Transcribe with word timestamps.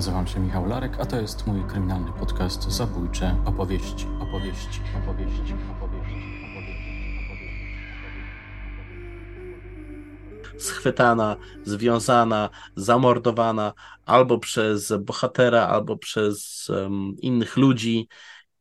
Nazywam 0.00 0.26
się 0.26 0.40
Michał 0.40 0.66
Larek, 0.66 1.00
a 1.00 1.06
to 1.06 1.20
jest 1.20 1.46
mój 1.46 1.64
kryminalny 1.64 2.12
podcast 2.12 2.62
Zabójcze 2.62 3.36
opowieści, 3.44 4.06
opowieści, 4.20 4.80
opowieści, 5.02 5.54
opowieści, 5.78 6.24
schwytana, 10.58 11.36
związana, 11.64 12.50
zamordowana 12.76 13.72
albo 14.06 14.38
przez 14.38 14.92
bohatera, 15.00 15.68
albo 15.68 15.96
przez 15.96 16.68
um, 16.68 17.16
innych 17.18 17.56
ludzi. 17.56 18.08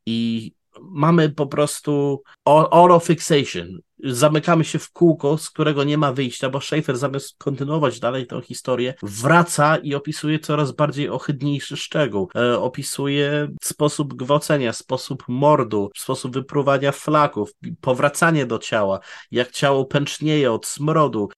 I 0.05 0.51
mamy 0.81 1.29
po 1.29 1.47
prostu 1.47 2.23
auto 2.71 2.99
fixation. 2.99 3.79
Zamykamy 4.03 4.63
się 4.63 4.79
w 4.79 4.91
kółko, 4.91 5.37
z 5.37 5.49
którego 5.49 5.83
nie 5.83 5.97
ma 5.97 6.13
wyjścia, 6.13 6.49
bo 6.49 6.61
Schaefer 6.61 6.97
zamiast 6.97 7.37
kontynuować 7.37 7.99
dalej 7.99 8.27
tę 8.27 8.41
historię, 8.41 8.93
wraca 9.03 9.77
i 9.77 9.95
opisuje 9.95 10.39
coraz 10.39 10.71
bardziej 10.71 11.09
ohydniejszy 11.09 11.77
szczegół. 11.77 12.29
E, 12.35 12.59
opisuje 12.59 13.47
sposób 13.61 14.13
gwałcenia, 14.13 14.73
sposób 14.73 15.23
mordu, 15.27 15.91
sposób 15.97 16.33
wypruwania 16.33 16.91
flaków, 16.91 17.51
powracanie 17.81 18.45
do 18.45 18.59
ciała, 18.59 18.99
jak 19.31 19.51
ciało 19.51 19.85
pęcznieje 19.85 20.51
od 20.51 20.65
smrodu, 20.65 21.29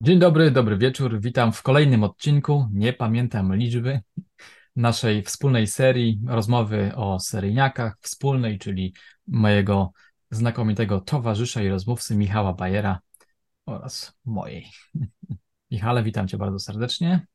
Dzień 0.00 0.18
dobry, 0.18 0.50
dobry 0.50 0.76
wieczór. 0.76 1.20
Witam 1.20 1.52
w 1.52 1.62
kolejnym 1.62 2.04
odcinku. 2.04 2.68
Nie 2.72 2.92
pamiętam 2.92 3.56
liczby 3.56 4.00
naszej 4.76 5.22
wspólnej 5.22 5.66
serii 5.66 6.20
rozmowy 6.26 6.92
o 6.96 7.20
seryjniakach, 7.20 7.96
wspólnej, 8.00 8.58
czyli 8.58 8.94
mojego 9.26 9.92
znakomitego 10.30 11.00
towarzysza 11.00 11.62
i 11.62 11.68
rozmówcy 11.68 12.16
Michała 12.16 12.52
Bajera 12.52 13.00
oraz 13.66 14.12
mojej. 14.24 14.66
Michale, 15.70 16.02
witam 16.02 16.28
cię 16.28 16.38
bardzo 16.38 16.58
serdecznie. 16.58 17.26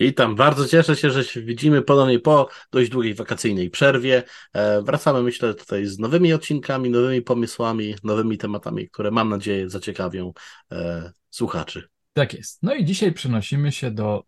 Witam, 0.00 0.36
bardzo 0.36 0.68
cieszę 0.68 0.96
się, 0.96 1.10
że 1.10 1.24
się 1.24 1.42
widzimy 1.42 1.82
ponownie 1.82 2.18
po 2.18 2.48
dość 2.72 2.90
długiej 2.90 3.14
wakacyjnej 3.14 3.70
przerwie. 3.70 4.22
E, 4.52 4.82
wracamy, 4.82 5.22
myślę, 5.22 5.54
tutaj 5.54 5.86
z 5.86 5.98
nowymi 5.98 6.32
odcinkami, 6.32 6.90
nowymi 6.90 7.22
pomysłami, 7.22 7.94
nowymi 8.04 8.38
tematami, 8.38 8.88
które 8.88 9.10
mam 9.10 9.28
nadzieję 9.28 9.70
zaciekawią 9.70 10.32
e, 10.72 11.12
słuchaczy. 11.30 11.88
Tak 12.12 12.34
jest. 12.34 12.62
No 12.62 12.74
i 12.74 12.84
dzisiaj 12.84 13.12
przenosimy 13.12 13.72
się 13.72 13.90
do 13.90 14.24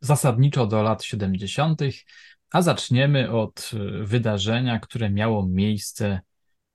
zasadniczo 0.00 0.66
do 0.66 0.82
lat 0.82 1.04
70., 1.04 1.80
a 2.50 2.62
zaczniemy 2.62 3.30
od 3.30 3.70
e, 3.74 3.78
wydarzenia, 4.04 4.78
które 4.78 5.10
miało 5.10 5.46
miejsce 5.46 6.20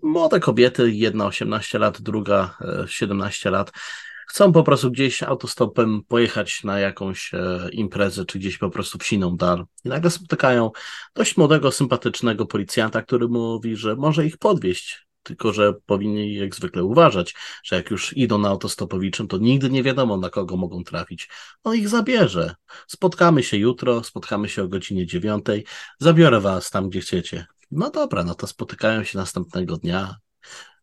młode 0.03 0.39
kobiety, 0.39 0.91
jedna 0.91 1.25
18 1.25 1.79
lat, 1.79 2.01
druga 2.01 2.57
17 2.87 3.49
e, 3.49 3.51
lat, 3.51 3.71
chcą 4.27 4.51
po 4.51 4.63
prostu 4.63 4.91
gdzieś 4.91 5.23
autostopem 5.23 6.01
pojechać 6.07 6.63
na 6.63 6.79
jakąś 6.79 7.33
e, 7.33 7.69
imprezę, 7.71 8.25
czy 8.25 8.39
gdzieś 8.39 8.57
po 8.57 8.69
prostu 8.69 8.97
w 8.97 9.05
siną 9.05 9.37
dal. 9.37 9.65
I 9.85 9.89
nagle 9.89 10.11
spotykają 10.11 10.71
dość 11.15 11.37
młodego, 11.37 11.71
sympatycznego 11.71 12.45
policjanta, 12.45 13.01
który 13.01 13.27
mówi, 13.27 13.75
że 13.75 13.95
może 13.95 14.25
ich 14.25 14.37
podwieźć 14.37 15.07
tylko 15.23 15.53
że 15.53 15.73
powinni 15.85 16.35
jak 16.35 16.55
zwykle 16.55 16.83
uważać, 16.83 17.35
że 17.63 17.75
jak 17.75 17.91
już 17.91 18.17
idą 18.17 18.37
na 18.37 18.49
autostopowiczym, 18.49 19.27
to 19.27 19.37
nigdy 19.37 19.69
nie 19.69 19.83
wiadomo, 19.83 20.17
na 20.17 20.29
kogo 20.29 20.57
mogą 20.57 20.83
trafić. 20.83 21.29
On 21.63 21.75
ich 21.75 21.89
zabierze. 21.89 22.55
Spotkamy 22.87 23.43
się 23.43 23.57
jutro, 23.57 24.03
spotkamy 24.03 24.49
się 24.49 24.63
o 24.63 24.67
godzinie 24.67 25.05
dziewiątej, 25.05 25.65
zabiorę 25.99 26.41
was 26.41 26.69
tam, 26.69 26.89
gdzie 26.89 27.01
chcecie. 27.01 27.45
No 27.71 27.89
dobra, 27.89 28.23
no 28.23 28.35
to 28.35 28.47
spotykają 28.47 29.03
się 29.03 29.17
następnego 29.17 29.77
dnia, 29.77 30.15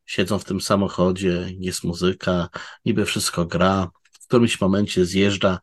siedzą 0.06 0.38
w 0.38 0.44
tym 0.44 0.60
samochodzie, 0.60 1.46
jest 1.58 1.84
muzyka, 1.84 2.48
niby 2.84 3.04
wszystko 3.04 3.46
gra, 3.46 3.90
w 4.12 4.26
którymś 4.26 4.60
momencie 4.60 5.04
zjeżdża 5.04 5.58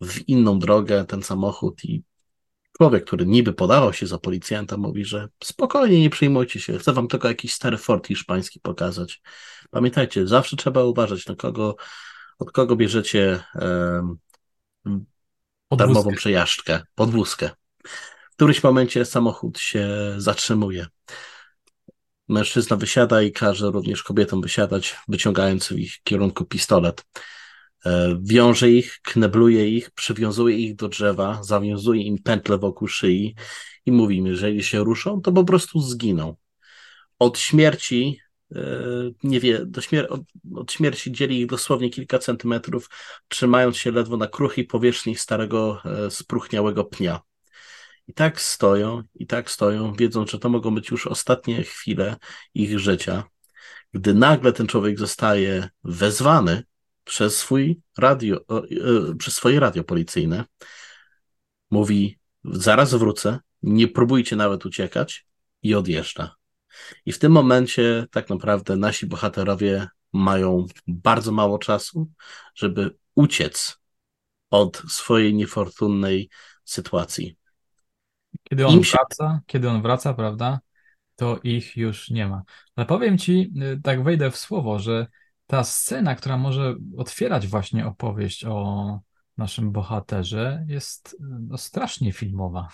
w 0.00 0.28
inną 0.28 0.58
drogę 0.58 1.04
ten 1.04 1.22
samochód 1.22 1.84
i 1.84 2.02
człowiek, 2.78 3.04
który 3.04 3.26
niby 3.26 3.52
podawał 3.52 3.92
się 3.92 4.06
za 4.06 4.18
policjanta, 4.18 4.76
mówi, 4.76 5.04
że 5.04 5.28
spokojnie, 5.44 6.00
nie 6.00 6.10
przejmujcie 6.10 6.60
się, 6.60 6.78
chcę 6.78 6.92
wam 6.92 7.08
tylko 7.08 7.28
jakiś 7.28 7.52
stary 7.52 7.76
fort 7.76 8.06
hiszpański 8.06 8.60
pokazać. 8.60 9.22
Pamiętajcie, 9.70 10.26
zawsze 10.26 10.56
trzeba 10.56 10.84
uważać, 10.84 11.26
na 11.26 11.34
kogo, 11.34 11.76
od 12.38 12.52
kogo 12.52 12.76
bierzecie 12.76 13.42
um, 13.54 14.18
darmową 15.70 16.14
przejażdżkę, 16.14 16.82
podwózkę. 16.94 17.50
W 18.30 18.34
którymś 18.34 18.62
momencie 18.62 19.04
samochód 19.04 19.58
się 19.58 19.88
zatrzymuje. 20.16 20.86
Mężczyzna 22.28 22.76
wysiada 22.76 23.22
i 23.22 23.32
każe 23.32 23.70
również 23.70 24.02
kobietom 24.02 24.40
wysiadać, 24.40 24.96
wyciągając 25.08 25.68
w 25.68 25.78
ich 25.78 26.02
kierunku 26.02 26.44
pistolet. 26.44 27.04
E, 27.86 28.18
wiąże 28.22 28.70
ich, 28.70 29.00
knebluje 29.02 29.68
ich, 29.68 29.90
przywiązuje 29.90 30.56
ich 30.56 30.76
do 30.76 30.88
drzewa, 30.88 31.42
zawiązuje 31.42 32.02
im 32.02 32.18
pętle 32.18 32.58
wokół 32.58 32.88
szyi 32.88 33.34
i 33.86 33.92
mówi 33.92 34.16
im, 34.16 34.26
jeżeli 34.26 34.62
się 34.62 34.84
ruszą, 34.84 35.20
to 35.20 35.32
po 35.32 35.44
prostu 35.44 35.80
zginą. 35.80 36.36
Od 37.18 37.38
śmierci 37.38 38.20
e, 38.54 38.60
nie 39.22 39.40
wie, 39.40 39.66
do 39.66 39.80
śmier 39.80 40.06
od, 40.10 40.20
od, 40.54 40.72
śmierci 40.72 41.12
dzieli 41.12 41.40
ich 41.40 41.46
dosłownie 41.46 41.90
kilka 41.90 42.18
centymetrów, 42.18 42.90
trzymając 43.28 43.76
się 43.76 43.90
ledwo 43.90 44.16
na 44.16 44.26
kruchej 44.26 44.64
powierzchni 44.64 45.16
starego, 45.16 45.80
e, 45.84 46.10
spruchniałego 46.10 46.84
pnia. 46.84 47.20
I 48.08 48.14
tak 48.14 48.40
stoją, 48.40 49.02
i 49.14 49.26
tak 49.26 49.50
stoją, 49.50 49.92
wiedząc, 49.92 50.30
że 50.30 50.38
to 50.38 50.48
mogą 50.48 50.74
być 50.74 50.90
już 50.90 51.06
ostatnie 51.06 51.62
chwile 51.62 52.16
ich 52.54 52.78
życia, 52.78 53.24
gdy 53.92 54.14
nagle 54.14 54.52
ten 54.52 54.66
człowiek 54.66 54.98
zostaje 54.98 55.68
wezwany 55.84 56.62
przez 57.08 57.36
swój 57.36 57.80
radio, 57.98 58.36
e, 58.36 59.14
przez 59.18 59.34
swoje 59.34 59.60
radio 59.60 59.84
policyjne. 59.84 60.44
Mówi, 61.70 62.18
zaraz 62.44 62.94
wrócę, 62.94 63.38
nie 63.62 63.88
próbujcie 63.88 64.36
nawet 64.36 64.66
uciekać 64.66 65.26
i 65.62 65.74
odjeżdża. 65.74 66.34
I 67.06 67.12
w 67.12 67.18
tym 67.18 67.32
momencie 67.32 68.06
tak 68.10 68.30
naprawdę 68.30 68.76
nasi 68.76 69.06
bohaterowie 69.06 69.88
mają 70.12 70.66
bardzo 70.86 71.32
mało 71.32 71.58
czasu, 71.58 72.10
żeby 72.54 72.96
uciec 73.14 73.78
od 74.50 74.76
swojej 74.88 75.34
niefortunnej 75.34 76.30
sytuacji. 76.64 77.36
Kiedy 78.42 78.66
on 78.66 78.84
się... 78.84 78.90
wraca, 78.98 79.40
kiedy 79.46 79.68
on 79.68 79.82
wraca, 79.82 80.14
prawda, 80.14 80.60
to 81.16 81.40
ich 81.42 81.76
już 81.76 82.10
nie 82.10 82.28
ma. 82.28 82.42
Ale 82.76 82.86
powiem 82.86 83.18
ci, 83.18 83.52
y, 83.62 83.80
tak 83.82 84.04
wejdę 84.04 84.30
w 84.30 84.36
słowo, 84.36 84.78
że 84.78 85.06
ta 85.48 85.64
scena, 85.64 86.14
która 86.14 86.36
może 86.36 86.74
otwierać 86.96 87.46
właśnie 87.46 87.86
opowieść 87.86 88.44
o 88.44 89.00
naszym 89.38 89.72
bohaterze, 89.72 90.64
jest 90.68 91.16
no, 91.20 91.58
strasznie 91.58 92.12
filmowa. 92.12 92.68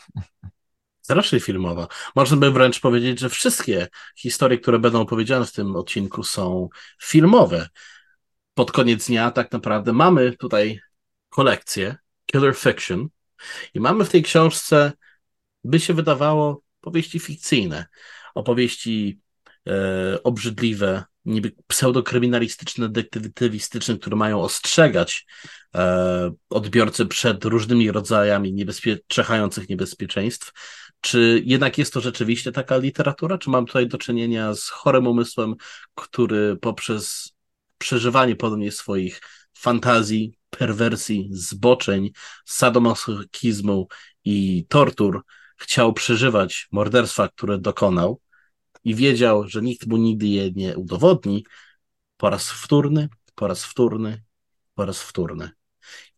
Strasznie 1.01 1.41
filmowa. 1.41 1.89
Można 2.17 2.37
by 2.37 2.51
wręcz 2.51 2.81
powiedzieć, 2.81 3.21
że 3.21 3.29
wszystkie 3.29 3.89
historie, 4.17 4.59
które 4.59 4.79
będą 4.79 5.01
opowiedziane 5.01 5.47
w 5.47 5.53
tym 5.53 5.77
odcinku, 5.77 6.23
są 6.23 6.69
filmowe. 7.03 7.69
Pod 8.55 8.73
koniec 8.73 9.07
dnia, 9.07 9.31
tak 9.31 9.53
naprawdę, 9.53 9.93
mamy 9.93 10.37
tutaj 10.37 10.81
kolekcję 11.29 11.97
Killer 12.27 12.57
Fiction 12.57 13.09
i 13.75 13.81
mamy 13.81 14.05
w 14.05 14.11
tej 14.11 14.23
książce, 14.23 14.93
by 15.65 15.81
się 15.81 15.95
wydawało, 15.95 16.63
powieści 16.81 17.21
fikcyjne, 17.21 17.87
opowieści 18.35 19.21
e, 19.69 20.23
obrzydliwe, 20.23 21.05
niby 21.25 21.53
pseudokryminalistyczne, 21.67 22.89
detektywistyczne, 22.89 23.99
które 23.99 24.17
mają 24.17 24.41
ostrzegać 24.41 25.27
e, 25.75 26.33
odbiorcy 26.51 27.07
przed 27.07 27.45
różnymi 27.45 27.91
rodzajami 27.91 28.53
niebezpie 28.53 28.99
niebezpieczeństw. 29.69 30.53
Czy 31.01 31.43
jednak 31.45 31.79
jest 31.79 31.93
to 31.93 32.01
rzeczywiście 32.01 32.53
taka 32.53 32.77
literatura, 32.77 33.39
czy 33.39 33.51
mam 33.51 33.67
tutaj 33.67 33.89
do 33.89 33.99
czynienia 33.99 34.55
z 34.55 34.69
chorym 34.69 35.07
umysłem, 35.07 35.55
który 35.95 36.57
poprzez 36.57 37.33
przeżywanie 37.79 38.37
podobnie 38.37 38.73
swoich 38.73 39.21
fantazji, 39.55 40.39
perwersji, 40.51 41.29
zboczeń, 41.33 42.11
sadomasochizmu 42.45 43.89
i 44.25 44.67
tortur 44.69 45.23
chciał 45.57 45.93
przeżywać 45.93 46.69
morderstwa, 46.73 47.29
które 47.29 47.59
dokonał, 47.59 48.21
i 48.85 48.95
wiedział, 48.95 49.49
że 49.49 49.63
nikt 49.63 49.87
mu 49.87 49.97
nigdy 49.97 50.27
je 50.27 50.51
nie 50.51 50.77
udowodni, 50.77 51.45
po 52.17 52.31
raz 52.31 52.51
wtórny, 52.51 53.09
po 53.35 53.47
raz 53.47 53.65
wtórny, 53.65 54.23
po 54.75 54.85
raz 54.85 55.03
wtórny. 55.03 55.51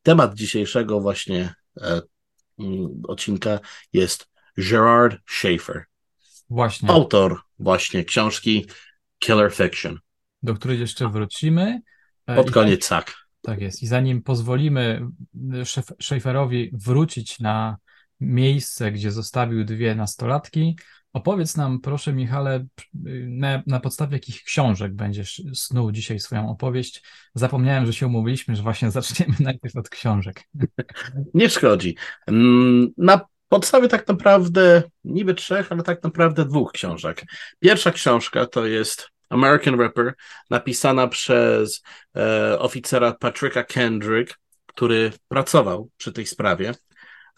Temat 0.02 0.34
dzisiejszego 0.34 1.00
właśnie 1.00 1.54
e, 1.80 2.00
mm, 2.58 3.02
odcinka 3.08 3.60
jest 3.92 4.28
Gerard 4.56 5.18
Schaefer. 5.26 5.84
Właśnie. 6.50 6.90
Autor 6.90 7.40
właśnie 7.58 8.04
książki 8.04 8.66
Killer 9.18 9.52
Fiction. 9.52 9.98
Do 10.42 10.54
której 10.54 10.80
jeszcze 10.80 11.08
wrócimy. 11.08 11.80
E, 12.26 12.36
Pod 12.36 12.50
koniec, 12.50 12.88
tak. 12.88 13.14
Tak 13.42 13.60
jest. 13.60 13.82
I 13.82 13.86
zanim 13.86 14.22
pozwolimy 14.22 15.06
Schaeferowi 16.02 16.70
wrócić 16.72 17.40
na 17.40 17.76
miejsce, 18.20 18.92
gdzie 18.92 19.10
zostawił 19.10 19.64
dwie 19.64 19.94
nastolatki, 19.94 20.76
opowiedz 21.16 21.56
nam, 21.56 21.80
proszę, 21.80 22.12
Michale, 22.12 22.66
na, 23.28 23.62
na 23.66 23.80
podstawie 23.80 24.16
jakich 24.16 24.42
książek 24.42 24.94
będziesz 24.94 25.42
snuł 25.54 25.92
dzisiaj 25.92 26.20
swoją 26.20 26.50
opowieść. 26.50 27.02
Zapomniałem, 27.34 27.86
że 27.86 27.92
się 27.92 28.06
umówiliśmy, 28.06 28.56
że 28.56 28.62
właśnie 28.62 28.90
zaczniemy 29.00 29.34
najpierw 29.40 29.76
od 29.76 29.88
książek. 29.88 30.42
Nie 31.34 31.50
szkodzi. 31.50 31.96
Mm, 32.26 32.92
na 32.96 33.20
podstawie 33.48 33.88
tak 33.88 34.08
naprawdę 34.08 34.82
niby 35.04 35.34
trzech, 35.34 35.72
ale 35.72 35.82
tak 35.82 36.02
naprawdę 36.02 36.44
dwóch 36.44 36.72
książek. 36.72 37.24
Pierwsza 37.58 37.90
książka 37.90 38.46
to 38.46 38.66
jest 38.66 39.08
American 39.28 39.82
Ripper, 39.82 40.14
napisana 40.50 41.08
przez 41.08 41.82
e, 42.16 42.58
oficera 42.58 43.12
Patricka 43.12 43.64
Kendrick, 43.64 44.38
który 44.66 45.12
pracował 45.28 45.90
przy 45.96 46.12
tej 46.12 46.26
sprawie. 46.26 46.74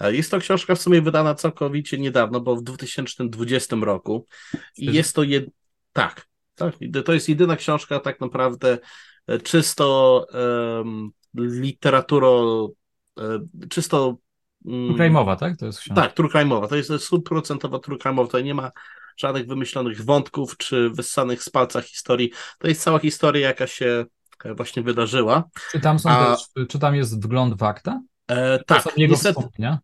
E, 0.01 0.15
jest 0.15 0.31
to 0.31 0.39
książka 0.39 0.75
w 0.75 0.81
sumie 0.81 1.03
wydana 1.03 1.35
całkowicie 1.35 1.99
niedawno, 1.99 2.41
bo 2.41 2.57
w 2.57 2.63
2020 2.63 3.77
roku. 3.77 4.27
I 4.77 4.93
jest 4.93 5.15
to 5.15 5.23
jed... 5.23 5.47
tak, 5.93 6.27
tak, 6.55 6.75
to 7.05 7.13
jest 7.13 7.29
jedyna 7.29 7.57
książka 7.57 8.01
tak 8.01 8.21
naprawdę 8.21 8.79
e, 9.27 9.39
czysto 9.39 10.27
um, 10.33 11.11
literaturo, 11.35 12.69
czysto 13.71 14.17
Turkajmowa, 14.65 15.37
tak? 15.37 15.57
To 15.57 15.67
jest 15.67 15.81
książka. 15.81 16.03
Tak, 16.03 16.13
turkajmowa. 16.13 16.69
To 16.69 16.77
jest 16.77 16.93
stuprocentowa 16.99 17.79
turkajmowa. 17.79 18.27
Tutaj 18.27 18.45
nie 18.45 18.55
ma 18.55 18.71
żadnych 19.17 19.47
wymyślonych 19.47 20.05
wątków 20.05 20.57
czy 20.57 20.91
wyssanych 20.91 21.43
z 21.43 21.51
palca 21.51 21.81
historii. 21.81 22.33
To 22.59 22.69
jest 22.69 22.83
cała 22.83 22.99
historia, 22.99 23.49
jaka 23.49 23.67
się 23.67 24.05
e, 24.45 24.55
właśnie 24.55 24.83
wydarzyła. 24.83 25.45
Czy 25.73 25.81
tam, 25.81 25.99
są 25.99 26.11
A... 26.11 26.37
też, 26.37 26.69
czy 26.69 26.79
tam 26.79 26.95
jest 26.95 27.23
wgląd 27.23 27.59
w 27.59 27.63
akta? 27.63 28.01
E, 28.29 28.65
tak, 28.65 28.97
niestety, 28.97 29.41
e, 29.61 29.79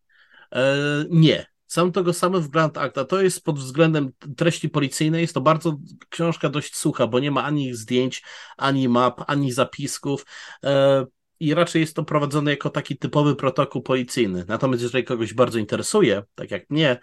nie. 1.10 1.46
Sam 1.66 1.92
tego 1.92 2.12
same 2.12 2.40
wgląd 2.40 2.78
akta. 2.78 3.04
To 3.04 3.22
jest 3.22 3.44
pod 3.44 3.58
względem 3.58 4.10
treści 4.36 4.68
policyjnej, 4.68 5.20
jest 5.20 5.34
to 5.34 5.40
bardzo 5.40 5.76
książka 6.08 6.48
dość 6.48 6.76
sucha, 6.76 7.06
bo 7.06 7.20
nie 7.20 7.30
ma 7.30 7.44
ani 7.44 7.74
zdjęć, 7.74 8.22
ani 8.56 8.88
map, 8.88 9.24
ani 9.26 9.52
zapisków. 9.52 10.26
E, 10.64 11.06
i 11.40 11.54
raczej 11.54 11.80
jest 11.80 11.96
to 11.96 12.04
prowadzone 12.04 12.50
jako 12.50 12.70
taki 12.70 12.98
typowy 12.98 13.36
protokół 13.36 13.82
policyjny. 13.82 14.44
Natomiast 14.48 14.82
jeżeli 14.82 15.04
kogoś 15.04 15.34
bardzo 15.34 15.58
interesuje, 15.58 16.22
tak 16.34 16.50
jak 16.50 16.70
mnie, 16.70 16.98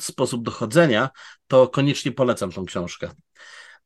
sposób 0.00 0.44
dochodzenia, 0.44 1.10
to 1.46 1.68
koniecznie 1.68 2.12
polecam 2.12 2.52
tą 2.52 2.64
książkę. 2.64 3.10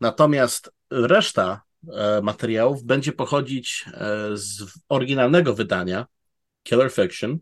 Natomiast 0.01 0.71
reszta 0.91 1.63
e, 1.93 2.21
materiałów 2.23 2.85
będzie 2.85 3.13
pochodzić 3.13 3.85
e, 3.87 4.31
z 4.35 4.65
oryginalnego 4.89 5.55
wydania 5.55 6.07
Killer 6.63 6.93
Fiction, 6.93 7.39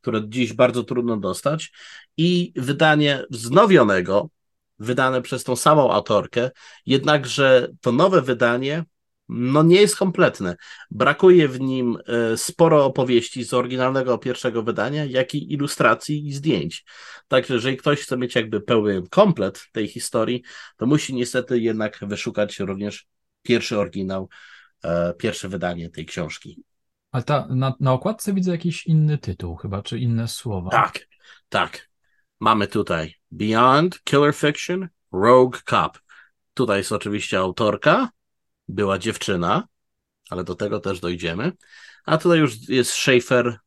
które 0.00 0.22
dziś 0.28 0.52
bardzo 0.52 0.84
trudno 0.84 1.16
dostać, 1.16 1.72
i 2.16 2.52
wydanie 2.56 3.24
wznowionego, 3.30 4.30
wydane 4.78 5.22
przez 5.22 5.44
tą 5.44 5.56
samą 5.56 5.92
autorkę, 5.92 6.50
jednakże 6.86 7.68
to 7.80 7.92
nowe 7.92 8.22
wydanie 8.22 8.84
no 9.28 9.62
nie 9.62 9.80
jest 9.80 9.96
kompletne. 9.96 10.56
Brakuje 10.90 11.48
w 11.48 11.60
nim 11.60 11.98
e, 12.06 12.36
sporo 12.36 12.84
opowieści 12.84 13.44
z 13.44 13.54
oryginalnego 13.54 14.18
pierwszego 14.18 14.62
wydania, 14.62 15.04
jak 15.04 15.34
i 15.34 15.52
ilustracji 15.52 16.26
i 16.26 16.32
zdjęć. 16.32 16.84
Także 17.28 17.54
jeżeli 17.54 17.76
ktoś 17.76 18.00
chce 18.00 18.16
mieć 18.16 18.34
jakby 18.34 18.60
pełny 18.60 19.02
komplet 19.10 19.66
tej 19.72 19.88
historii, 19.88 20.42
to 20.76 20.86
musi 20.86 21.14
niestety 21.14 21.58
jednak 21.58 21.98
wyszukać 22.02 22.60
również 22.60 23.06
pierwszy 23.42 23.78
oryginał, 23.78 24.28
e, 24.84 25.14
pierwsze 25.14 25.48
wydanie 25.48 25.90
tej 25.90 26.06
książki. 26.06 26.62
Ale 27.10 27.22
ta, 27.22 27.46
na, 27.50 27.74
na 27.80 27.92
okładce 27.92 28.34
widzę 28.34 28.50
jakiś 28.50 28.86
inny 28.86 29.18
tytuł 29.18 29.56
chyba, 29.56 29.82
czy 29.82 29.98
inne 29.98 30.28
słowa. 30.28 30.70
Tak, 30.70 31.06
tak. 31.48 31.88
Mamy 32.40 32.66
tutaj 32.66 33.14
Beyond 33.30 34.04
Killer 34.04 34.34
Fiction, 34.34 34.88
Rogue 35.12 35.56
Cop. 35.64 35.98
Tutaj 36.54 36.78
jest 36.78 36.92
oczywiście 36.92 37.38
autorka, 37.38 38.08
była 38.68 38.98
dziewczyna, 38.98 39.68
ale 40.30 40.44
do 40.44 40.54
tego 40.54 40.80
też 40.80 41.00
dojdziemy. 41.00 41.52
A 42.04 42.18
tutaj 42.18 42.38
już 42.38 42.68
jest 42.68 42.90
Schaefer 42.90 43.46
e, 43.46 43.58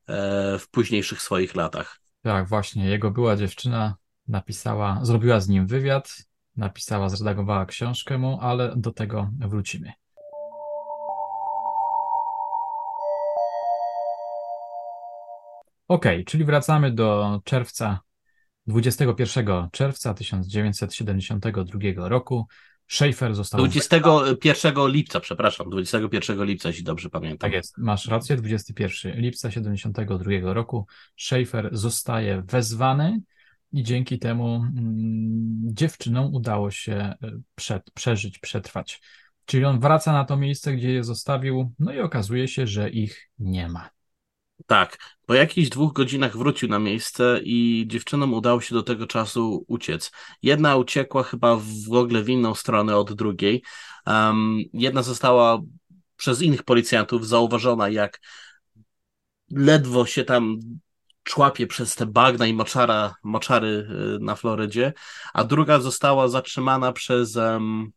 w 0.59 0.69
późniejszych 0.69 1.21
swoich 1.21 1.55
latach. 1.55 1.99
Tak, 2.21 2.47
właśnie. 2.47 2.89
Jego 2.89 3.11
była 3.11 3.35
dziewczyna 3.35 3.95
napisała, 4.27 4.99
zrobiła 5.01 5.39
z 5.39 5.49
nim 5.49 5.67
wywiad, 5.67 6.17
napisała, 6.55 7.09
zredagowała 7.09 7.65
książkę 7.65 8.17
mu, 8.17 8.39
ale 8.41 8.73
do 8.77 8.91
tego 8.91 9.29
wrócimy. 9.39 9.93
Ok, 15.91 16.05
czyli 16.25 16.45
wracamy 16.45 16.91
do 16.91 17.39
czerwca 17.43 17.99
21 18.67 19.69
czerwca 19.71 20.13
1972 20.13 22.09
roku. 22.09 22.47
Schaefer 22.87 23.35
został. 23.35 23.59
21 23.59 24.87
lipca, 24.87 25.19
przepraszam, 25.19 25.69
21 25.69 26.43
lipca, 26.43 26.69
jeśli 26.69 26.83
dobrze 26.83 27.09
pamiętam. 27.09 27.37
Tak 27.37 27.53
jest, 27.53 27.77
masz 27.77 28.07
rację, 28.07 28.35
21 28.35 29.21
lipca 29.21 29.51
72 29.51 30.53
roku 30.53 30.85
Schaefer 31.17 31.69
zostaje 31.71 32.43
wezwany 32.45 33.21
i 33.71 33.83
dzięki 33.83 34.19
temu 34.19 34.55
mm, 34.55 34.69
dziewczynom 35.73 36.35
udało 36.35 36.71
się 36.71 36.93
e, 36.93 37.15
przed, 37.55 37.91
przeżyć, 37.91 38.39
przetrwać. 38.39 39.01
Czyli 39.45 39.65
on 39.65 39.79
wraca 39.79 40.13
na 40.13 40.25
to 40.25 40.37
miejsce, 40.37 40.73
gdzie 40.73 40.91
je 40.93 41.03
zostawił, 41.03 41.73
no 41.79 41.93
i 41.93 41.99
okazuje 41.99 42.47
się, 42.47 42.67
że 42.67 42.89
ich 42.89 43.29
nie 43.39 43.67
ma. 43.69 43.89
Tak, 44.65 44.97
po 45.25 45.33
jakichś 45.33 45.69
dwóch 45.69 45.93
godzinach 45.93 46.37
wrócił 46.37 46.69
na 46.69 46.79
miejsce 46.79 47.39
i 47.43 47.85
dziewczynom 47.87 48.33
udało 48.33 48.61
się 48.61 48.75
do 48.75 48.83
tego 48.83 49.07
czasu 49.07 49.65
uciec. 49.67 50.11
Jedna 50.41 50.75
uciekła 50.75 51.23
chyba 51.23 51.55
w 51.89 51.93
ogóle 51.93 52.23
w 52.23 52.29
inną 52.29 52.55
stronę 52.55 52.97
od 52.97 53.13
drugiej. 53.13 53.63
Um, 54.07 54.57
jedna 54.73 55.03
została 55.03 55.59
przez 56.15 56.41
innych 56.41 56.63
policjantów 56.63 57.27
zauważona, 57.27 57.89
jak 57.89 58.19
ledwo 59.51 60.05
się 60.05 60.23
tam 60.23 60.59
człapie 61.23 61.67
przez 61.67 61.95
te 61.95 62.05
bagna 62.05 62.47
i 62.47 62.53
moczara, 62.53 63.15
moczary 63.23 63.67
y, 63.67 64.19
na 64.19 64.35
Florydzie, 64.35 64.93
a 65.33 65.43
druga 65.43 65.79
została 65.79 66.27
zatrzymana 66.27 66.93
przez 66.93 67.35
um, 67.35 67.91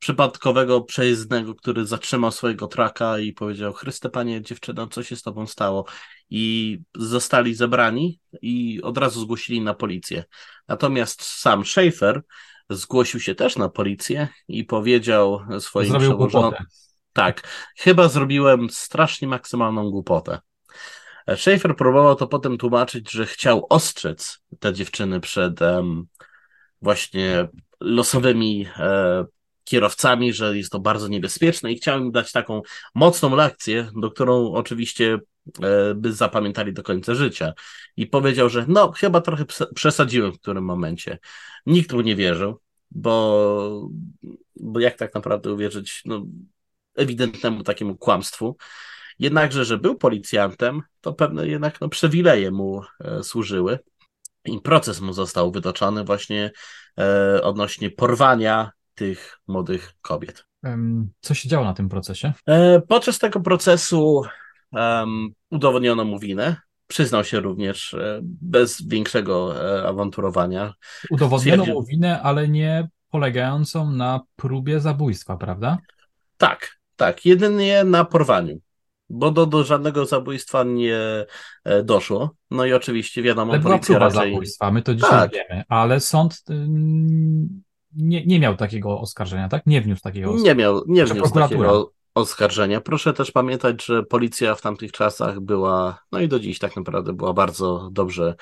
przypadkowego 0.00 0.80
przejezdnego, 0.80 1.54
który 1.54 1.86
zatrzymał 1.86 2.32
swojego 2.32 2.66
traka 2.66 3.18
i 3.18 3.32
powiedział: 3.32 3.72
Chryste, 3.72 4.10
panie 4.10 4.42
dziewczyno, 4.42 4.86
co 4.86 5.02
się 5.02 5.16
z 5.16 5.22
tobą 5.22 5.46
stało? 5.46 5.84
I 6.30 6.78
zostali 6.94 7.54
zebrani 7.54 8.20
i 8.42 8.82
od 8.82 8.98
razu 8.98 9.20
zgłosili 9.20 9.60
na 9.60 9.74
policję. 9.74 10.24
Natomiast 10.68 11.22
sam 11.22 11.64
Schaefer 11.64 12.22
zgłosił 12.70 13.20
się 13.20 13.34
też 13.34 13.56
na 13.56 13.68
policję 13.68 14.28
i 14.48 14.64
powiedział 14.64 15.40
swoim 15.58 15.98
przełożonym: 15.98 16.64
Tak, 17.12 17.48
chyba 17.78 18.08
zrobiłem 18.08 18.70
strasznie 18.70 19.28
maksymalną 19.28 19.90
głupotę. 19.90 20.38
Schaefer 21.36 21.76
próbował 21.76 22.16
to 22.16 22.26
potem 22.26 22.58
tłumaczyć, 22.58 23.10
że 23.10 23.26
chciał 23.26 23.66
ostrzec 23.68 24.40
te 24.60 24.72
dziewczyny 24.72 25.20
przed 25.20 25.60
um, 25.60 26.06
właśnie 26.82 27.48
losowymi 27.80 28.66
e, 28.76 29.24
kierowcami, 29.70 30.32
że 30.32 30.56
jest 30.56 30.72
to 30.72 30.80
bardzo 30.80 31.08
niebezpieczne 31.08 31.72
i 31.72 31.76
chciałem 31.76 32.12
dać 32.12 32.32
taką 32.32 32.62
mocną 32.94 33.36
lekcję, 33.36 33.90
do 34.00 34.10
którą 34.10 34.52
oczywiście 34.52 35.18
e, 35.62 35.94
by 35.94 36.12
zapamiętali 36.12 36.72
do 36.72 36.82
końca 36.82 37.14
życia. 37.14 37.52
I 37.96 38.06
powiedział, 38.06 38.48
że 38.48 38.64
no, 38.68 38.92
chyba 38.92 39.20
trochę 39.20 39.44
przesadziłem 39.74 40.32
w 40.32 40.40
którym 40.40 40.64
momencie. 40.64 41.18
Nikt 41.66 41.92
mu 41.92 42.00
nie 42.00 42.16
wierzył, 42.16 42.60
bo, 42.90 43.88
bo 44.56 44.80
jak 44.80 44.96
tak 44.96 45.14
naprawdę 45.14 45.52
uwierzyć 45.52 46.02
no, 46.04 46.26
ewidentnemu 46.94 47.62
takiemu 47.62 47.96
kłamstwu. 47.96 48.56
Jednakże, 49.18 49.64
że 49.64 49.78
był 49.78 49.96
policjantem, 49.96 50.82
to 51.00 51.12
pewne 51.12 51.48
jednak 51.48 51.80
no, 51.80 51.88
przywileje 51.88 52.50
mu 52.50 52.82
e, 53.00 53.22
służyły. 53.22 53.78
I 54.44 54.60
proces 54.60 55.00
mu 55.00 55.12
został 55.12 55.52
wytoczony 55.52 56.04
właśnie 56.04 56.50
e, 56.98 57.42
odnośnie 57.42 57.90
porwania 57.90 58.72
tych 59.00 59.38
młodych 59.48 59.92
kobiet. 60.02 60.44
Co 61.20 61.34
się 61.34 61.48
działo 61.48 61.64
na 61.64 61.74
tym 61.74 61.88
procesie? 61.88 62.32
E, 62.46 62.80
podczas 62.80 63.18
tego 63.18 63.40
procesu 63.40 64.22
um, 64.72 65.28
udowodniono 65.50 66.04
mu 66.04 66.18
winę. 66.18 66.56
Przyznał 66.86 67.24
się 67.24 67.40
również 67.40 67.94
e, 67.94 68.20
bez 68.22 68.86
większego 68.86 69.54
e, 69.56 69.88
awanturowania. 69.88 70.74
Udowodniono 71.10 71.64
mu 71.64 71.82
winę, 71.84 72.22
ale 72.22 72.48
nie 72.48 72.88
polegającą 73.10 73.90
na 73.90 74.20
próbie 74.36 74.80
zabójstwa, 74.80 75.36
prawda? 75.36 75.78
Tak, 76.36 76.76
tak. 76.96 77.26
Jedynie 77.26 77.84
na 77.84 78.04
porwaniu. 78.04 78.60
bo 79.10 79.30
do, 79.30 79.46
do 79.46 79.64
żadnego 79.64 80.06
zabójstwa 80.06 80.64
nie 80.64 80.98
doszło. 81.84 82.30
No 82.50 82.64
i 82.64 82.72
oczywiście 82.72 83.22
wiadomo, 83.22 83.52
ale 83.52 83.62
policja 83.62 83.94
była 83.94 84.08
raczej... 84.08 84.30
zabójstwa, 84.30 84.70
my 84.70 84.82
to 84.82 84.94
dzisiaj 84.94 85.10
tak. 85.10 85.32
wiemy, 85.32 85.64
ale 85.68 86.00
sąd 86.00 86.44
nie, 87.96 88.26
nie 88.26 88.40
miał 88.40 88.56
takiego 88.56 89.00
oskarżenia, 89.00 89.48
tak? 89.48 89.66
Nie 89.66 89.80
wniósł 89.80 90.02
takiego 90.02 90.28
oskarżenia. 90.28 90.52
Nie 90.52 90.58
miał, 90.58 90.82
nie 90.86 91.04
wniósł 91.06 91.34
takiego 91.34 91.92
oskarżenia. 92.14 92.80
Proszę 92.80 93.12
też 93.12 93.30
pamiętać, 93.30 93.84
że 93.84 94.02
policja 94.02 94.54
w 94.54 94.60
tamtych 94.60 94.92
czasach 94.92 95.40
była, 95.40 95.98
no 96.12 96.20
i 96.20 96.28
do 96.28 96.40
dziś 96.40 96.58
tak 96.58 96.76
naprawdę 96.76 97.12
była 97.12 97.32
bardzo 97.32 97.88
dobrze 97.92 98.34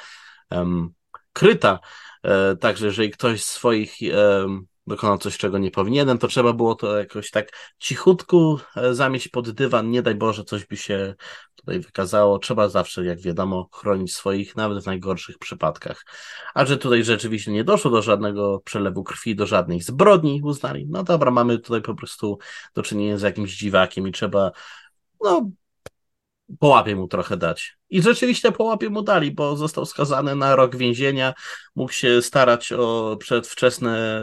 um, 0.51 0.91
kryta. 1.33 1.79
E, 2.23 2.57
także 2.57 2.87
jeżeli 2.87 3.11
ktoś 3.11 3.45
z 3.45 3.51
swoich 3.51 3.95
um, 4.41 4.67
dokonał 4.89 5.19
coś, 5.19 5.39
czego 5.39 5.59
nie 5.59 5.71
powinienem, 5.71 6.19
to 6.19 6.29
trzeba 6.29 6.53
było 6.53 6.75
to 6.75 6.99
jakoś 6.99 7.31
tak 7.31 7.53
cichutku 7.79 8.59
e, 8.77 8.95
zamieść 8.95 9.29
pod 9.29 9.51
dywan, 9.51 9.91
nie 9.91 10.03
daj 10.03 10.15
Boże, 10.15 10.45
coś 10.45 10.67
by 10.67 10.77
się 10.77 11.15
tutaj 11.55 11.81
wykazało. 11.81 12.39
Trzeba 12.39 12.69
zawsze, 12.69 13.05
jak 13.05 13.21
wiadomo, 13.21 13.69
chronić 13.73 14.15
swoich, 14.15 14.57
nawet 14.57 14.83
w 14.83 14.87
najgorszych 14.87 15.39
przypadkach. 15.39 16.05
A 16.55 16.65
że 16.65 16.77
tutaj 16.77 17.05
rzeczywiście 17.05 17.53
nie 17.53 17.65
doszło 17.65 17.91
do 17.91 18.03
żadnego 18.03 18.61
przelewu 18.65 19.05
krwi, 19.05 19.37
do 19.37 19.47
żadnej 19.47 19.81
zbrodni 19.81 20.41
uznali, 20.45 20.87
no 20.91 21.03
dobra, 21.03 21.31
mamy 21.31 21.59
tutaj 21.59 21.83
po 21.83 21.95
prostu 21.95 22.39
do 22.75 22.83
czynienia 22.83 23.19
z 23.19 23.23
jakimś 23.23 23.57
dziwakiem 23.57 24.09
i 24.09 24.13
trzeba, 24.13 24.51
no, 25.21 25.51
po 26.59 26.69
łapie 26.69 26.97
mu 26.97 27.09
trochę 27.09 27.37
dać. 27.37 27.79
I 27.91 28.03
rzeczywiście 28.03 28.53
po 28.53 28.65
łapie 28.65 28.91
mu 28.91 29.03
dali, 29.03 29.33
bo 29.33 29.57
został 29.57 29.87
skazany 29.87 30.37
na 30.37 30.57
rok 30.57 30.77
więzienia, 30.77 31.35
mógł 31.75 31.93
się 31.93 32.23
starać 32.23 32.73
o 32.73 33.17
przedwczesne 33.21 34.23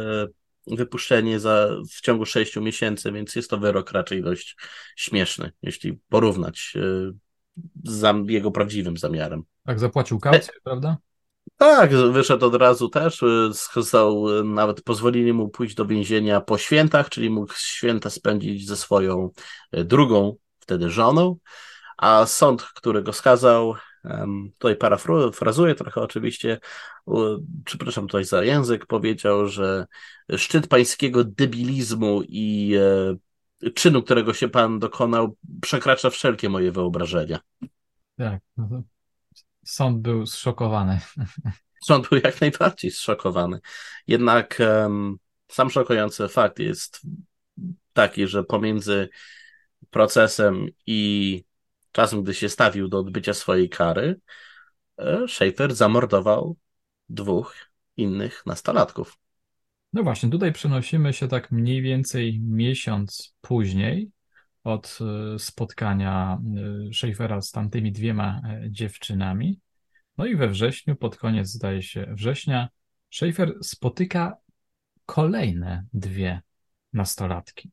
wypuszczenie 0.67 1.39
za, 1.39 1.67
w 1.91 2.01
ciągu 2.01 2.25
6 2.25 2.55
miesięcy, 2.55 3.11
więc 3.11 3.35
jest 3.35 3.49
to 3.49 3.57
wyrok 3.57 3.91
raczej 3.91 4.23
dość 4.23 4.57
śmieszny, 4.95 5.51
jeśli 5.61 5.99
porównać 6.09 6.73
y, 6.75 7.13
z 7.83 8.29
jego 8.29 8.51
prawdziwym 8.51 8.97
zamiarem. 8.97 9.43
Tak, 9.65 9.79
zapłacił 9.79 10.19
kaucję, 10.19 10.53
e... 10.57 10.61
prawda? 10.63 10.97
Tak, 11.57 11.95
wyszedł 11.95 12.45
od 12.45 12.55
razu 12.55 12.89
też, 12.89 13.23
y, 13.23 13.49
skazał, 13.53 14.39
y, 14.39 14.43
nawet 14.43 14.81
pozwolili 14.81 15.33
mu 15.33 15.49
pójść 15.49 15.75
do 15.75 15.85
więzienia 15.85 16.41
po 16.41 16.57
świętach, 16.57 17.09
czyli 17.09 17.29
mógł 17.29 17.53
święta 17.53 18.09
spędzić 18.09 18.67
ze 18.67 18.77
swoją 18.77 19.29
drugą 19.71 20.35
wtedy 20.59 20.89
żoną, 20.89 21.37
a 21.97 22.25
sąd, 22.25 22.63
który 22.63 23.03
go 23.03 23.13
skazał, 23.13 23.75
tutaj 24.57 24.75
parafrazuję 24.75 25.75
trochę 25.75 26.01
oczywiście, 26.01 26.59
przepraszam 27.65 28.07
tutaj 28.07 28.25
za 28.25 28.43
język, 28.43 28.85
powiedział, 28.85 29.47
że 29.47 29.85
szczyt 30.37 30.67
pańskiego 30.67 31.23
debilizmu 31.23 32.21
i 32.27 32.75
e, 33.63 33.71
czynu, 33.71 34.03
którego 34.03 34.33
się 34.33 34.49
pan 34.49 34.79
dokonał, 34.79 35.37
przekracza 35.61 36.09
wszelkie 36.09 36.49
moje 36.49 36.71
wyobrażenia. 36.71 37.39
Tak, 38.17 38.41
no 38.57 38.83
sąd 39.65 40.01
był 40.01 40.25
zszokowany. 40.25 40.99
Sąd 41.85 42.09
był 42.09 42.19
jak 42.23 42.41
najbardziej 42.41 42.91
zszokowany. 42.91 43.59
Jednak 44.07 44.57
um, 44.59 45.17
sam 45.47 45.69
szokujący 45.69 46.27
fakt 46.27 46.59
jest 46.59 47.01
taki, 47.93 48.27
że 48.27 48.43
pomiędzy 48.43 49.09
procesem 49.89 50.67
i 50.85 51.43
czasem, 51.95 52.23
gdy 52.23 52.33
się 52.33 52.49
stawił 52.49 52.87
do 52.87 52.99
odbycia 52.99 53.33
swojej 53.33 53.69
kary, 53.69 54.19
e, 54.97 55.27
Schaefer 55.27 55.75
zamordował 55.75 56.57
dwóch 57.09 57.55
innych 57.97 58.45
nastolatków. 58.45 59.17
No 59.93 60.03
właśnie, 60.03 60.29
tutaj 60.29 60.53
przenosimy 60.53 61.13
się 61.13 61.27
tak 61.27 61.51
mniej 61.51 61.81
więcej 61.81 62.39
miesiąc 62.39 63.35
później 63.41 64.11
od 64.63 64.99
e, 65.01 65.39
spotkania 65.39 66.37
e, 66.89 66.93
Schaeffera 66.93 67.41
z 67.41 67.51
tamtymi 67.51 67.91
dwiema 67.91 68.41
dziewczynami. 68.69 69.59
No 70.17 70.25
i 70.25 70.35
we 70.35 70.47
wrześniu, 70.47 70.95
pod 70.95 71.17
koniec 71.17 71.47
zdaje 71.47 71.81
się 71.81 72.05
września, 72.09 72.69
Schaeffer 73.11 73.53
spotyka 73.61 74.37
kolejne 75.05 75.85
dwie 75.93 76.41
nastolatki. 76.93 77.71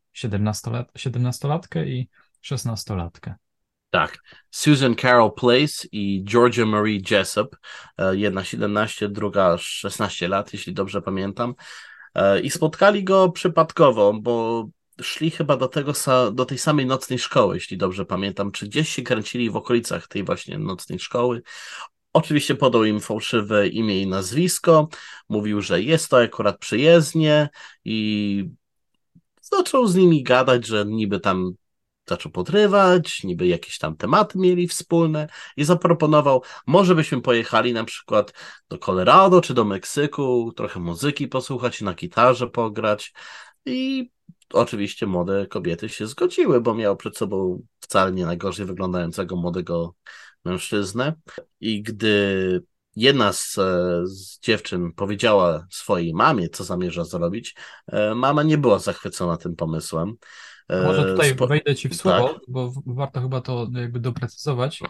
Siedemnastolatkę 0.94 1.86
i 1.86 2.08
szesnastolatkę. 2.40 3.34
Tak. 3.92 4.18
Susan 4.50 4.94
Carol 4.94 5.32
Place 5.32 5.87
i 5.92 6.25
Georgia 6.25 6.66
Marie 6.66 7.00
Jessup. 7.11 7.56
E, 7.99 8.16
jedna 8.16 8.44
17, 8.44 9.08
druga 9.08 9.58
16 9.58 10.28
lat, 10.28 10.52
jeśli 10.52 10.72
dobrze 10.75 11.02
pamiętam. 11.02 11.54
E, 12.14 12.40
I 12.40 12.50
spotkali 12.50 13.04
go 13.04 13.28
przypadkowo, 13.28 14.12
bo 14.12 14.66
szli 15.02 15.30
chyba 15.30 15.56
do, 15.56 15.68
tego, 15.68 15.92
do 16.32 16.44
tej 16.44 16.58
samej 16.58 16.87
nocnej 16.87 17.18
szkoły, 17.18 17.54
jeśli 17.54 17.76
dobrze 17.76 18.04
pamiętam, 18.04 18.52
czy 18.52 18.66
gdzieś 18.66 18.88
się 18.88 19.02
kręcili 19.02 19.50
w 19.50 19.56
okolicach 19.56 20.08
tej 20.08 20.25
właśnie 20.25 20.58
nocnej 20.58 20.99
szkoły. 20.99 21.42
Oczywiście 22.12 22.54
podał 22.54 22.84
im 22.84 23.00
fałszywe 23.00 23.68
imię 23.68 24.02
i 24.02 24.06
nazwisko, 24.06 24.88
mówił, 25.28 25.61
że 25.61 25.82
jest 25.82 26.11
to 26.11 26.20
akurat 26.20 26.58
przyjezdnie 26.58 27.49
i 27.84 28.49
zaczął 29.40 29.87
z 29.87 29.94
nimi 29.94 30.22
gadać, 30.22 30.66
że 30.66 30.84
niby 30.87 31.20
tam 31.20 31.54
zaczął 32.09 32.32
podrywać, 32.32 33.25
niby 33.25 33.47
jakieś 33.47 33.78
tam 33.78 33.97
tematy 33.97 34.38
mieli 34.38 34.68
wspólne 34.68 35.28
i 35.56 35.64
zaproponował, 35.64 36.42
może 36.66 36.94
byśmy 36.94 37.23
pojechali 37.23 37.73
na 37.73 37.85
przykład 37.85 38.32
do 38.68 38.78
Colorado 38.78 39.40
czy 39.40 39.54
do 39.54 39.64
Meksyku, 39.64 40.52
trochę 40.56 40.80
muzyki 40.80 41.28
posłuchać, 41.28 41.80
na 41.80 41.94
gitarze 41.94 42.47
pograć 42.47 43.12
i 43.66 44.11
oczywiście 44.52 45.06
młode 45.06 45.47
kobiety 45.47 45.88
się 45.88 46.06
zgodziły, 46.06 46.61
bo 46.61 46.75
miał 46.75 46.97
przed 46.97 47.16
sobą 47.16 47.62
wcale 47.80 48.12
nie 48.12 48.26
najgorzej 48.26 48.66
wyglądającego 48.66 49.37
młodego 49.37 49.94
mężczyznę 50.44 51.14
i 51.61 51.82
gdy 51.82 52.62
jedna 52.97 53.32
z, 53.32 53.54
z, 54.04 54.38
dziewczyn 54.40 54.92
powiedziała 54.92 55.66
swojej 55.71 56.14
mamie, 56.14 56.49
co 56.49 56.64
zamierza 56.64 57.04
zrobić, 57.04 57.54
e, 57.87 58.14
mama 58.14 58.42
nie 58.42 58.59
była 58.59 58.78
zachwycona 58.78 59.37
tym 59.37 59.56
pomysłem. 59.56 60.14
Może 60.84 61.04
tutaj 61.04 61.30
Spo... 61.30 61.46
wejdę 61.46 61.74
ci 61.74 61.88
w 61.88 61.96
słowo, 61.96 62.28
tak? 62.28 62.42
bo 62.48 62.72
warto 62.86 63.20
chyba 63.20 63.40
to 63.40 63.68
jakby 63.74 64.00
doprecyzować, 64.00 64.80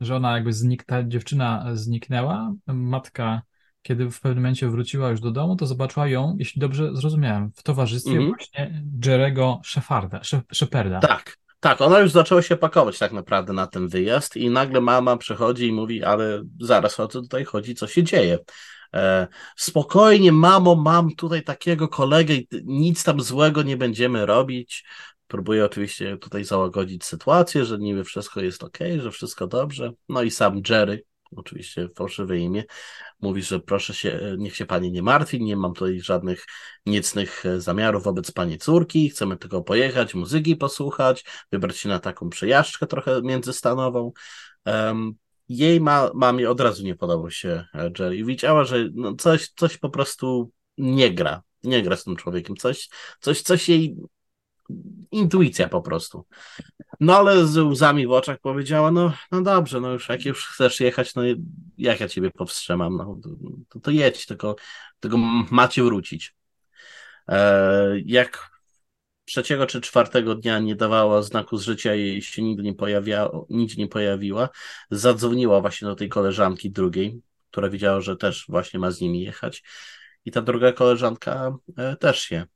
że 0.00 0.16
ona 0.16 0.32
jakby 0.32 0.52
znik, 0.52 0.84
ta 0.84 1.02
dziewczyna 1.04 1.66
zniknęła, 1.74 2.52
matka 2.66 3.42
kiedy 3.82 4.10
w 4.10 4.20
pewnym 4.20 4.42
momencie 4.42 4.68
wróciła 4.68 5.10
już 5.10 5.20
do 5.20 5.30
domu, 5.30 5.56
to 5.56 5.66
zobaczyła 5.66 6.08
ją, 6.08 6.36
jeśli 6.38 6.60
dobrze 6.60 6.96
zrozumiałem, 6.96 7.50
w 7.56 7.62
towarzystwie 7.62 8.12
mm 8.12 8.24
-hmm. 8.24 8.28
właśnie 8.28 8.82
Jerego 9.06 9.60
Sheparda, 9.64 10.20
Sheparda. 10.52 11.00
Tak, 11.00 11.38
tak, 11.60 11.80
ona 11.80 11.98
już 11.98 12.10
zaczęła 12.10 12.42
się 12.42 12.56
pakować 12.56 12.98
tak 12.98 13.12
naprawdę 13.12 13.52
na 13.52 13.66
ten 13.66 13.88
wyjazd 13.88 14.36
i 14.36 14.50
nagle 14.50 14.80
mama 14.80 15.16
przychodzi 15.16 15.66
i 15.66 15.72
mówi, 15.72 16.04
ale 16.04 16.42
zaraz 16.60 17.00
o 17.00 17.08
co 17.08 17.20
tutaj 17.20 17.44
chodzi, 17.44 17.74
co 17.74 17.86
się 17.86 18.02
dzieje. 18.02 18.38
E, 18.94 19.26
spokojnie, 19.56 20.32
mamo, 20.32 20.74
mam 20.74 21.14
tutaj 21.14 21.42
takiego 21.42 21.88
kolegę 21.88 22.34
i 22.34 22.46
nic 22.64 23.04
tam 23.04 23.20
złego 23.20 23.62
nie 23.62 23.76
będziemy 23.76 24.26
robić. 24.26 24.84
Próbuje 25.32 25.64
oczywiście 25.64 26.16
tutaj 26.16 26.44
załagodzić 26.44 27.04
sytuację, 27.04 27.64
że 27.64 27.78
niby 27.78 28.04
wszystko 28.04 28.40
jest 28.40 28.64
ok, 28.64 28.78
że 28.98 29.10
wszystko 29.10 29.46
dobrze. 29.46 29.92
No 30.08 30.22
i 30.22 30.30
sam 30.30 30.60
Jerry, 30.68 31.04
oczywiście 31.36 31.88
fałszywe 31.96 32.38
imię, 32.38 32.64
mówi, 33.20 33.42
że 33.42 33.60
proszę 33.60 33.94
się, 33.94 34.34
niech 34.38 34.56
się 34.56 34.66
pani 34.66 34.92
nie 34.92 35.02
martwi, 35.02 35.42
nie 35.42 35.56
mam 35.56 35.74
tutaj 35.74 36.00
żadnych 36.00 36.46
niecnych 36.86 37.44
zamiarów 37.58 38.04
wobec 38.04 38.30
pani 38.30 38.58
córki, 38.58 39.10
chcemy 39.10 39.36
tylko 39.36 39.62
pojechać, 39.62 40.14
muzyki 40.14 40.56
posłuchać, 40.56 41.24
wybrać 41.52 41.76
się 41.76 41.88
na 41.88 41.98
taką 41.98 42.28
przejażdżkę 42.28 42.86
trochę 42.86 43.22
międzystanową. 43.22 44.12
Um, 44.66 45.12
jej 45.48 45.80
ma, 45.80 46.10
mamie 46.14 46.50
od 46.50 46.60
razu 46.60 46.84
nie 46.84 46.94
podobał 46.94 47.30
się 47.30 47.64
Jerry. 47.98 48.24
Widziała, 48.24 48.64
że 48.64 48.88
no 48.94 49.14
coś, 49.14 49.48
coś 49.56 49.78
po 49.78 49.90
prostu 49.90 50.50
nie 50.78 51.14
gra. 51.14 51.42
Nie 51.64 51.82
gra 51.82 51.96
z 51.96 52.04
tym 52.04 52.16
człowiekiem. 52.16 52.56
Coś, 52.56 52.88
coś, 53.20 53.42
coś 53.42 53.68
jej 53.68 53.96
intuicja 55.10 55.68
po 55.68 55.82
prostu. 55.82 56.26
No 57.00 57.16
ale 57.16 57.46
z 57.46 57.58
łzami 57.58 58.06
w 58.06 58.10
oczach 58.10 58.38
powiedziała, 58.40 58.90
no, 58.90 59.12
no 59.32 59.42
dobrze, 59.42 59.80
no 59.80 59.92
już 59.92 60.08
jak 60.08 60.24
już 60.24 60.46
chcesz 60.46 60.80
jechać, 60.80 61.14
no 61.14 61.22
jak 61.78 62.00
ja 62.00 62.08
ciebie 62.08 62.30
powstrzymam, 62.30 62.96
no 62.96 63.18
to, 63.68 63.80
to 63.80 63.90
jedź, 63.90 64.26
tylko, 64.26 64.56
tylko 65.00 65.16
macie 65.50 65.82
wrócić. 65.82 66.34
E, 67.28 68.00
jak 68.04 68.52
trzeciego 69.24 69.66
czy 69.66 69.80
czwartego 69.80 70.34
dnia 70.34 70.58
nie 70.58 70.76
dawała 70.76 71.22
znaku 71.22 71.56
z 71.56 71.64
życia 71.64 71.94
i 71.94 72.22
się 72.22 72.42
nigdy 72.42 72.62
nie, 72.62 72.74
pojawia, 72.74 73.28
nigdzie 73.50 73.76
nie 73.76 73.88
pojawiła, 73.88 74.48
zadzwoniła 74.90 75.60
właśnie 75.60 75.88
do 75.88 75.94
tej 75.94 76.08
koleżanki 76.08 76.70
drugiej, 76.70 77.20
która 77.50 77.70
wiedziała, 77.70 78.00
że 78.00 78.16
też 78.16 78.44
właśnie 78.48 78.80
ma 78.80 78.90
z 78.90 79.00
nimi 79.00 79.22
jechać. 79.22 79.62
I 80.24 80.30
ta 80.30 80.42
druga 80.42 80.72
koleżanka 80.72 81.56
e, 81.76 81.96
też 81.96 82.20
się 82.20 82.36
e, 82.36 82.46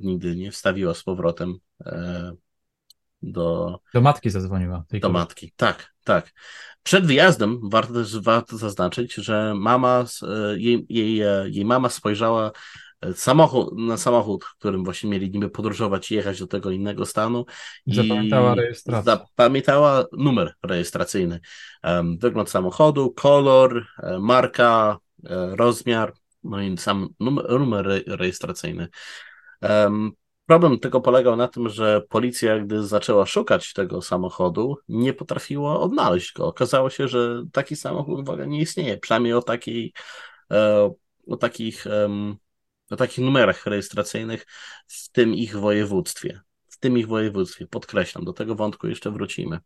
nigdy 0.00 0.36
nie 0.36 0.52
wstawiła 0.52 0.94
z 0.94 1.02
powrotem 1.02 1.58
e, 1.86 2.32
do... 3.22 3.78
Do 3.94 4.00
matki 4.00 4.30
zadzwoniła. 4.30 4.84
do 5.00 5.08
matki, 5.08 5.52
tak, 5.56 5.94
tak. 6.04 6.32
Przed 6.82 7.06
wyjazdem 7.06 7.60
warto 7.70 7.92
też 7.92 8.18
warto 8.18 8.56
zaznaczyć, 8.56 9.14
że 9.14 9.54
mama, 9.56 10.04
jej, 10.56 10.86
jej, 10.88 11.16
jej 11.54 11.64
mama 11.64 11.88
spojrzała 11.88 12.52
samochód, 13.14 13.78
na 13.78 13.96
samochód, 13.96 14.44
którym 14.44 14.84
właśnie 14.84 15.10
mieli 15.10 15.30
niby 15.30 15.50
podróżować 15.50 16.10
i 16.10 16.14
jechać 16.14 16.38
do 16.38 16.46
tego 16.46 16.70
innego 16.70 17.06
stanu. 17.06 17.44
Zapamiętała 17.86 18.54
rejestrację. 18.54 19.02
Zapamiętała 19.04 20.04
numer 20.12 20.54
rejestracyjny. 20.62 21.40
Wygląd 22.18 22.50
samochodu, 22.50 23.10
kolor, 23.10 23.86
e, 24.02 24.18
marka, 24.18 24.98
e, 25.24 25.56
rozmiar, 25.56 26.12
no 26.44 26.62
i 26.62 26.78
sam 26.78 27.08
numer, 27.20 27.50
numer 27.50 28.02
rejestracyjny. 28.06 28.88
Problem 30.46 30.78
tylko 30.78 31.00
polegał 31.00 31.36
na 31.36 31.48
tym, 31.48 31.68
że 31.68 32.02
policja, 32.08 32.58
gdy 32.58 32.86
zaczęła 32.86 33.26
szukać 33.26 33.72
tego 33.72 34.02
samochodu, 34.02 34.76
nie 34.88 35.12
potrafiła 35.12 35.80
odnaleźć 35.80 36.32
go. 36.32 36.46
Okazało 36.46 36.90
się, 36.90 37.08
że 37.08 37.42
taki 37.52 37.76
samochód 37.76 38.26
w 38.26 38.30
ogóle 38.30 38.46
nie 38.46 38.60
istnieje, 38.60 38.98
przynajmniej 38.98 39.32
o 39.32 39.42
takiej, 39.42 39.92
e, 40.50 40.90
o 41.26 41.36
takich, 41.36 41.84
o 42.90 42.96
takich 42.96 43.24
numerach 43.24 43.66
rejestracyjnych 43.66 44.46
w 44.86 45.08
tym 45.08 45.34
ich 45.34 45.56
województwie. 45.56 46.40
W 46.68 46.78
tym 46.78 46.98
ich 46.98 47.06
województwie, 47.06 47.66
podkreślam, 47.66 48.24
do 48.24 48.32
tego 48.32 48.54
wątku 48.54 48.88
jeszcze 48.88 49.10
wrócimy. 49.10 49.58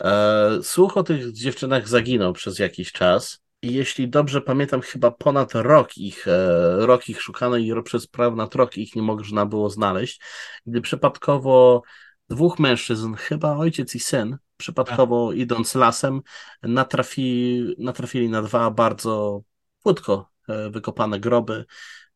E, 0.00 0.58
słuch 0.62 0.96
o 0.96 1.02
tych 1.02 1.32
dziewczynach 1.32 1.88
zaginął 1.88 2.32
przez 2.32 2.58
jakiś 2.58 2.92
czas. 2.92 3.43
I 3.64 3.74
jeśli 3.74 4.08
dobrze 4.08 4.40
pamiętam, 4.40 4.80
chyba 4.80 5.10
ponad 5.10 5.54
rok 5.54 5.98
ich, 5.98 6.28
e, 6.28 6.86
rok 6.86 7.08
ich 7.08 7.22
szukano 7.22 7.56
i 7.56 7.82
przez 7.82 8.06
ponad 8.06 8.54
rok 8.54 8.76
ich 8.76 8.96
nie 8.96 9.02
można 9.02 9.46
było 9.46 9.70
znaleźć, 9.70 10.20
gdy 10.66 10.80
przypadkowo 10.80 11.82
dwóch 12.28 12.58
mężczyzn, 12.58 13.14
chyba 13.14 13.56
ojciec 13.56 13.94
i 13.94 14.00
syn, 14.00 14.36
przypadkowo 14.56 15.28
tak. 15.28 15.38
idąc 15.38 15.74
lasem, 15.74 16.20
natrafi, 16.62 17.64
natrafili 17.78 18.28
na 18.28 18.42
dwa 18.42 18.70
bardzo 18.70 19.42
płytko 19.82 20.30
e, 20.48 20.70
wykopane 20.70 21.20
groby 21.20 21.64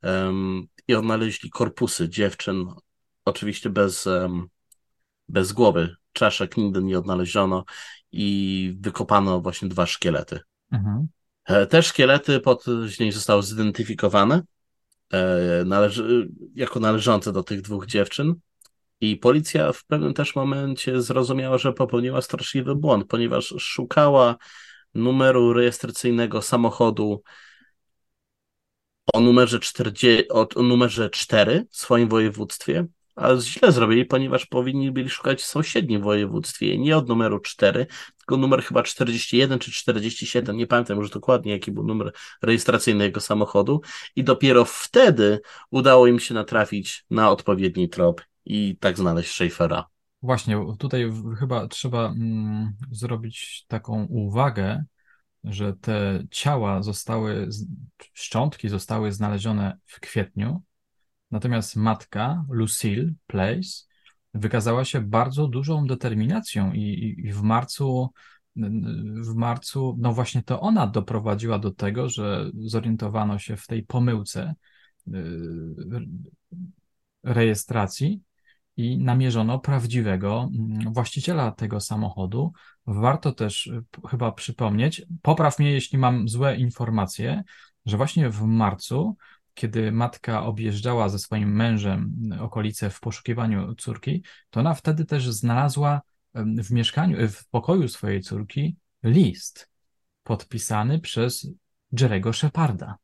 um, 0.02 0.66
i 0.88 0.94
odnaleźli 0.94 1.50
korpusy 1.50 2.08
dziewczyn, 2.08 2.66
oczywiście 3.24 3.70
bez, 3.70 4.06
um, 4.06 4.48
bez 5.28 5.52
głowy. 5.52 5.96
Czaszek 6.12 6.56
nigdy 6.56 6.82
nie 6.82 6.98
odnaleziono 6.98 7.64
i 8.12 8.76
wykopano 8.80 9.40
właśnie 9.40 9.68
dwa 9.68 9.86
szkielety. 9.86 10.40
Mhm. 10.72 11.08
E, 11.48 11.66
te 11.66 11.82
szkielety 11.82 12.40
później 12.40 13.12
zostały 13.12 13.42
zidentyfikowane 13.42 14.42
e, 15.12 15.64
należy, 15.66 16.28
jako 16.54 16.80
należące 16.80 17.32
do 17.32 17.42
tych 17.42 17.62
dwóch 17.62 17.86
dziewczyn. 17.86 18.34
I 19.00 19.16
policja 19.16 19.72
w 19.72 19.84
pewnym 19.84 20.14
też 20.14 20.36
momencie 20.36 21.02
zrozumiała, 21.02 21.58
że 21.58 21.72
popełniła 21.72 22.22
straszliwy 22.22 22.74
błąd, 22.74 23.06
ponieważ 23.08 23.54
szukała 23.58 24.36
numeru 24.94 25.52
rejestracyjnego 25.52 26.42
samochodu 26.42 27.22
o 29.14 29.20
numerze, 29.20 29.60
40, 29.60 30.28
o 30.28 30.62
numerze 30.62 31.10
4 31.10 31.66
w 31.70 31.76
swoim 31.76 32.08
województwie, 32.08 32.86
ale 33.18 33.40
źle 33.40 33.72
zrobili, 33.72 34.04
ponieważ 34.04 34.46
powinni 34.46 34.90
byli 34.90 35.08
szukać 35.08 35.42
w 35.42 35.46
sąsiednim 35.46 36.02
województwie, 36.02 36.78
nie 36.78 36.96
od 36.96 37.08
numeru 37.08 37.40
4, 37.40 37.86
tylko 38.18 38.36
numer 38.36 38.62
chyba 38.62 38.82
41 38.82 39.58
czy 39.58 39.72
47, 39.72 40.56
nie 40.56 40.66
pamiętam 40.66 40.98
już 40.98 41.10
dokładnie, 41.10 41.52
jaki 41.52 41.72
był 41.72 41.84
numer 41.84 42.12
rejestracyjny 42.42 43.04
jego 43.04 43.20
samochodu 43.20 43.80
i 44.16 44.24
dopiero 44.24 44.64
wtedy 44.64 45.40
udało 45.70 46.06
im 46.06 46.20
się 46.20 46.34
natrafić 46.34 47.04
na 47.10 47.30
odpowiedni 47.30 47.88
trop 47.88 48.22
i 48.44 48.76
tak 48.80 48.98
znaleźć 48.98 49.30
Schaeffera. 49.30 49.86
Właśnie, 50.22 50.64
tutaj 50.78 51.12
chyba 51.38 51.68
trzeba 51.68 52.06
mm, 52.06 52.72
zrobić 52.90 53.64
taką 53.68 54.06
uwagę, 54.10 54.84
że 55.44 55.72
te 55.72 56.24
ciała 56.30 56.82
zostały, 56.82 57.48
szczątki 58.12 58.68
zostały 58.68 59.12
znalezione 59.12 59.78
w 59.86 60.00
kwietniu, 60.00 60.62
Natomiast 61.30 61.76
matka, 61.76 62.44
Lucille 62.48 63.12
Place, 63.26 63.88
wykazała 64.34 64.84
się 64.84 65.00
bardzo 65.00 65.48
dużą 65.48 65.86
determinacją 65.86 66.72
i, 66.72 67.14
i 67.24 67.32
w 67.32 67.42
marcu 67.42 68.12
w 69.22 69.34
marcu, 69.34 69.96
no 69.98 70.12
właśnie 70.12 70.42
to 70.42 70.60
ona 70.60 70.86
doprowadziła 70.86 71.58
do 71.58 71.70
tego, 71.70 72.08
że 72.08 72.50
zorientowano 72.54 73.38
się 73.38 73.56
w 73.56 73.66
tej 73.66 73.82
pomyłce 73.82 74.54
y, 75.08 75.12
rejestracji 77.22 78.20
i 78.76 78.98
namierzono 78.98 79.58
prawdziwego 79.58 80.50
mm, 80.54 80.92
właściciela 80.92 81.52
tego 81.52 81.80
samochodu. 81.80 82.52
Warto 82.86 83.32
też 83.32 83.66
y, 83.66 83.84
chyba 84.10 84.32
przypomnieć, 84.32 85.06
popraw 85.22 85.58
mnie, 85.58 85.72
jeśli 85.72 85.98
mam 85.98 86.28
złe 86.28 86.56
informacje, 86.56 87.44
że 87.86 87.96
właśnie 87.96 88.30
w 88.30 88.42
marcu 88.42 89.16
kiedy 89.58 89.92
matka 89.92 90.44
objeżdżała 90.44 91.08
ze 91.08 91.18
swoim 91.18 91.56
mężem 91.56 92.12
okolice 92.40 92.90
w 92.90 93.00
poszukiwaniu 93.00 93.74
córki, 93.74 94.22
to 94.50 94.60
ona 94.60 94.74
wtedy 94.74 95.04
też 95.04 95.30
znalazła 95.30 96.00
w 96.34 96.70
mieszkaniu, 96.70 97.28
w 97.28 97.48
pokoju 97.48 97.88
swojej 97.88 98.22
córki 98.22 98.76
list 99.02 99.70
podpisany 100.22 101.00
przez 101.00 101.48
Jerego 102.00 102.32
Sheparda. 102.32 102.96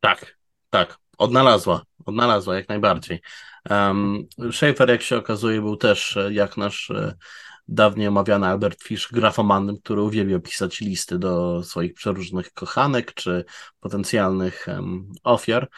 Tak, 0.00 0.38
tak, 0.70 0.98
odnalazła, 1.18 1.82
odnalazła 2.04 2.56
jak 2.56 2.68
najbardziej. 2.68 3.20
Um, 3.70 4.26
Schaefer, 4.52 4.90
jak 4.90 5.02
się 5.02 5.16
okazuje, 5.16 5.60
był 5.60 5.76
też 5.76 6.16
e, 6.16 6.32
jak 6.32 6.56
nasz 6.56 6.90
e, 6.90 7.14
dawniej 7.74 8.08
omawiany 8.08 8.46
Albert 8.46 8.82
Fish 8.82 9.08
grafomanem, 9.12 9.76
który 9.76 10.02
uwielbiał 10.02 10.40
pisać 10.40 10.80
listy 10.80 11.18
do 11.18 11.62
swoich 11.62 11.94
przeróżnych 11.94 12.52
kochanek 12.52 13.14
czy 13.14 13.44
potencjalnych 13.80 14.66
ofiar. 15.22 15.68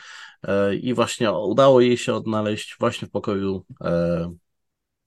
E, 0.42 0.74
I 0.74 0.94
właśnie 0.94 1.32
udało 1.32 1.80
jej 1.80 1.96
się 1.96 2.14
odnaleźć 2.14 2.76
właśnie 2.80 3.08
w 3.08 3.10
pokoju 3.10 3.64
e, 3.80 4.34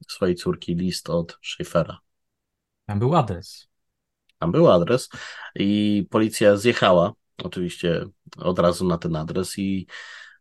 swojej 0.08 0.36
córki 0.36 0.76
list 0.76 1.10
od 1.10 1.38
Schaeffera. 1.44 1.98
Tam 2.86 3.00
był 3.00 3.16
adres. 3.16 3.68
Tam 4.40 4.52
był 4.52 4.72
adres 4.72 5.10
i 5.56 6.06
policja 6.10 6.58
zjechała 6.58 7.14
oczywiście 7.44 8.06
od 8.38 8.60
razu 8.60 8.88
na 8.88 8.98
ten 8.98 9.16
adres 9.16 9.58
i 9.58 9.88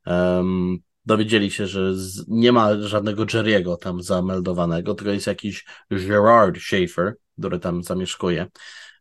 um, 0.06 0.78
dowiedzieli 1.06 1.50
się, 1.50 1.66
że 1.66 1.92
nie 2.28 2.52
ma 2.52 2.80
żadnego 2.80 3.24
Jerry'ego 3.24 3.76
tam 3.78 4.02
zameldowanego, 4.02 4.94
tylko 4.94 5.12
jest 5.12 5.26
jakiś 5.26 5.64
Gerard 5.90 6.58
Schaefer, 6.58 7.14
który 7.38 7.58
tam 7.58 7.82
zamieszkuje. 7.82 8.46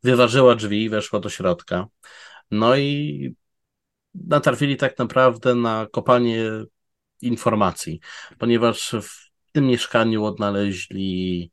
Wyważyła 0.03 0.55
drzwi 0.55 0.83
i 0.83 0.89
weszła 0.89 1.19
do 1.19 1.29
środka. 1.29 1.85
No 2.51 2.75
i 2.77 3.35
natrafili 4.13 4.77
tak 4.77 4.99
naprawdę 4.99 5.55
na 5.55 5.87
kopalnię 5.91 6.43
informacji, 7.21 7.99
ponieważ 8.37 8.95
w 9.01 9.31
tym 9.51 9.67
mieszkaniu 9.67 10.25
odnaleźli 10.25 11.51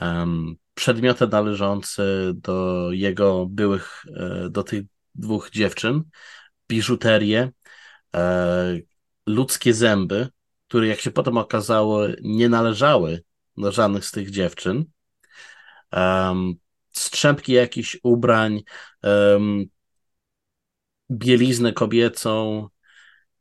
um, 0.00 0.56
przedmioty 0.74 1.26
należące 1.28 2.02
do 2.34 2.88
jego 2.92 3.46
byłych, 3.46 4.04
e, 4.16 4.50
do 4.50 4.62
tych 4.62 4.82
dwóch 5.14 5.50
dziewczyn, 5.50 6.02
biżuterię, 6.68 7.50
e, 8.14 8.78
ludzkie 9.28 9.74
zęby, 9.74 10.28
które 10.68 10.86
jak 10.86 11.00
się 11.00 11.10
potem 11.10 11.36
okazało 11.36 12.00
nie 12.22 12.48
należały 12.48 13.22
do 13.56 13.72
żadnych 13.72 14.04
z 14.04 14.12
tych 14.12 14.30
dziewczyn, 14.30 14.84
um, 15.92 16.54
strzępki 16.92 17.52
jakichś 17.52 17.98
ubrań, 18.02 18.62
um, 19.02 19.64
bieliznę 21.10 21.72
kobiecą. 21.72 22.68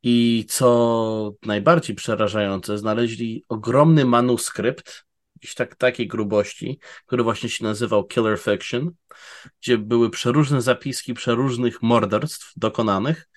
I 0.03 0.45
co 0.49 1.33
najbardziej 1.45 1.95
przerażające, 1.95 2.77
znaleźli 2.77 3.45
ogromny 3.49 4.05
manuskrypt, 4.05 5.05
jakiejś 5.35 5.55
tak, 5.55 5.75
takiej 5.75 6.07
grubości, 6.07 6.79
który 7.05 7.23
właśnie 7.23 7.49
się 7.49 7.63
nazywał 7.63 8.03
Killer 8.03 8.39
Fiction, 8.39 8.91
gdzie 9.61 9.77
były 9.77 10.09
przeróżne 10.09 10.61
zapiski 10.61 11.13
przeróżnych 11.13 11.81
morderstw 11.81 12.53
dokonanych 12.55 13.29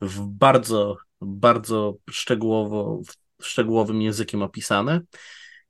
w 0.00 0.20
bardzo 0.20 0.96
bardzo 1.26 1.94
szczegółowo, 2.10 3.00
szczegółowym 3.42 4.02
językiem 4.02 4.42
opisane. 4.42 5.00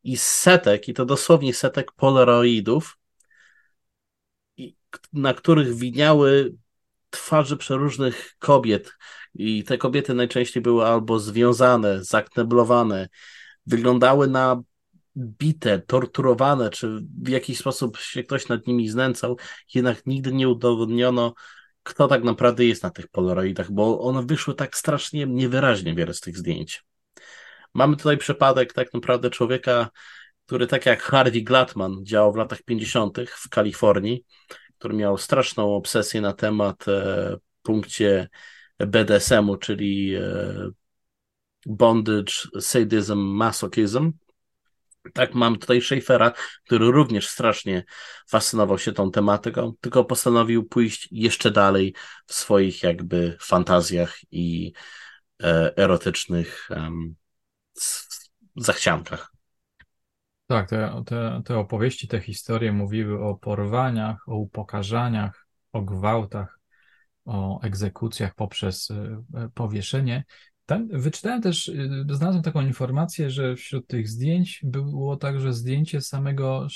I 0.04 0.16
setek, 0.16 0.88
i 0.88 0.94
to 0.94 1.04
dosłownie 1.04 1.54
setek 1.54 1.92
polaroidów, 1.92 2.98
na 5.12 5.34
których 5.34 5.74
widniały 5.74 6.54
twarze 7.10 7.56
przeróżnych 7.56 8.34
kobiet. 8.38 8.92
I 9.34 9.64
te 9.64 9.78
kobiety 9.78 10.14
najczęściej 10.14 10.62
były 10.62 10.86
albo 10.86 11.18
związane, 11.18 12.04
zakneblowane, 12.04 13.08
wyglądały 13.66 14.28
na 14.28 14.62
bite, 15.16 15.78
torturowane, 15.78 16.70
czy 16.70 17.00
w 17.22 17.28
jakiś 17.28 17.58
sposób 17.58 17.98
się 17.98 18.22
ktoś 18.22 18.48
nad 18.48 18.66
nimi 18.66 18.88
znęcał, 18.88 19.38
jednak 19.74 20.06
nigdy 20.06 20.32
nie 20.32 20.48
udowodniono, 20.48 21.34
kto 21.84 22.08
tak 22.08 22.24
naprawdę 22.24 22.64
jest 22.64 22.82
na 22.82 22.90
tych 22.90 23.08
Polaroidach, 23.08 23.70
bo 23.70 24.00
one 24.00 24.26
wyszły 24.26 24.54
tak 24.54 24.76
strasznie 24.76 25.26
niewyraźnie 25.26 25.94
wiele 25.94 26.14
z 26.14 26.20
tych 26.20 26.38
zdjęć. 26.38 26.84
Mamy 27.74 27.96
tutaj 27.96 28.18
przypadek 28.18 28.72
tak 28.72 28.94
naprawdę 28.94 29.30
człowieka, 29.30 29.90
który 30.46 30.66
tak 30.66 30.86
jak 30.86 31.02
Harvey 31.02 31.42
Gladman 31.42 32.04
działał 32.04 32.32
w 32.32 32.36
latach 32.36 32.62
50. 32.62 33.18
w 33.28 33.48
Kalifornii, 33.48 34.24
który 34.78 34.94
miał 34.94 35.18
straszną 35.18 35.74
obsesję 35.74 36.20
na 36.20 36.32
temat 36.32 36.88
e, 36.88 37.36
punkcie 37.62 38.28
BDSM-u, 38.78 39.56
czyli 39.56 40.14
bondage, 41.66 42.32
sadism, 42.60 43.18
masochism. 43.18 44.12
Tak, 45.12 45.34
mam 45.34 45.58
tutaj 45.58 45.80
Schaeffera, 45.80 46.32
który 46.64 46.90
również 46.90 47.28
strasznie 47.28 47.84
fascynował 48.28 48.78
się 48.78 48.92
tą 48.92 49.10
tematyką, 49.10 49.72
tylko 49.80 50.04
postanowił 50.04 50.64
pójść 50.68 51.08
jeszcze 51.10 51.50
dalej 51.50 51.94
w 52.26 52.34
swoich 52.34 52.82
jakby 52.82 53.36
fantazjach 53.40 54.18
i 54.30 54.72
e, 55.42 55.76
erotycznych 55.76 56.68
um, 56.70 57.14
zachciankach. 58.56 59.32
Tak, 60.46 60.68
te, 60.68 61.02
te, 61.06 61.42
te 61.44 61.58
opowieści, 61.58 62.08
te 62.08 62.20
historie 62.20 62.72
mówiły 62.72 63.24
o 63.24 63.34
porwaniach, 63.34 64.28
o 64.28 64.36
upokarzaniach, 64.36 65.46
o 65.72 65.82
gwałtach, 65.82 66.58
o 67.24 67.60
egzekucjach 67.60 68.34
poprzez 68.34 68.90
e, 68.90 69.22
powieszenie. 69.54 70.24
Tam 70.66 70.88
wyczytałem 70.88 71.42
też, 71.42 71.68
y, 71.68 72.06
znalazłem 72.10 72.42
taką 72.42 72.60
informację, 72.60 73.30
że 73.30 73.56
wśród 73.56 73.86
tych 73.86 74.08
zdjęć 74.08 74.60
było 74.64 75.16
także 75.16 75.52
zdjęcie 75.52 76.00
samego, 76.00 76.66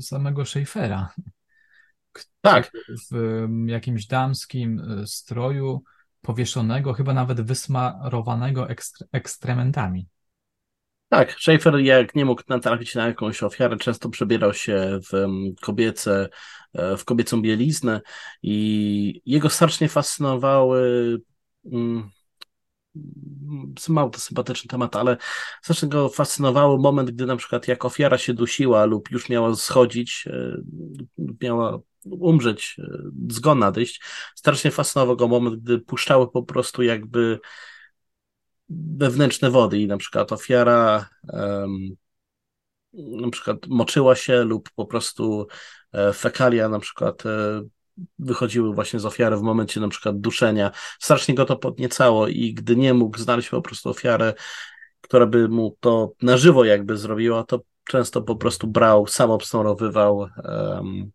samego 0.00 0.44
Schaeffera. 0.44 1.12
Tak. 2.40 2.72
W 3.12 3.46
jakimś 3.66 4.06
damskim 4.06 5.00
y, 5.00 5.06
stroju, 5.06 5.82
powieszonego, 6.20 6.92
chyba 6.92 7.14
nawet 7.14 7.40
wysmarowanego 7.40 8.68
ekstrementami. 9.12 10.08
Tak, 11.08 11.32
Schaefer 11.32 11.78
jak 11.78 12.14
nie 12.14 12.24
mógł 12.24 12.42
natrafić 12.48 12.94
na 12.94 13.06
jakąś 13.06 13.42
ofiarę, 13.42 13.76
często 13.76 14.08
przebierał 14.08 14.54
się 14.54 14.98
w 15.12 15.26
kobiece, 15.60 16.28
e, 16.72 16.96
w 16.96 17.04
kobiecą 17.04 17.42
bieliznę 17.42 18.00
i 18.42 19.22
jego 19.26 19.50
strasznie 19.50 19.88
fascynowały 19.88 21.16
mało 23.88 24.10
to 24.10 24.20
sympatyczny 24.20 24.68
temat, 24.68 24.96
ale 24.96 25.16
strasznie 25.62 25.88
go 25.88 26.08
fascynowało 26.08 26.78
moment, 26.78 27.10
gdy 27.10 27.26
na 27.26 27.36
przykład 27.36 27.68
jak 27.68 27.84
ofiara 27.84 28.18
się 28.18 28.34
dusiła 28.34 28.84
lub 28.84 29.10
już 29.10 29.28
miała 29.28 29.54
schodzić, 29.54 30.24
e, 30.26 30.56
miała 31.42 31.78
umrzeć, 32.04 32.76
e, 32.78 32.98
zgon 33.30 33.58
nadejść, 33.58 34.02
strasznie 34.34 34.70
fascynował 34.70 35.16
go 35.16 35.28
moment, 35.28 35.62
gdy 35.62 35.78
puszczały 35.78 36.30
po 36.30 36.42
prostu 36.42 36.82
jakby 36.82 37.40
wewnętrzne 38.70 39.50
wody 39.50 39.78
i 39.78 39.86
na 39.86 39.96
przykład 39.96 40.32
ofiara 40.32 41.08
um, 41.22 41.88
na 42.92 43.30
przykład 43.30 43.66
moczyła 43.66 44.14
się 44.14 44.44
lub 44.44 44.70
po 44.70 44.86
prostu 44.86 45.46
e, 45.92 46.12
fekalia 46.12 46.68
na 46.68 46.78
przykład 46.78 47.22
wychodziły 48.18 48.74
właśnie 48.74 49.00
z 49.00 49.06
ofiary 49.06 49.36
w 49.36 49.42
momencie 49.42 49.80
na 49.80 49.88
przykład 49.88 50.20
duszenia. 50.20 50.70
Strasznie 51.00 51.34
go 51.34 51.44
to 51.44 51.56
podniecało 51.56 52.28
i 52.28 52.54
gdy 52.54 52.76
nie 52.76 52.94
mógł 52.94 53.18
znaleźć 53.18 53.48
po 53.48 53.62
prostu 53.62 53.90
ofiarę, 53.90 54.34
która 55.00 55.26
by 55.26 55.48
mu 55.48 55.76
to 55.80 56.12
na 56.22 56.36
żywo 56.36 56.64
jakby 56.64 56.96
zrobiła, 56.96 57.44
to 57.44 57.60
często 57.84 58.22
po 58.22 58.36
prostu 58.36 58.66
brał, 58.66 59.06
sam 59.06 59.30
obsmarowywał 59.30 60.18
um, 60.18 61.10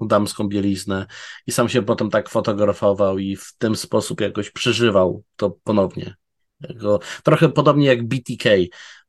damską 0.00 0.48
bieliznę 0.48 1.06
i 1.46 1.52
sam 1.52 1.68
się 1.68 1.82
potem 1.82 2.10
tak 2.10 2.28
fotografował 2.28 3.18
i 3.18 3.36
w 3.36 3.54
ten 3.58 3.76
sposób 3.76 4.20
jakoś 4.20 4.50
przeżywał 4.50 5.22
to 5.36 5.50
ponownie. 5.64 6.14
trochę 7.24 7.48
podobnie 7.48 7.86
jak 7.86 8.08
BTK. 8.08 8.50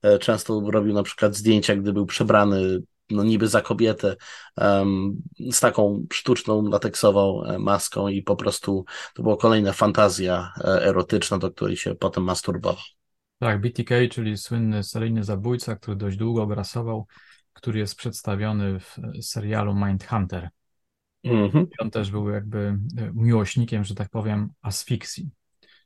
E, 0.01 0.19
często 0.19 0.61
robił 0.71 0.93
na 0.93 1.03
przykład 1.03 1.35
zdjęcia, 1.35 1.75
gdy 1.75 1.93
był 1.93 2.05
przebrany 2.05 2.81
no 3.11 3.23
niby 3.23 3.47
za 3.47 3.61
kobietę 3.61 4.15
um, 4.57 5.21
z 5.51 5.59
taką 5.59 6.05
sztuczną 6.13 6.69
lateksową 6.69 7.43
e, 7.43 7.59
maską 7.59 8.07
i 8.07 8.23
po 8.23 8.35
prostu 8.35 8.85
to 9.13 9.23
była 9.23 9.37
kolejna 9.37 9.73
fantazja 9.73 10.53
e, 10.57 10.85
erotyczna, 10.85 11.37
do 11.37 11.51
której 11.51 11.77
się 11.77 11.95
potem 11.95 12.23
masturbował. 12.23 12.83
Tak, 13.39 13.61
BTK, 13.61 13.95
czyli 14.11 14.37
słynny 14.37 14.83
seryjny 14.83 15.23
zabójca, 15.23 15.75
który 15.75 15.97
dość 15.97 16.17
długo 16.17 16.47
grasował, 16.47 17.07
który 17.53 17.79
jest 17.79 17.95
przedstawiony 17.95 18.79
w 18.79 18.97
serialu 19.21 19.75
Mindhunter. 19.75 20.49
Mhm. 21.23 21.67
On 21.79 21.91
też 21.91 22.11
był 22.11 22.29
jakby 22.29 22.77
e, 22.97 23.11
miłośnikiem, 23.13 23.83
że 23.83 23.95
tak 23.95 24.09
powiem, 24.09 24.49
asfiksji, 24.61 25.29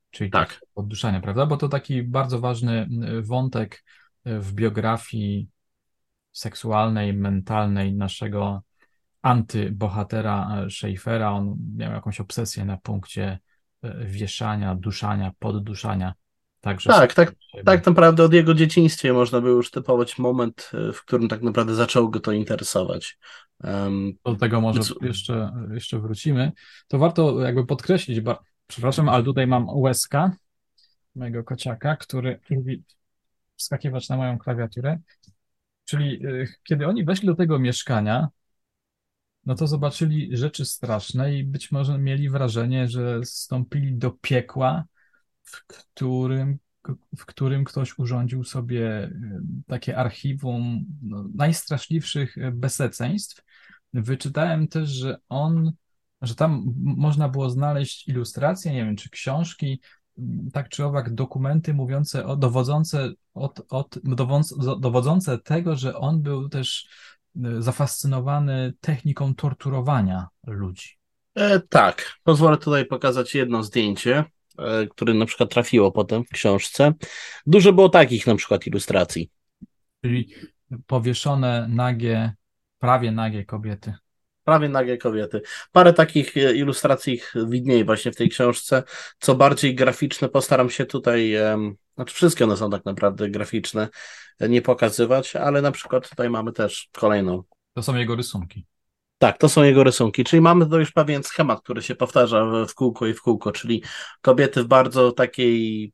czyli 0.10 0.30
tak. 0.32 0.62
odduszania, 0.76 1.22
prawda? 1.22 1.46
Bo 1.46 1.58
to 1.58 1.70
taki 1.70 2.04
bardzo 2.04 2.40
ważny 2.40 2.88
wątek 3.22 3.84
w 4.26 4.54
biografii 4.54 5.50
seksualnej, 6.36 7.14
mentalnej 7.14 7.94
naszego 7.94 8.64
antybohatera 9.22 10.58
e, 10.66 10.70
Schaeffera. 10.70 11.32
On 11.32 11.58
miał 11.76 11.92
jakąś 11.92 12.20
obsesję 12.20 12.66
na 12.66 12.78
punkcie 12.78 13.40
e, 13.82 14.06
wieszania, 14.06 14.76
duszania, 14.76 15.32
podduszania. 15.40 16.14
Także 16.62 16.90
tak, 16.90 17.14
tak, 17.14 17.36
tak 17.66 17.86
naprawdę 17.86 18.24
od 18.24 18.34
jego 18.34 18.54
dzieciństwie 18.54 19.14
można 19.14 19.42
by 19.42 19.50
już 19.50 19.72
typować 19.72 20.18
moment, 20.18 20.72
e, 20.74 20.94
w 20.94 21.02
którym 21.02 21.28
tak 21.28 21.42
naprawdę 21.42 21.76
zaczął 21.76 22.10
go 22.10 22.20
to 22.20 22.32
interesować. 22.32 23.18
Um, 23.64 24.14
Do 24.26 24.36
tego 24.36 24.62
może 24.62 24.80
jeszcze, 25.02 25.52
jeszcze 25.74 26.00
wrócimy. 26.00 26.52
To 26.88 27.00
warto 27.00 27.42
jakby 27.42 27.66
podkreślić, 27.66 28.22
bo, 28.22 28.40
przepraszam, 28.68 29.10
ale 29.10 29.24
tutaj 29.24 29.48
mam 29.48 29.70
łezka 29.70 30.32
mojego 31.16 31.44
kociaka, 31.44 31.96
który 31.96 32.40
lubi 32.50 32.84
wskakiwać 33.56 34.10
na 34.10 34.18
moją 34.18 34.38
klawiaturę. 34.38 35.00
Czyli 35.86 36.26
y, 36.26 36.48
kiedy 36.64 36.88
oni 36.88 37.06
weszli 37.06 37.28
do 37.28 37.36
tego 37.36 37.60
mieszkania, 37.60 38.28
no 39.46 39.56
to 39.56 39.68
zobaczyli 39.68 40.38
rzeczy 40.38 40.66
straszne 40.66 41.38
i 41.38 41.44
być 41.44 41.72
może 41.72 41.98
mieli 41.98 42.30
wrażenie, 42.30 42.88
że 42.88 43.22
wstąpili 43.22 43.96
do 43.96 44.12
piekła, 44.12 44.86
w 45.44 45.66
którym, 45.66 46.60
w 47.18 47.26
którym 47.26 47.64
ktoś 47.64 48.00
urządził 48.00 48.44
sobie 48.44 49.04
y, 49.04 49.12
takie 49.68 49.98
archiwum 49.98 50.86
no, 51.02 51.26
najstraszliwszych 51.36 52.36
bezeceństw. 52.54 53.44
Wyczytałem 53.94 54.68
też, 54.68 54.90
że 54.90 55.18
on, 55.30 55.72
że 56.22 56.36
tam 56.36 56.64
można 56.78 57.30
było 57.30 57.50
znaleźć 57.50 58.08
ilustracje, 58.08 58.74
nie 58.74 58.86
wiem, 58.86 58.96
czy 58.96 59.10
książki 59.10 59.82
tak 60.54 60.70
czy 60.70 60.86
owak 60.86 61.14
dokumenty 61.14 61.74
mówiące, 61.74 62.26
o, 62.26 62.36
dowodzące, 62.36 63.10
od, 63.34 63.62
od, 63.70 64.00
dowodzące 64.80 65.38
tego, 65.38 65.76
że 65.76 65.96
on 65.96 66.22
był 66.22 66.50
też 66.50 66.88
y, 67.46 67.62
zafascynowany 67.62 68.74
techniką 68.82 69.36
torturowania 69.36 70.28
ludzi. 70.48 70.90
E, 71.36 71.60
tak, 71.60 72.14
pozwolę 72.24 72.58
tutaj 72.58 72.86
pokazać 72.86 73.36
jedno 73.36 73.64
zdjęcie, 73.64 74.24
e, 74.58 74.88
które 74.88 75.14
na 75.14 75.26
przykład 75.26 75.50
trafiło 75.50 75.92
potem 75.92 76.24
w 76.24 76.30
książce. 76.30 76.94
Dużo 77.46 77.74
było 77.74 77.90
takich 77.90 78.28
na 78.28 78.36
przykład 78.36 78.68
ilustracji. 78.68 79.30
Czyli 80.02 80.34
powieszone, 80.88 81.68
nagie, 81.70 82.34
prawie 82.80 83.12
nagie 83.12 83.46
kobiety. 83.46 83.94
Prawie 84.46 84.70
nagie 84.70 84.98
kobiety. 84.98 85.42
Parę 85.72 85.94
takich 85.94 86.38
e, 86.38 86.54
ilustracji 86.54 87.22
widnieje 87.48 87.86
właśnie 87.86 88.12
w 88.12 88.16
tej 88.16 88.30
książce. 88.30 88.84
Co 89.20 89.36
bardziej 89.36 89.76
graficzne, 89.76 90.30
postaram 90.30 90.70
się 90.70 90.86
tutaj, 90.86 91.36
znaczy 91.96 92.16
wszystkie 92.16 92.44
one 92.44 92.58
są 92.58 92.70
tak 92.70 92.86
naprawdę 92.86 93.30
graficzne, 93.30 93.90
e, 94.40 94.50
nie 94.50 94.62
pokazywać, 94.62 95.36
ale 95.36 95.62
na 95.62 95.72
przykład 95.72 96.10
tutaj 96.10 96.30
mamy 96.30 96.52
też 96.52 96.90
kolejną. 96.92 97.44
To 97.74 97.84
są 97.84 97.96
jego 97.96 98.16
rysunki. 98.16 98.66
Tak, 99.18 99.38
to 99.38 99.50
są 99.50 99.64
jego 99.64 99.84
rysunki, 99.84 100.24
czyli 100.24 100.42
mamy 100.42 100.70
to 100.70 100.80
już 100.80 100.92
pewien 100.92 101.24
schemat, 101.24 101.62
który 101.62 101.82
się 101.82 101.96
powtarza 101.96 102.66
w 102.66 102.74
kółko 102.74 103.08
i 103.08 103.14
w 103.14 103.22
kółko, 103.22 103.52
czyli 103.52 103.84
kobiety 104.22 104.64
w 104.64 104.68
bardzo 104.68 105.12
takiej 105.12 105.94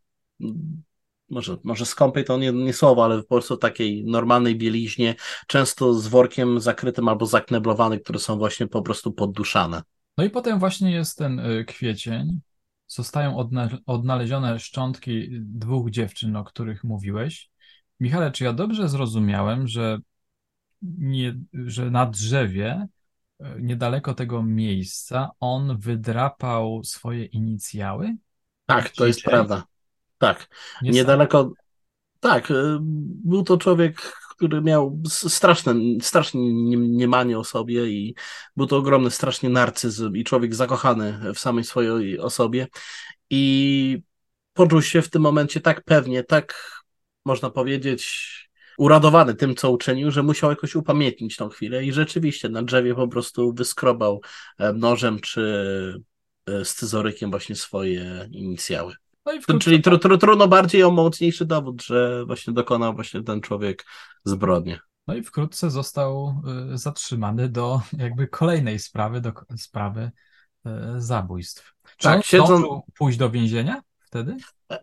może, 1.32 1.58
może 1.64 1.86
skąpej 1.86 2.26
to 2.26 2.38
nie, 2.38 2.52
nie 2.52 2.74
słowo, 2.74 3.06
ale 3.06 3.18
po 3.18 3.28
prostu 3.28 3.58
takiej 3.58 4.06
normalnej 4.06 4.56
bieliźnie, 4.56 5.16
często 5.48 5.94
z 5.94 6.08
workiem 6.08 6.60
zakrytym 6.60 7.08
albo 7.08 7.26
zakneblowany, 7.26 8.00
które 8.00 8.20
są 8.20 8.38
właśnie 8.38 8.68
po 8.68 8.82
prostu 8.82 9.12
podduszane. 9.12 9.82
No 10.18 10.24
i 10.24 10.30
potem 10.30 10.60
właśnie 10.60 10.92
jest 10.92 11.18
ten 11.18 11.40
y, 11.40 11.66
kwiecień. 11.66 12.40
Zostają 12.88 13.38
odna 13.38 13.70
odnalezione 13.86 14.60
szczątki 14.60 15.28
dwóch 15.32 15.90
dziewczyn, 15.90 16.36
o 16.36 16.44
których 16.44 16.84
mówiłeś. 16.84 17.50
Michale, 18.00 18.32
czy 18.32 18.44
ja 18.44 18.54
dobrze 18.54 18.90
zrozumiałem, 18.90 19.68
że, 19.68 20.00
nie, 20.82 21.36
że 21.54 21.92
na 21.92 22.06
drzewie 22.06 22.88
y, 23.42 23.46
niedaleko 23.60 24.14
tego 24.14 24.44
miejsca 24.44 25.30
on 25.40 25.78
wydrapał 25.80 26.84
swoje 26.84 27.26
inicjały? 27.26 28.16
Tak, 28.66 28.90
to 28.90 29.08
jest 29.08 29.22
prawda. 29.22 29.64
Tak, 30.22 30.48
niedaleko. 30.82 31.54
Tak, 32.20 32.52
y, 32.52 32.78
był 33.26 33.44
to 33.44 33.58
człowiek, 33.58 34.02
który 34.30 34.62
miał 34.62 35.02
straszne, 35.08 35.76
strasznie 36.02 36.54
niemanie 36.78 37.40
o 37.40 37.44
sobie 37.44 37.90
i 37.90 38.16
był 38.56 38.68
to 38.68 38.78
ogromny, 38.78 39.12
strasznie 39.12 39.50
narcyzm 39.50 40.16
i 40.16 40.24
człowiek 40.24 40.56
zakochany 40.56 41.34
w 41.36 41.40
samej 41.40 41.64
swojej 41.64 42.20
osobie 42.20 42.68
i 43.30 44.04
poczuł 44.54 44.82
się 44.82 45.02
w 45.02 45.10
tym 45.10 45.22
momencie 45.22 45.62
tak 45.62 45.84
pewnie, 45.84 46.24
tak 46.24 46.72
można 47.26 47.50
powiedzieć 47.50 48.32
uradowany 48.78 49.36
tym, 49.36 49.56
co 49.56 49.72
uczynił, 49.72 50.12
że 50.12 50.24
musiał 50.24 50.50
jakoś 50.50 50.76
upamiętnić 50.76 51.36
tą 51.36 51.50
chwilę 51.50 51.86
i 51.86 51.94
rzeczywiście 51.94 52.50
na 52.50 52.64
drzewie 52.64 52.96
po 52.96 53.08
prostu 53.08 53.54
wyskrobał 53.54 54.22
e, 54.60 54.74
nożem 54.74 55.20
czy 55.20 56.04
scyzorykiem 56.64 57.32
właśnie 57.32 57.56
swoje 57.56 58.30
inicjały. 58.32 58.94
No 59.26 59.32
i 59.34 59.42
wkrótce, 59.42 59.64
Czyli 59.64 59.82
tr, 59.82 60.00
tr, 60.00 60.18
trudno 60.18 60.48
bardziej 60.48 60.84
o 60.84 60.92
mocniejszy 60.92 61.46
dowód, 61.46 61.84
że 61.84 62.26
właśnie 62.26 62.54
dokonał 62.54 62.94
właśnie 62.94 63.24
ten 63.24 63.42
człowiek 63.42 63.86
zbrodnię. 64.24 64.80
no 65.08 65.16
i 65.16 65.24
wkrótce 65.24 65.72
został 65.72 66.42
y, 66.74 66.78
zatrzymany 66.78 67.50
do 67.50 67.82
jakby 67.98 68.28
kolejnej 68.28 68.80
sprawy, 68.80 69.22
do 69.22 69.32
sprawy 69.58 70.12
y, 70.66 70.70
zabójstw. 70.98 71.74
Czy 71.98 72.04
Tak, 72.04 72.16
on 72.16 72.22
siedzą- 72.22 72.82
pójść 72.98 73.18
do 73.18 73.30
więzienia 73.30 73.82
wtedy? 74.00 74.38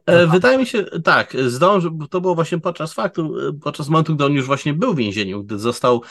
E, 0.07 0.27
Wydaje 0.27 0.59
mi 0.59 0.67
się, 0.67 0.85
tak, 1.05 1.37
zdążył, 1.47 1.91
bo 1.91 2.09
to 2.09 2.21
było 2.21 2.35
właśnie 2.35 2.59
podczas 2.61 2.93
faktu, 2.93 3.49
e, 3.49 3.53
podczas 3.53 3.89
momentu, 3.89 4.15
gdy 4.15 4.25
on 4.25 4.33
już 4.33 4.47
właśnie 4.47 4.75
był 4.75 4.95
w 4.95 4.97
więzieniu, 4.97 5.45
gdy 5.45 5.59
został, 5.59 6.03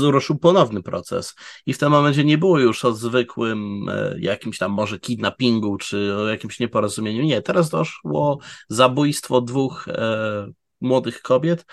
ruszył 0.00 0.38
ponowny 0.38 0.82
proces. 0.82 1.34
I 1.66 1.72
w 1.72 1.78
tym 1.78 1.90
momencie 1.90 2.24
nie 2.24 2.38
było 2.38 2.58
już 2.58 2.84
o 2.84 2.92
zwykłym 2.92 3.88
e, 3.88 4.14
jakimś 4.18 4.58
tam 4.58 4.72
może 4.72 5.00
kidnappingu, 5.00 5.76
czy 5.76 6.16
o 6.16 6.28
jakimś 6.28 6.60
nieporozumieniu, 6.60 7.22
nie, 7.22 7.42
teraz 7.42 7.70
doszło 7.70 8.38
zabójstwo 8.68 9.40
dwóch 9.40 9.88
e, 9.88 10.46
młodych 10.80 11.22
kobiet 11.22 11.66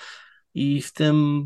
i 0.53 0.81
w 0.81 0.93
tym 0.93 1.45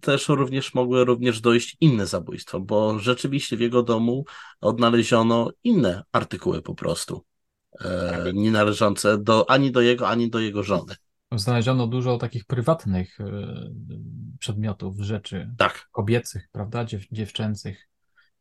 też 0.00 0.28
również 0.28 0.74
mogły 0.74 1.04
również 1.04 1.40
dojść 1.40 1.76
inne 1.80 2.06
zabójstwa, 2.06 2.58
bo 2.60 2.98
rzeczywiście 2.98 3.56
w 3.56 3.60
jego 3.60 3.82
domu 3.82 4.24
odnaleziono 4.60 5.50
inne 5.64 6.02
artykuły 6.12 6.62
po 6.62 6.74
prostu 6.74 7.24
e, 7.80 8.30
nie 8.34 8.50
należące 8.50 9.18
do, 9.18 9.50
ani 9.50 9.72
do 9.72 9.80
jego, 9.80 10.08
ani 10.08 10.30
do 10.30 10.40
jego 10.40 10.62
żony. 10.62 10.94
Znaleziono 11.32 11.86
dużo 11.86 12.18
takich 12.18 12.44
prywatnych 12.44 13.20
y, 13.20 13.24
przedmiotów, 14.44 14.96
rzeczy 14.98 15.50
Tak, 15.58 15.88
kobiecych, 15.92 16.48
prawda, 16.52 16.84
dziew, 16.84 17.04
dziewczęcych, 17.12 17.88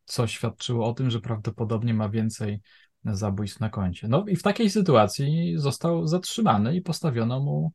co 0.06 0.28
świadczyło 0.28 0.88
o 0.88 0.94
tym, 0.94 1.10
że 1.10 1.22
prawdopodobnie 1.22 1.94
ma 1.94 2.10
więcej 2.10 2.62
zabójstw 3.06 3.60
na 3.60 3.70
koncie. 3.70 4.08
No 4.08 4.26
i 4.28 4.36
w 4.36 4.44
takiej 4.44 4.70
sytuacji 4.70 5.54
został 5.58 6.08
zatrzymany 6.08 6.76
i 6.76 6.82
postawiono 6.82 7.40
mu 7.40 7.74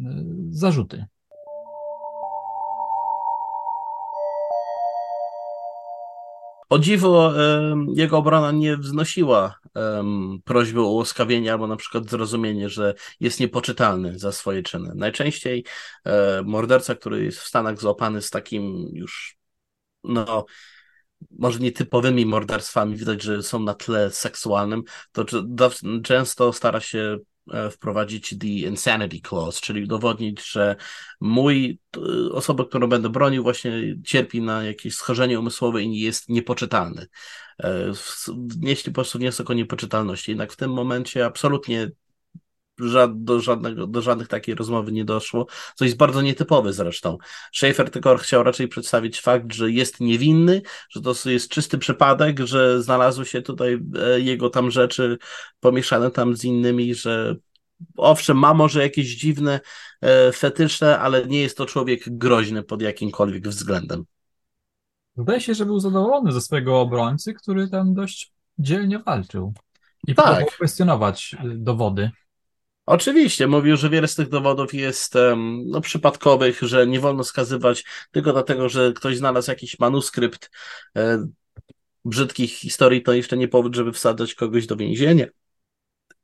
y, 0.00 0.04
zarzuty. 0.50 1.04
O 6.68 6.78
dziwo, 6.78 7.32
jego 7.94 8.18
obrona 8.18 8.52
nie 8.52 8.76
wznosiła 8.76 9.58
prośby 10.44 10.80
o 10.80 10.90
ułaskawienie 10.90 11.52
albo 11.52 11.66
na 11.66 11.76
przykład 11.76 12.10
zrozumienie, 12.10 12.68
że 12.68 12.94
jest 13.20 13.40
niepoczytalny 13.40 14.18
za 14.18 14.32
swoje 14.32 14.62
czyny. 14.62 14.92
Najczęściej 14.94 15.64
e, 16.04 16.42
morderca, 16.42 16.94
który 16.94 17.24
jest 17.24 17.38
w 17.38 17.46
Stanach 17.46 17.80
złapany 17.80 18.22
z 18.22 18.30
takim 18.30 18.88
już, 18.92 19.36
no, 20.04 20.46
może 21.30 21.58
nietypowymi 21.58 22.26
morderstwami, 22.26 22.96
widać, 22.96 23.22
że 23.22 23.42
są 23.42 23.58
na 23.58 23.74
tle 23.74 24.10
seksualnym, 24.10 24.82
to 25.12 25.24
często 26.04 26.52
stara 26.52 26.80
się 26.80 27.18
wprowadzić 27.70 28.38
the 28.38 28.46
insanity 28.46 29.20
clause, 29.28 29.60
czyli 29.60 29.84
udowodnić, 29.84 30.50
że 30.50 30.76
mój, 31.20 31.80
osoba, 32.32 32.64
którą 32.64 32.86
będę 32.86 33.08
bronił, 33.08 33.42
właśnie 33.42 33.72
cierpi 34.04 34.42
na 34.42 34.64
jakieś 34.64 34.94
schorzenie 34.94 35.40
umysłowe 35.40 35.82
i 35.82 36.00
jest 36.00 36.28
niepoczytalny. 36.28 37.06
E, 37.58 37.92
Wnieśli 38.28 38.92
po 38.92 38.94
prostu 38.94 39.18
wniosek 39.18 39.50
o 39.50 39.54
niepoczytalność. 39.54 40.28
Jednak 40.28 40.52
w 40.52 40.56
tym 40.56 40.72
momencie 40.72 41.26
absolutnie 41.26 41.90
do, 43.08 43.40
żadnego, 43.40 43.86
do 43.86 44.02
żadnych 44.02 44.28
takiej 44.28 44.54
rozmowy 44.54 44.92
nie 44.92 45.04
doszło, 45.04 45.46
co 45.74 45.84
jest 45.84 45.96
bardzo 45.96 46.22
nietypowe 46.22 46.72
zresztą. 46.72 47.18
Schaefer 47.52 47.90
tylko 47.90 48.16
chciał 48.16 48.42
raczej 48.42 48.68
przedstawić 48.68 49.20
fakt, 49.20 49.52
że 49.52 49.70
jest 49.70 50.00
niewinny, 50.00 50.62
że 50.90 51.00
to 51.00 51.14
jest 51.30 51.48
czysty 51.48 51.78
przypadek, 51.78 52.40
że 52.40 52.82
znalazły 52.82 53.26
się 53.26 53.42
tutaj 53.42 53.80
e, 53.98 54.20
jego 54.20 54.50
tam 54.50 54.70
rzeczy 54.70 55.18
pomieszane 55.60 56.10
tam 56.10 56.36
z 56.36 56.44
innymi, 56.44 56.94
że 56.94 57.36
owszem, 57.96 58.38
ma 58.38 58.54
może 58.54 58.82
jakieś 58.82 59.16
dziwne 59.16 59.60
e, 60.00 60.32
fetysze, 60.32 60.98
ale 60.98 61.26
nie 61.26 61.40
jest 61.40 61.56
to 61.56 61.66
człowiek 61.66 62.00
groźny 62.06 62.62
pod 62.62 62.82
jakimkolwiek 62.82 63.48
względem. 63.48 64.04
Zdaje 65.16 65.40
się, 65.40 65.54
że 65.54 65.66
był 65.66 65.80
zadowolony 65.80 66.32
ze 66.32 66.40
swojego 66.40 66.80
obrońcy, 66.80 67.34
który 67.34 67.68
tam 67.68 67.94
dość 67.94 68.32
dzielnie 68.58 68.98
walczył 68.98 69.54
i 70.06 70.14
Tak. 70.14 70.26
próbował 70.26 70.46
kwestionować 70.46 71.36
y, 71.44 71.54
dowody. 71.56 72.10
Oczywiście, 72.90 73.46
mówił, 73.46 73.76
że 73.76 73.90
wiele 73.90 74.08
z 74.08 74.14
tych 74.14 74.28
dowodów 74.28 74.74
jest 74.74 75.14
no, 75.66 75.80
przypadkowych, 75.80 76.58
że 76.62 76.86
nie 76.86 77.00
wolno 77.00 77.24
skazywać 77.24 77.84
tylko 78.10 78.32
dlatego, 78.32 78.68
że 78.68 78.92
ktoś 78.92 79.16
znalazł 79.16 79.50
jakiś 79.50 79.78
manuskrypt 79.78 80.50
e, 80.96 81.26
brzydkich 82.04 82.50
historii, 82.52 83.02
to 83.02 83.12
jeszcze 83.12 83.36
nie 83.36 83.48
powód, 83.48 83.74
żeby 83.74 83.92
wsadzać 83.92 84.34
kogoś 84.34 84.66
do 84.66 84.76
więzienia. 84.76 85.26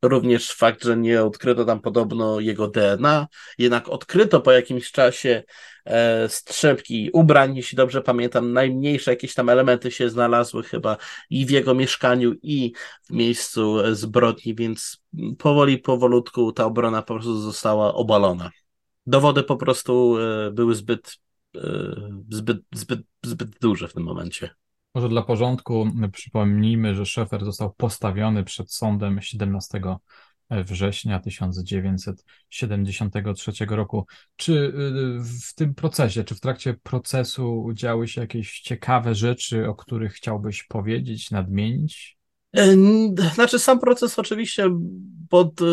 Również 0.09 0.53
fakt, 0.53 0.85
że 0.85 0.97
nie 0.97 1.23
odkryto 1.23 1.65
tam 1.65 1.81
podobno 1.81 2.41
jego 2.41 2.69
DNA, 2.69 3.29
jednak 3.59 3.89
odkryto 3.89 4.41
po 4.41 4.53
jakimś 4.53 4.93
czasie 4.93 5.43
e, 5.85 6.29
strzępki 6.29 7.11
ubrań, 7.13 7.57
jeśli 7.57 7.77
dobrze 7.77 8.03
pamiętam, 8.03 8.53
najmniejsze 8.53 9.11
jakieś 9.11 9.35
tam 9.35 9.49
elementy 9.49 9.91
się 9.91 10.11
znalazły 10.11 10.63
chyba 10.63 10.97
i 11.31 11.47
w 11.47 11.51
jego 11.51 11.75
mieszkaniu, 11.75 12.33
i 12.43 12.73
w 13.05 13.11
miejscu 13.11 13.95
zbrodni, 13.95 14.55
więc 14.55 15.03
powoli, 15.39 15.79
powolutku 15.79 16.53
ta 16.53 16.65
obrona 16.65 17.03
po 17.03 17.15
prostu 17.15 17.41
została 17.41 17.95
obalona. 17.95 18.51
Dowody 19.07 19.43
po 19.43 19.57
prostu 19.57 20.17
e, 20.19 20.51
były 20.51 20.75
zbyt, 20.75 21.17
e, 21.57 21.61
zbyt, 22.31 22.59
zbyt, 22.75 23.01
zbyt 23.23 23.59
duże 23.61 23.89
w 23.89 23.93
tym 23.93 24.03
momencie. 24.03 24.51
Może 24.95 25.09
dla 25.09 25.23
porządku 25.23 25.87
przypomnijmy, 26.13 26.95
że 26.95 27.07
Szefer 27.07 27.45
został 27.45 27.75
postawiony 27.77 28.45
przed 28.45 28.73
sądem 28.73 29.21
17 29.21 29.81
września 30.51 31.21
1973 31.21 33.53
roku. 33.69 34.07
Czy 34.37 34.53
y, 34.53 34.73
w 35.51 35.55
tym 35.55 35.75
procesie, 35.75 36.25
czy 36.25 36.35
w 36.35 36.41
trakcie 36.41 36.75
procesu 36.83 37.71
działy 37.75 38.09
się 38.09 38.21
jakieś 38.21 38.61
ciekawe 38.61 39.15
rzeczy, 39.15 39.69
o 39.69 39.75
których 39.75 40.13
chciałbyś 40.13 40.63
powiedzieć, 40.63 41.31
nadmienić? 41.31 42.19
E, 42.57 42.77
Znaczy, 43.35 43.59
sam 43.59 43.81
proces 43.81 44.19
oczywiście 44.19 44.71
pod 45.29 45.63
e, 45.63 45.65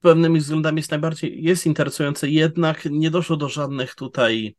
pewnymi 0.00 0.40
względami 0.40 0.76
jest 0.76 0.90
najbardziej 0.90 1.44
jest 1.44 1.66
interesujący, 1.66 2.30
jednak 2.30 2.88
nie 2.90 3.10
doszło 3.10 3.36
do 3.36 3.48
żadnych 3.48 3.94
tutaj 3.94 4.46
e, 4.46 4.52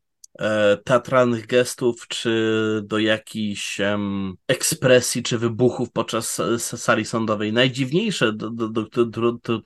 teatralnych 0.83 1.47
gestów, 1.47 2.07
czy 2.07 2.81
do 2.85 2.99
jakichś 2.99 3.81
em, 3.81 4.33
ekspresji, 4.47 5.23
czy 5.23 5.37
wybuchów 5.37 5.91
podczas 5.91 6.41
sali 6.57 7.05
sądowej. 7.05 7.53
Najdziwniejsze, 7.53 8.33
do, 8.33 8.49
do, 8.49 8.67
do, 8.69 9.05
do, 9.05 9.61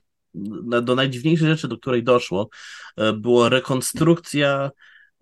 do, 0.82 0.94
najdziwniejszej 0.94 1.48
rzeczy, 1.48 1.68
do 1.68 1.78
której 1.78 2.02
doszło, 2.02 2.48
e, 2.96 3.12
była 3.12 3.48
rekonstrukcja 3.48 4.70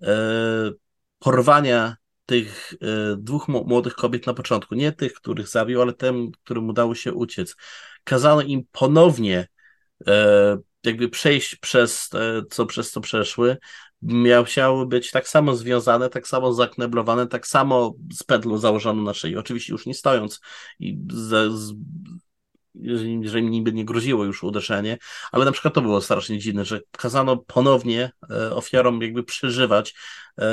e, 0.02 0.70
porwania 1.18 1.96
tych 2.26 2.74
e, 2.82 3.16
dwóch 3.16 3.48
młodych 3.48 3.94
kobiet 3.94 4.26
na 4.26 4.34
początku. 4.34 4.74
Nie 4.74 4.92
tych, 4.92 5.12
których 5.12 5.48
zabił, 5.48 5.82
ale 5.82 5.92
tym, 5.92 6.30
którym 6.44 6.68
udało 6.68 6.94
się 6.94 7.12
uciec. 7.12 7.56
Kazano 8.04 8.42
im 8.42 8.62
ponownie 8.72 9.48
e, 10.06 10.58
jakby 10.84 11.08
przejść 11.08 11.56
przez 11.56 12.10
e, 12.14 12.42
co 12.50 12.66
przez 12.66 12.90
co 12.90 13.00
przeszły. 13.00 13.56
Musiały 14.02 14.86
być 14.86 15.10
tak 15.10 15.28
samo 15.28 15.56
związane, 15.56 16.08
tak 16.08 16.28
samo 16.28 16.52
zakneblowane, 16.52 17.26
tak 17.26 17.46
samo 17.46 17.94
z 18.12 18.22
pętlą 18.22 18.58
założoną 18.58 19.02
na 19.02 19.14
szyi. 19.14 19.36
Oczywiście 19.36 19.72
już 19.72 19.86
nie 19.86 19.94
stojąc 19.94 20.40
i 20.78 20.98
z, 21.12 21.52
z, 21.52 21.72
jeżeli, 22.74 23.50
niby 23.50 23.72
nie 23.72 23.84
groziło 23.84 24.24
już 24.24 24.44
uderzenie, 24.44 24.98
ale 25.32 25.44
na 25.44 25.52
przykład 25.52 25.74
to 25.74 25.82
było 25.82 26.00
strasznie 26.00 26.38
dziwne, 26.38 26.64
że 26.64 26.80
kazano 26.90 27.36
ponownie 27.36 28.10
e, 28.30 28.54
ofiarom 28.54 29.02
jakby 29.02 29.22
przeżywać 29.22 29.94
e, 30.38 30.46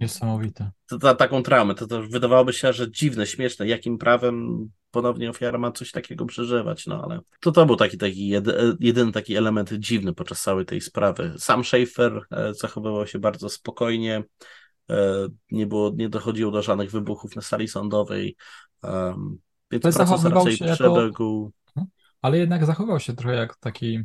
Niesamowite. 0.00 0.70
to, 0.86 0.98
to, 0.98 1.14
taką 1.14 1.42
traumę. 1.42 1.74
To, 1.74 1.86
to 1.86 2.02
wydawałoby 2.02 2.52
się, 2.52 2.72
że 2.72 2.90
dziwne, 2.90 3.26
śmieszne, 3.26 3.66
jakim 3.66 3.98
prawem 3.98 4.68
ponownie 4.90 5.30
ofiara 5.30 5.58
ma 5.58 5.72
coś 5.72 5.92
takiego 5.92 6.26
przeżywać, 6.26 6.86
no 6.86 7.04
ale 7.04 7.20
to, 7.40 7.52
to 7.52 7.66
był 7.66 7.76
taki, 7.76 7.98
taki 7.98 8.28
jedy, 8.28 8.76
jedyny 8.80 9.12
taki 9.12 9.36
element 9.36 9.72
dziwny 9.72 10.14
podczas 10.14 10.42
całej 10.42 10.66
tej 10.66 10.80
sprawy. 10.80 11.34
Sam 11.38 11.64
Schaefer 11.64 12.20
e, 12.30 12.54
zachowywał 12.54 13.06
się 13.06 13.18
bardzo 13.18 13.48
spokojnie, 13.48 14.22
e, 14.90 15.28
nie 15.50 15.66
było, 15.66 15.92
nie 15.96 16.08
dochodziło 16.08 16.52
do 16.52 16.62
żadnych 16.62 16.90
wybuchów 16.90 17.36
na 17.36 17.42
sali 17.42 17.68
sądowej, 17.68 18.36
więc 19.70 19.84
Ale 19.84 19.92
proces 19.92 19.94
zachowywał 19.94 20.44
raczej 20.44 20.56
się 20.56 20.64
jako- 20.64 20.74
przebiegł. 20.94 21.52
Ale 22.22 22.38
jednak 22.38 22.66
zachował 22.66 23.00
się 23.00 23.12
trochę 23.12 23.36
jak 23.36 23.56
taki, 23.56 23.98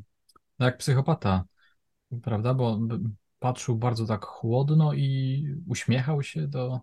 no 0.59 0.65
jak 0.65 0.77
psychopata, 0.77 1.43
prawda? 2.23 2.53
Bo 2.53 2.79
patrzył 3.39 3.75
bardzo 3.75 4.05
tak 4.05 4.25
chłodno 4.25 4.93
i 4.93 5.43
uśmiechał 5.67 6.23
się 6.23 6.47
do, 6.47 6.79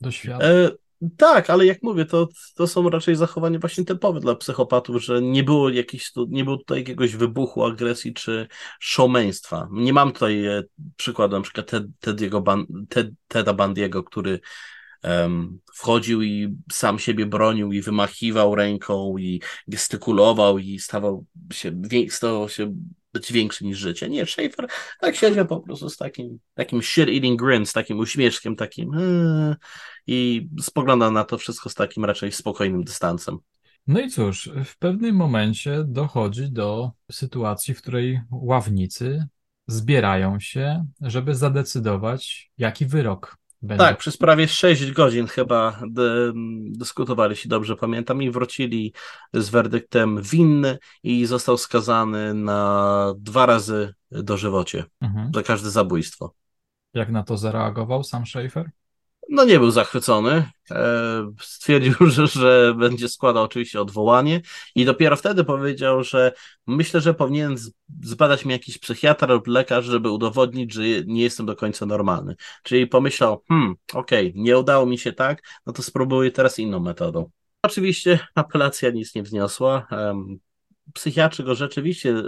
do 0.00 0.10
świata. 0.10 0.44
E, 0.44 0.70
tak, 1.16 1.50
ale 1.50 1.66
jak 1.66 1.82
mówię, 1.82 2.04
to, 2.04 2.28
to 2.54 2.66
są 2.66 2.90
raczej 2.90 3.16
zachowania 3.16 3.58
właśnie 3.58 3.84
typowe 3.84 4.20
dla 4.20 4.34
psychopatów, 4.34 5.02
że 5.04 5.22
nie 5.22 5.44
było 5.44 5.68
jakichś, 5.68 6.12
tu- 6.12 6.26
nie 6.30 6.44
było 6.44 6.56
tutaj 6.56 6.78
jakiegoś 6.78 7.16
wybuchu 7.16 7.64
agresji 7.64 8.14
czy 8.14 8.48
showmeństwa. 8.80 9.68
Nie 9.72 9.92
mam 9.92 10.12
tutaj 10.12 10.46
e, 10.46 10.62
przykładu 10.96 11.36
na 11.36 11.42
przykład 11.42 11.70
Ted, 11.70 11.84
Tediego 12.00 12.40
Ban, 12.40 12.66
Ted, 12.88 13.10
Teda 13.28 13.54
Bandiego, 13.54 14.02
który 14.02 14.40
um, 15.04 15.58
wchodził 15.74 16.22
i 16.22 16.56
sam 16.72 16.98
siebie 16.98 17.26
bronił 17.26 17.72
i 17.72 17.80
wymachiwał 17.80 18.54
ręką 18.54 19.18
i 19.18 19.40
gestykulował 19.68 20.58
i 20.58 20.78
stawał 20.78 21.26
się, 21.52 21.80
stawał 22.08 22.48
się 22.48 22.74
być 23.12 23.32
większy 23.32 23.64
niż 23.64 23.78
życie. 23.78 24.08
Nie, 24.08 24.26
Schaefer 24.26 24.66
tak 25.00 25.16
siedział 25.16 25.46
po 25.46 25.60
prostu 25.60 25.90
z 25.90 25.96
takim, 25.96 26.38
takim 26.54 26.80
shit-eating 26.80 27.36
grin, 27.36 27.66
z 27.66 27.72
takim 27.72 27.98
uśmieszkiem 27.98 28.56
takim 28.56 28.92
yy, 28.92 29.56
i 30.06 30.48
spogląda 30.60 31.10
na 31.10 31.24
to 31.24 31.38
wszystko 31.38 31.70
z 31.70 31.74
takim 31.74 32.04
raczej 32.04 32.32
spokojnym 32.32 32.84
dystansem. 32.84 33.38
No 33.86 34.00
i 34.00 34.10
cóż, 34.10 34.50
w 34.64 34.78
pewnym 34.78 35.16
momencie 35.16 35.84
dochodzi 35.86 36.52
do 36.52 36.90
sytuacji, 37.12 37.74
w 37.74 37.82
której 37.82 38.20
ławnicy 38.30 39.26
zbierają 39.66 40.40
się, 40.40 40.86
żeby 41.00 41.34
zadecydować, 41.34 42.50
jaki 42.58 42.86
wyrok 42.86 43.36
Tak, 43.68 43.98
przez 43.98 44.16
prawie 44.16 44.48
6 44.48 44.92
godzin 44.92 45.26
chyba 45.26 45.80
dyskutowali, 46.70 47.30
jeśli 47.32 47.50
dobrze 47.50 47.76
pamiętam, 47.76 48.22
i 48.22 48.30
wrócili 48.30 48.92
z 49.32 49.48
werdyktem 49.48 50.22
winny 50.22 50.78
i 51.02 51.26
został 51.26 51.58
skazany 51.58 52.34
na 52.34 53.14
dwa 53.18 53.46
razy 53.46 53.94
dożywocie 54.10 54.84
mhm. 55.00 55.30
za 55.34 55.42
każde 55.42 55.70
zabójstwo. 55.70 56.34
Jak 56.94 57.10
na 57.10 57.22
to 57.22 57.36
zareagował 57.36 58.04
sam 58.04 58.26
Schaefer? 58.26 58.70
No 59.28 59.44
nie 59.44 59.58
był 59.58 59.70
zachwycony. 59.70 60.50
E, 60.70 61.32
stwierdził, 61.40 61.94
że, 62.10 62.26
że 62.26 62.74
będzie 62.78 63.08
składał 63.08 63.44
oczywiście 63.44 63.80
odwołanie 63.80 64.40
i 64.74 64.84
dopiero 64.84 65.16
wtedy 65.16 65.44
powiedział, 65.44 66.04
że 66.04 66.32
myślę, 66.66 67.00
że 67.00 67.14
powinien 67.14 67.56
zbadać 68.02 68.44
mnie 68.44 68.54
jakiś 68.54 68.78
psychiatra 68.78 69.34
lub 69.34 69.46
lekarz, 69.46 69.84
żeby 69.84 70.10
udowodnić, 70.10 70.72
że 70.72 70.82
nie 71.06 71.22
jestem 71.22 71.46
do 71.46 71.56
końca 71.56 71.86
normalny. 71.86 72.36
Czyli 72.62 72.86
pomyślał, 72.86 73.42
hmm, 73.48 73.74
okej, 73.94 74.28
okay, 74.28 74.42
nie 74.42 74.58
udało 74.58 74.86
mi 74.86 74.98
się 74.98 75.12
tak, 75.12 75.42
no 75.66 75.72
to 75.72 75.82
spróbuję 75.82 76.30
teraz 76.30 76.58
inną 76.58 76.80
metodą. 76.80 77.30
Oczywiście 77.62 78.18
apelacja 78.34 78.90
nic 78.90 79.14
nie 79.14 79.22
wzniosła. 79.22 79.86
Psychiatrzy 80.94 81.44
go 81.44 81.54
rzeczywiście 81.54 82.10
e, 82.10 82.22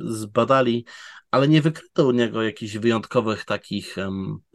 zbadali 0.00 0.84
ale 1.30 1.48
nie 1.48 1.62
wykryto 1.62 2.06
u 2.06 2.10
niego 2.10 2.42
jakichś 2.42 2.76
wyjątkowych 2.76 3.44
takich 3.44 3.96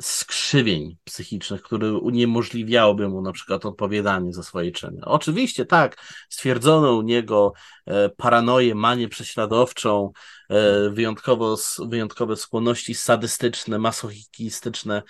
skrzywień 0.01 0.97
psychicznych, 1.03 1.61
które 1.61 1.93
uniemożliwiałyby 1.93 3.09
mu 3.09 3.21
na 3.21 3.31
przykład 3.31 3.65
odpowiadanie 3.65 4.33
za 4.33 4.43
swoje 4.43 4.71
czyny. 4.71 5.01
Oczywiście 5.05 5.65
tak, 5.65 5.97
stwierdzono 6.29 6.93
u 6.93 7.01
niego 7.01 7.53
e, 7.85 8.09
paranoję, 8.09 8.75
manię 8.75 9.07
prześladowczą, 9.07 10.11
e, 10.49 10.89
wyjątkowo, 10.89 11.57
wyjątkowe 11.87 12.35
skłonności 12.35 12.95
sadystyczne, 12.95 13.79
masochistyczne 13.79 15.03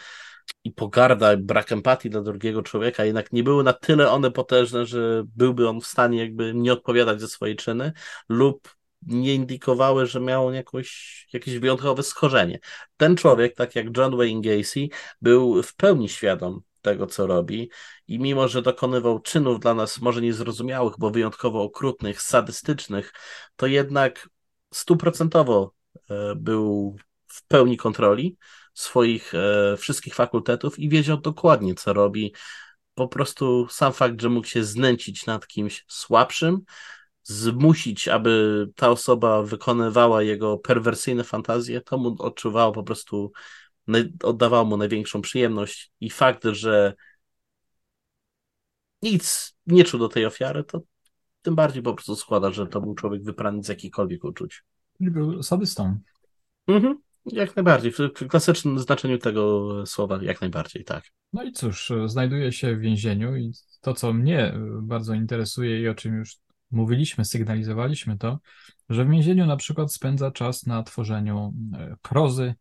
i 0.63 0.71
pogarda, 0.71 1.37
brak 1.37 1.71
empatii 1.71 2.09
dla 2.09 2.21
drugiego 2.21 2.63
człowieka, 2.63 3.05
jednak 3.05 3.33
nie 3.33 3.43
były 3.43 3.63
na 3.63 3.73
tyle 3.73 4.11
one 4.11 4.31
potężne, 4.31 4.85
że 4.85 5.23
byłby 5.35 5.69
on 5.69 5.81
w 5.81 5.85
stanie 5.85 6.19
jakby 6.19 6.53
nie 6.53 6.73
odpowiadać 6.73 7.21
za 7.21 7.27
swoje 7.27 7.55
czyny 7.55 7.93
lub 8.29 8.75
nie 9.07 9.35
indykowały, 9.35 10.05
że 10.05 10.19
miał 10.19 10.53
jakoś, 10.53 11.27
jakieś 11.33 11.59
wyjątkowe 11.59 12.03
schorzenie. 12.03 12.59
Ten 12.97 13.15
człowiek, 13.15 13.55
tak 13.55 13.75
jak 13.75 13.97
John 13.97 14.17
Wayne 14.17 14.41
Gacy, 14.41 14.87
był 15.21 15.63
w 15.63 15.75
pełni 15.75 16.09
świadom 16.09 16.61
tego, 16.81 17.07
co 17.07 17.27
robi 17.27 17.69
i 18.07 18.19
mimo, 18.19 18.47
że 18.47 18.61
dokonywał 18.61 19.19
czynów 19.19 19.59
dla 19.59 19.73
nas 19.73 20.01
może 20.01 20.21
niezrozumiałych, 20.21 20.93
bo 20.99 21.11
wyjątkowo 21.11 21.63
okrutnych, 21.63 22.21
sadystycznych, 22.21 23.13
to 23.55 23.67
jednak 23.67 24.29
stuprocentowo 24.73 25.73
e, 26.09 26.35
był 26.35 26.95
w 27.27 27.47
pełni 27.47 27.77
kontroli 27.77 28.37
swoich 28.73 29.33
e, 29.35 29.77
wszystkich 29.77 30.15
fakultetów 30.15 30.79
i 30.79 30.89
wiedział 30.89 31.17
dokładnie, 31.17 31.75
co 31.75 31.93
robi. 31.93 32.33
Po 32.95 33.07
prostu 33.07 33.67
sam 33.69 33.93
fakt, 33.93 34.21
że 34.21 34.29
mógł 34.29 34.47
się 34.47 34.63
znęcić 34.63 35.25
nad 35.25 35.47
kimś 35.47 35.85
słabszym, 35.87 36.61
zmusić, 37.23 38.07
aby 38.07 38.65
ta 38.75 38.89
osoba 38.89 39.43
wykonywała 39.43 40.23
jego 40.23 40.57
perwersyjne 40.57 41.23
fantazje, 41.23 41.81
to 41.81 41.97
mu 41.97 42.15
odczuwało 42.19 42.71
po 42.71 42.83
prostu, 42.83 43.31
oddawało 44.23 44.65
mu 44.65 44.77
największą 44.77 45.21
przyjemność 45.21 45.91
i 45.99 46.09
fakt, 46.09 46.43
że 46.51 46.93
nic 49.01 49.55
nie 49.67 49.83
czuł 49.83 49.99
do 49.99 50.09
tej 50.09 50.25
ofiary, 50.25 50.63
to 50.63 50.81
tym 51.41 51.55
bardziej 51.55 51.83
po 51.83 51.93
prostu 51.93 52.15
składa, 52.15 52.51
że 52.51 52.67
to 52.67 52.81
był 52.81 52.95
człowiek 52.95 53.23
wyprany 53.23 53.63
z 53.63 53.67
jakichkolwiek 53.67 54.23
uczuć. 54.23 54.63
Był 54.99 55.43
sadystą. 55.43 55.97
Mhm. 56.67 57.01
Jak 57.25 57.55
najbardziej, 57.55 57.91
w 57.91 58.27
klasycznym 58.27 58.79
znaczeniu 58.79 59.17
tego 59.17 59.69
słowa, 59.85 60.19
jak 60.21 60.41
najbardziej, 60.41 60.83
tak. 60.83 61.03
No 61.33 61.43
i 61.43 61.51
cóż, 61.51 61.91
znajduje 62.05 62.51
się 62.51 62.75
w 62.75 62.79
więzieniu 62.79 63.35
i 63.35 63.51
to, 63.81 63.93
co 63.93 64.13
mnie 64.13 64.53
bardzo 64.81 65.13
interesuje 65.13 65.81
i 65.81 65.87
o 65.87 65.95
czym 65.95 66.17
już 66.17 66.37
mówiliśmy, 66.71 67.25
sygnalizowaliśmy 67.25 68.17
to, 68.17 68.39
że 68.89 69.05
w 69.05 69.09
więzieniu 69.09 69.45
na 69.45 69.57
przykład 69.57 69.93
spędza 69.93 70.31
czas 70.31 70.65
na 70.65 70.83
tworzeniu 70.83 71.53
e, 71.73 71.95
prozy. 72.01 72.55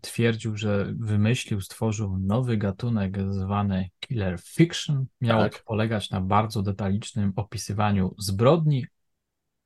Twierdził, 0.00 0.56
że 0.56 0.94
wymyślił, 0.98 1.60
stworzył 1.60 2.18
nowy 2.18 2.56
gatunek 2.56 3.32
zwany 3.32 3.90
killer 4.00 4.40
fiction. 4.40 5.06
Miał 5.20 5.40
tak. 5.40 5.62
polegać 5.64 6.10
na 6.10 6.20
bardzo 6.20 6.62
detalicznym 6.62 7.32
opisywaniu 7.36 8.14
zbrodni. 8.18 8.86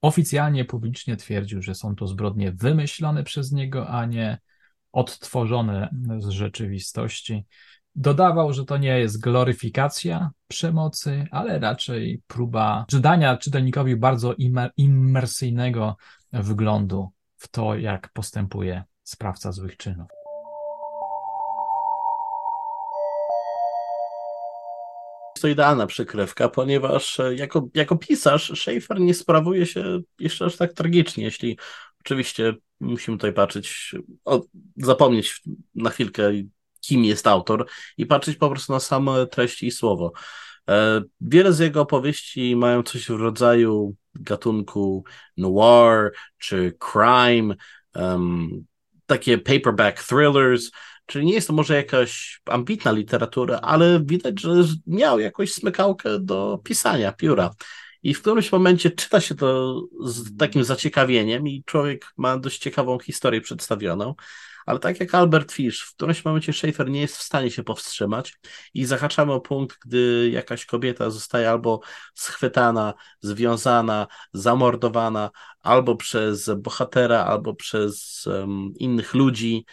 Oficjalnie, 0.06 0.64
publicznie 0.64 1.16
twierdził, 1.16 1.62
że 1.62 1.74
są 1.74 1.96
to 1.96 2.06
zbrodnie 2.06 2.52
wymyślone 2.52 3.24
przez 3.24 3.52
niego, 3.52 3.88
a 3.88 4.04
nie 4.04 4.38
odtworzone 4.92 5.88
z 6.18 6.28
rzeczywistości. 6.28 7.44
Dodawał, 7.94 8.52
że 8.52 8.64
to 8.64 8.76
nie 8.76 8.98
jest 8.98 9.20
gloryfikacja 9.20 10.30
przemocy, 10.48 11.26
ale 11.30 11.58
raczej 11.58 12.22
próba 12.26 12.86
dania 13.00 13.36
czytelnikowi 13.36 13.96
bardzo 13.96 14.34
imersyjnego 14.76 15.96
wglądu 16.32 17.10
w 17.36 17.48
to, 17.48 17.76
jak 17.76 18.12
postępuje 18.12 18.84
sprawca 19.02 19.52
złych 19.52 19.76
czynów. 19.76 20.15
To 25.40 25.48
idealna 25.48 25.86
przykrywka, 25.86 26.48
ponieważ 26.48 27.20
e, 27.20 27.34
jako, 27.34 27.68
jako 27.74 27.96
pisarz 27.96 28.52
Schaefer 28.60 29.00
nie 29.00 29.14
sprawuje 29.14 29.66
się 29.66 30.00
jeszcze 30.18 30.44
aż 30.44 30.56
tak 30.56 30.72
tragicznie, 30.72 31.24
jeśli 31.24 31.58
oczywiście 32.00 32.54
musimy 32.80 33.16
tutaj 33.16 33.32
patrzeć, 33.32 33.94
o, 34.24 34.42
zapomnieć 34.76 35.42
na 35.74 35.90
chwilkę 35.90 36.32
kim 36.80 37.04
jest 37.04 37.26
autor 37.26 37.66
i 37.96 38.06
patrzeć 38.06 38.36
po 38.36 38.50
prostu 38.50 38.72
na 38.72 38.80
same 38.80 39.26
treści 39.26 39.66
i 39.66 39.70
słowo. 39.70 40.12
E, 40.68 41.02
wiele 41.20 41.52
z 41.52 41.58
jego 41.58 41.80
opowieści 41.80 42.56
mają 42.56 42.82
coś 42.82 43.06
w 43.06 43.20
rodzaju 43.20 43.94
gatunku 44.14 45.04
noir 45.36 46.12
czy 46.38 46.76
crime, 46.92 47.54
um, 47.94 48.66
takie 49.06 49.38
paperback 49.38 50.04
thrillers, 50.04 50.70
czyli 51.06 51.26
nie 51.26 51.32
jest 51.32 51.46
to 51.46 51.52
może 51.52 51.76
jakaś 51.76 52.40
ambitna 52.46 52.92
literatura, 52.92 53.58
ale 53.62 54.00
widać, 54.04 54.40
że 54.40 54.50
miał 54.86 55.20
jakąś 55.20 55.52
smykałkę 55.52 56.20
do 56.20 56.60
pisania, 56.64 57.12
pióra. 57.12 57.50
I 58.02 58.14
w 58.14 58.20
którymś 58.20 58.52
momencie 58.52 58.90
czyta 58.90 59.20
się 59.20 59.34
to 59.34 59.80
z 60.04 60.36
takim 60.36 60.64
zaciekawieniem 60.64 61.48
i 61.48 61.64
człowiek 61.64 62.12
ma 62.16 62.38
dość 62.38 62.58
ciekawą 62.58 62.98
historię 62.98 63.40
przedstawioną 63.40 64.14
ale 64.66 64.78
tak 64.78 65.00
jak 65.00 65.14
Albert 65.14 65.52
Fish, 65.52 65.82
w 65.82 65.94
którymś 65.94 66.24
momencie 66.24 66.52
Schaefer 66.52 66.90
nie 66.90 67.00
jest 67.00 67.16
w 67.16 67.22
stanie 67.22 67.50
się 67.50 67.64
powstrzymać 67.64 68.34
i 68.74 68.84
zahaczamy 68.84 69.32
o 69.32 69.40
punkt, 69.40 69.78
gdy 69.86 70.30
jakaś 70.32 70.66
kobieta 70.66 71.10
zostaje 71.10 71.50
albo 71.50 71.80
schwytana, 72.14 72.94
związana, 73.20 74.06
zamordowana, 74.32 75.30
albo 75.62 75.96
przez 75.96 76.50
bohatera, 76.56 77.24
albo 77.24 77.54
przez 77.54 78.24
um, 78.26 78.72
innych 78.78 79.14
ludzi 79.14 79.66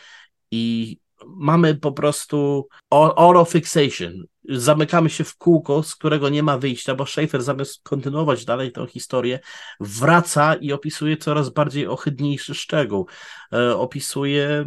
i 0.52 0.98
mamy 1.28 1.76
po 1.76 1.92
prostu 1.92 2.68
oro 2.90 3.46
fixation. 3.46 4.14
Zamykamy 4.50 5.10
się 5.10 5.24
w 5.24 5.36
kółko, 5.36 5.84
z 5.84 5.96
którego 5.96 6.30
nie 6.30 6.44
ma 6.44 6.58
wyjścia, 6.58 6.96
bo 6.96 7.06
Schaefer 7.06 7.44
zamiast 7.44 7.84
kontynuować 7.84 8.46
dalej 8.46 8.72
tę 8.72 8.88
historię, 8.88 9.40
wraca 9.80 10.56
i 10.56 10.72
opisuje 10.72 11.18
coraz 11.18 11.50
bardziej 11.50 11.88
ohydniejszy 11.88 12.56
szczegół. 12.56 13.08
E, 13.54 13.76
opisuje 13.78 14.66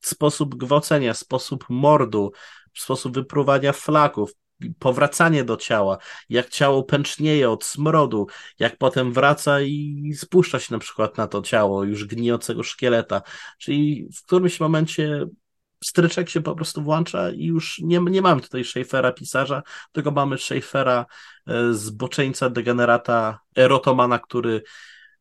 sposób 0.00 0.54
gwałcenia, 0.54 1.14
sposób 1.14 1.64
mordu, 1.68 2.32
sposób 2.74 3.14
wypruwania 3.14 3.72
flaków, 3.72 4.30
powracanie 4.78 5.44
do 5.44 5.56
ciała, 5.56 5.98
jak 6.28 6.48
ciało 6.48 6.82
pęcznieje 6.82 7.50
od 7.50 7.64
smrodu, 7.64 8.26
jak 8.58 8.78
potem 8.78 9.12
wraca 9.12 9.60
i 9.60 10.12
spuszcza 10.16 10.60
się 10.60 10.74
na 10.74 10.78
przykład 10.78 11.18
na 11.18 11.26
to 11.26 11.42
ciało 11.42 11.84
już 11.84 12.04
gnijącego 12.04 12.62
szkieleta. 12.62 13.22
Czyli 13.58 14.08
w 14.16 14.22
którymś 14.22 14.60
momencie 14.60 15.26
stryczek 15.84 16.30
się 16.30 16.40
po 16.40 16.54
prostu 16.54 16.82
włącza 16.82 17.30
i 17.30 17.44
już 17.44 17.78
nie, 17.78 18.00
nie 18.00 18.22
mamy 18.22 18.40
tutaj 18.40 18.64
Schaeffera 18.64 19.12
pisarza, 19.12 19.62
tylko 19.92 20.10
mamy 20.10 20.38
Schaeffera 20.38 21.06
e, 21.46 21.72
zboczeńca, 21.72 22.50
degenerata, 22.50 23.40
erotomana, 23.56 24.18
który 24.18 24.62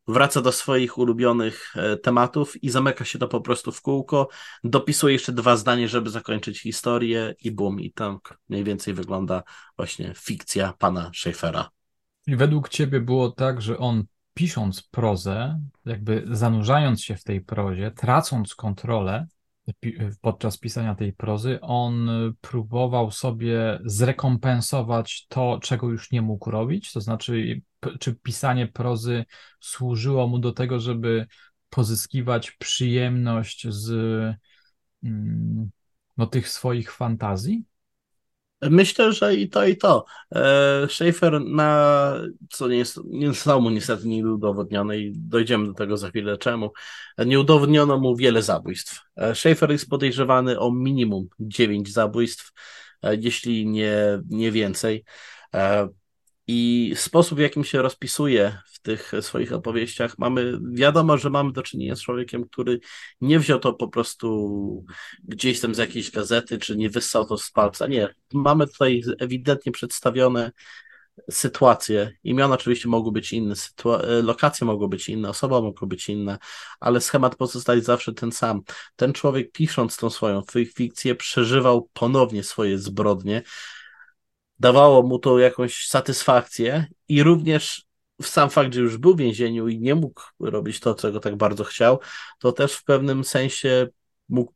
wraca 0.08 0.42
do 0.42 0.52
swoich 0.52 0.98
ulubionych 0.98 1.74
e, 1.76 1.98
tematów 1.98 2.64
i 2.64 2.70
zamyka 2.70 3.06
się 3.06 3.20
to 3.20 3.28
po 3.28 3.42
prostu 3.42 3.72
w 3.72 3.82
kółko, 3.82 4.28
dopisuje 4.64 5.14
jeszcze 5.14 5.32
dwa 5.32 5.58
zdania, 5.58 5.88
żeby 5.88 6.10
zakończyć 6.10 6.62
historię 6.62 7.36
i 7.40 7.52
bum, 7.52 7.80
i 7.80 7.92
tak 7.92 8.38
mniej 8.50 8.64
więcej 8.64 8.94
wygląda 8.94 9.44
właśnie 9.78 10.14
fikcja 10.18 10.74
pana 10.78 11.12
Schaeffera. 11.16 11.70
I 12.28 12.36
według 12.36 12.70
ciebie 12.70 13.02
było 13.02 13.32
tak, 13.32 13.62
że 13.62 13.78
on 13.78 14.04
pisząc 14.34 14.84
prozę, 14.84 15.60
jakby 15.86 16.24
zanurzając 16.32 17.04
się 17.04 17.16
w 17.16 17.24
tej 17.24 17.42
prozie, 17.42 17.92
tracąc 17.92 18.56
kontrolę 18.56 19.28
podczas 20.22 20.58
pisania 20.58 20.96
tej 20.96 21.14
prozy, 21.14 21.62
on 21.62 22.10
próbował 22.42 23.12
sobie 23.12 23.80
zrekompensować 23.86 25.26
to, 25.28 25.60
czego 25.62 25.90
już 25.90 26.12
nie 26.12 26.22
mógł 26.22 26.52
robić, 26.52 26.94
to 26.94 27.02
znaczy 27.02 27.62
czy 28.00 28.16
pisanie 28.16 28.68
prozy 28.68 29.26
służyło 29.60 30.28
mu 30.28 30.40
do 30.40 30.52
tego, 30.52 30.80
żeby 30.80 31.28
pozyskiwać 31.70 32.52
przyjemność 32.52 33.68
z 33.70 33.92
mm, 35.04 35.72
no, 36.18 36.28
tych 36.28 36.50
swoich 36.50 36.92
fantazji? 36.92 37.64
Myślę, 38.70 39.14
że 39.14 39.36
i 39.36 39.50
to, 39.50 39.66
i 39.66 39.78
to. 39.78 40.06
E, 40.36 40.88
Schaefer 40.90 41.42
na, 41.42 42.14
co 42.50 42.68
nie, 42.68 42.78
jest, 42.78 43.00
nie 43.06 43.32
mu 43.62 43.70
niestety 43.70 44.08
nie 44.08 44.28
udowodnione 44.28 44.98
i 44.98 45.14
dojdziemy 45.16 45.68
do 45.68 45.74
tego 45.74 45.98
za 45.98 46.10
chwilę 46.10 46.38
czemu, 46.38 46.72
nie 47.26 47.40
udowodniono 47.40 48.00
mu 48.00 48.16
wiele 48.16 48.42
zabójstw. 48.42 49.02
E, 49.16 49.36
Schaefer 49.36 49.72
jest 49.72 49.90
podejrzewany 49.90 50.60
o 50.60 50.72
minimum 50.72 51.28
9 51.40 51.94
zabójstw, 51.94 52.52
e, 53.04 53.16
jeśli 53.16 53.68
nie, 53.68 54.22
nie 54.30 54.52
więcej. 54.52 55.04
I 56.48 56.94
sposób, 56.96 57.38
w 57.38 57.42
jakim 57.42 57.64
się 57.64 57.82
rozpisuje 57.82 58.58
w 58.66 58.80
tych 58.82 59.12
swoich 59.22 59.54
opowieściach, 59.54 60.18
mamy, 60.18 60.60
wiadomo, 60.74 61.18
że 61.18 61.30
mamy 61.30 61.52
do 61.52 61.64
czynienia 61.64 61.96
z 61.96 62.02
człowiekiem, 62.02 62.46
który 62.50 62.80
nie 63.22 63.40
wziął 63.40 63.60
to 63.60 63.74
po 63.74 63.88
prostu 63.88 64.86
gdzieś 65.24 65.60
tam 65.60 65.76
z 65.76 65.78
jakiejś 65.78 66.12
gazety, 66.12 66.58
czy 66.58 66.78
nie 66.78 66.90
wyssał 66.90 67.26
to 67.26 67.38
z 67.38 67.52
palca. 67.52 67.88
Nie. 67.88 68.16
Mamy 68.34 68.68
tutaj 68.68 69.02
ewidentnie 69.20 69.72
przedstawione 69.72 70.52
sytuacje. 71.32 72.12
Imiona 72.24 72.56
oczywiście 72.56 72.90
mogły 72.90 73.12
być 73.12 73.34
inne, 73.34 73.56
lokacje 74.24 74.68
mogły 74.68 74.88
być 74.88 75.10
inne, 75.10 75.30
osoba 75.30 75.62
mogła 75.62 75.88
być 75.88 76.10
inna, 76.10 76.38
ale 76.80 77.02
schemat 77.02 77.36
pozostaje 77.36 77.82
zawsze 77.82 78.14
ten 78.14 78.32
sam. 78.32 78.62
Ten 78.96 79.14
człowiek, 79.14 79.52
pisząc 79.52 79.98
tą 79.98 80.10
swoją 80.10 80.42
fikcję, 80.76 81.16
przeżywał 81.16 81.90
ponownie 81.94 82.44
swoje 82.44 82.78
zbrodnie 82.78 83.44
dawało 84.64 85.04
mu 85.04 85.20
to 85.20 85.40
jakąś 85.40 85.88
satysfakcję 85.88 86.88
i 87.08 87.24
również 87.24 87.86
sam 88.22 88.50
fakt, 88.50 88.74
że 88.74 88.82
już 88.82 88.98
był 88.98 89.16
w 89.16 89.20
więzieniu 89.20 89.68
i 89.68 89.80
nie 89.80 89.96
mógł 89.96 90.22
robić 90.40 90.80
to, 90.80 90.96
czego 90.96 91.20
tak 91.20 91.36
bardzo 91.36 91.64
chciał, 91.64 92.00
to 92.40 92.52
też 92.52 92.74
w 92.74 92.84
pewnym 92.84 93.24
sensie 93.24 93.88
mógł 94.30 94.54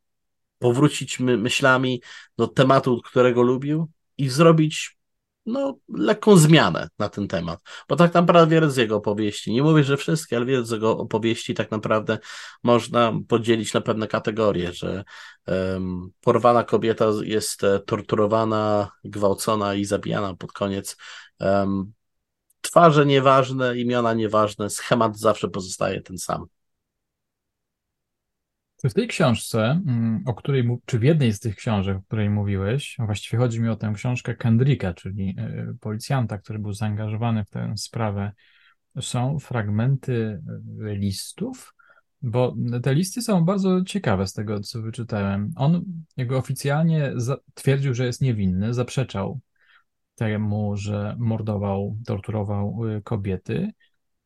powrócić 0.60 1.20
my, 1.20 1.38
myślami 1.38 2.02
do 2.38 2.48
tematu, 2.48 3.02
którego 3.02 3.42
lubił 3.42 3.88
i 4.18 4.30
zrobić 4.30 4.97
no, 5.48 5.78
lekką 5.90 6.38
zmianę 6.38 6.90
na 7.00 7.10
ten 7.10 7.28
temat. 7.28 7.60
Bo 7.90 7.96
tak 7.96 8.14
naprawdę 8.14 8.56
wiele 8.56 8.72
z 8.72 8.78
jego 8.78 8.96
opowieści, 8.96 9.54
nie 9.54 9.64
mówię, 9.64 9.84
że 9.84 9.98
wszystkie, 9.98 10.38
ale 10.38 10.46
wiele 10.46 10.66
z 10.66 10.72
jego 10.72 10.98
opowieści 10.98 11.54
tak 11.54 11.72
naprawdę 11.72 12.20
można 12.64 13.14
podzielić 13.28 13.74
na 13.74 13.82
pewne 13.82 14.08
kategorie, 14.08 14.74
że 14.74 15.04
um, 15.48 16.10
porwana 16.22 16.64
kobieta 16.64 17.06
jest 17.24 17.64
e, 17.64 17.80
torturowana, 17.80 18.92
gwałcona 19.04 19.76
i 19.76 19.86
zabijana 19.86 20.36
pod 20.36 20.52
koniec. 20.52 20.98
Um, 21.40 21.94
twarze 22.62 23.06
nieważne, 23.06 23.78
imiona 23.78 24.14
nieważne, 24.14 24.70
schemat 24.70 25.20
zawsze 25.20 25.48
pozostaje 25.48 26.02
ten 26.02 26.18
sam. 26.18 26.46
Czy 28.82 28.90
w 28.90 28.94
tej 28.94 29.08
książce, 29.08 29.82
mm, 29.88 30.24
o 30.26 30.34
której, 30.34 30.78
czy 30.86 31.00
w 31.00 31.04
jednej 31.04 31.34
z 31.34 31.40
tych 31.40 31.56
książek, 31.56 31.98
o 31.98 32.02
której 32.02 32.30
mówiłeś, 32.30 32.96
właściwie 33.00 33.38
chodzi 33.38 33.62
mi 33.62 33.70
o 33.70 33.76
tę 33.76 33.92
książkę 33.96 34.36
Kendricka, 34.36 34.94
czyli 34.94 35.36
e, 35.38 35.74
policjanta, 35.82 36.38
który 36.38 36.60
był 36.60 36.74
zaangażowany 36.74 37.46
w 37.46 37.50
tę 37.50 37.74
sprawę, 37.78 38.32
są 39.02 39.40
fragmenty 39.40 40.42
e, 40.86 40.96
listów, 40.96 41.74
bo 42.22 42.56
te 42.84 42.94
listy 42.96 43.22
są 43.22 43.46
bardzo 43.46 43.82
ciekawe 43.84 44.28
z 44.28 44.34
tego, 44.34 44.60
co 44.60 44.82
wyczytałem. 44.82 45.52
On 45.56 45.84
jego 46.18 46.38
oficjalnie 46.38 47.14
twierdził, 47.54 47.94
że 47.94 48.06
jest 48.06 48.22
niewinny, 48.22 48.74
zaprzeczał 48.74 49.40
temu, 50.16 50.76
że 50.76 51.16
mordował, 51.20 51.98
torturował 52.06 52.88
e, 52.88 53.02
kobiety, 53.02 53.72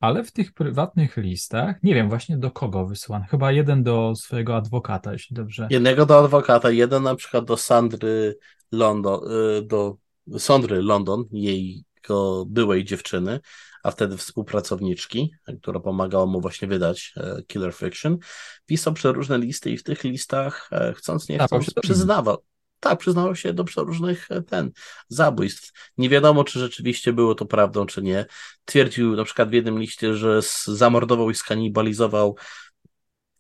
ale 0.01 0.23
w 0.23 0.31
tych 0.31 0.53
prywatnych 0.53 1.17
listach, 1.17 1.83
nie 1.83 1.93
wiem 1.93 2.09
właśnie 2.09 2.37
do 2.37 2.51
kogo 2.51 2.85
wysłano, 2.85 3.25
chyba 3.29 3.51
jeden 3.51 3.83
do 3.83 4.13
swojego 4.15 4.55
adwokata, 4.55 5.13
jeśli 5.13 5.35
dobrze. 5.35 5.67
Jednego 5.69 6.05
do 6.05 6.19
adwokata, 6.19 6.71
jeden 6.71 7.03
na 7.03 7.15
przykład 7.15 7.45
do 7.45 7.57
Sandry 7.57 8.37
London, 8.71 9.19
y, 9.59 9.61
do 9.61 9.97
Sandry 10.37 10.81
London, 10.81 11.23
jego 11.31 12.45
byłej 12.45 12.83
dziewczyny, 12.83 13.39
a 13.83 13.91
wtedy 13.91 14.17
współpracowniczki, 14.17 15.31
która 15.61 15.79
pomagała 15.79 16.25
mu 16.25 16.41
właśnie 16.41 16.67
wydać 16.67 17.13
e, 17.17 17.41
Killer 17.47 17.73
Fiction, 17.73 18.17
pisał 18.65 18.93
przeróżne 18.93 19.37
listy 19.37 19.71
i 19.71 19.77
w 19.77 19.83
tych 19.83 20.03
listach, 20.03 20.69
e, 20.71 20.93
chcąc 20.93 21.29
nie 21.29 21.39
chcąc, 21.39 21.73
przyznawał, 21.81 22.37
tak, 22.81 22.99
przyznawał 22.99 23.35
się 23.35 23.53
do 23.53 23.63
przeróżnych 23.63 24.31
e, 24.31 24.41
ten, 24.41 24.71
zabójstw. 25.07 25.71
Nie 25.97 26.09
wiadomo, 26.09 26.43
czy 26.43 26.59
rzeczywiście 26.59 27.13
było 27.13 27.35
to 27.35 27.45
prawdą, 27.45 27.85
czy 27.85 28.01
nie. 28.01 28.25
Twierdził 28.65 29.15
na 29.15 29.23
przykład 29.23 29.49
w 29.49 29.53
jednym 29.53 29.79
liście, 29.79 30.15
że 30.15 30.39
zamordował 30.65 31.29
i 31.29 31.35
skanibalizował 31.35 32.35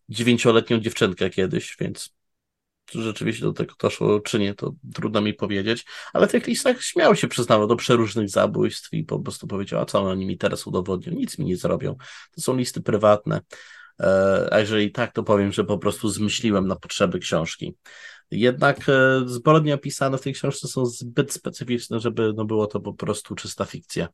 dziewięcioletnią 0.09 0.79
dziewczynkę 0.79 1.29
kiedyś, 1.29 1.75
więc 1.79 2.13
czy 2.85 3.01
rzeczywiście 3.01 3.45
do 3.45 3.53
tego 3.53 3.75
doszło, 3.79 4.19
czy 4.19 4.39
nie, 4.39 4.53
to 4.55 4.73
trudno 4.93 5.21
mi 5.21 5.33
powiedzieć, 5.33 5.85
ale 6.13 6.27
w 6.27 6.31
tych 6.31 6.47
listach 6.47 6.83
śmiał 6.83 7.15
się 7.15 7.27
przyznawał 7.27 7.67
do 7.67 7.75
przeróżnych 7.75 8.29
zabójstw 8.29 8.93
i 8.93 9.03
po 9.03 9.19
prostu 9.19 9.47
powiedział, 9.47 9.81
a 9.81 9.85
co 9.85 10.01
oni 10.01 10.25
mi 10.25 10.37
teraz 10.37 10.67
udowodnią, 10.67 11.13
nic 11.13 11.37
mi 11.37 11.45
nie 11.45 11.57
zrobią. 11.57 11.95
To 12.35 12.41
są 12.41 12.57
listy 12.57 12.81
prywatne. 12.81 13.41
E, 13.99 14.47
a 14.51 14.59
jeżeli 14.59 14.91
tak, 14.91 15.13
to 15.13 15.23
powiem, 15.23 15.51
że 15.51 15.63
po 15.63 15.77
prostu 15.77 16.09
zmyśliłem 16.09 16.67
na 16.67 16.75
potrzeby 16.75 17.19
książki. 17.19 17.75
Jednak 18.31 18.89
e, 18.89 19.21
zbrodnie 19.25 19.75
opisane 19.75 20.17
w 20.17 20.21
tej 20.21 20.33
książce 20.33 20.67
są 20.67 20.85
zbyt 20.85 21.33
specyficzne, 21.33 21.99
żeby 21.99 22.33
no, 22.35 22.45
było 22.45 22.67
to 22.67 22.79
po 22.79 22.93
prostu 22.93 23.35
czysta 23.35 23.65
fikcja. 23.65 24.07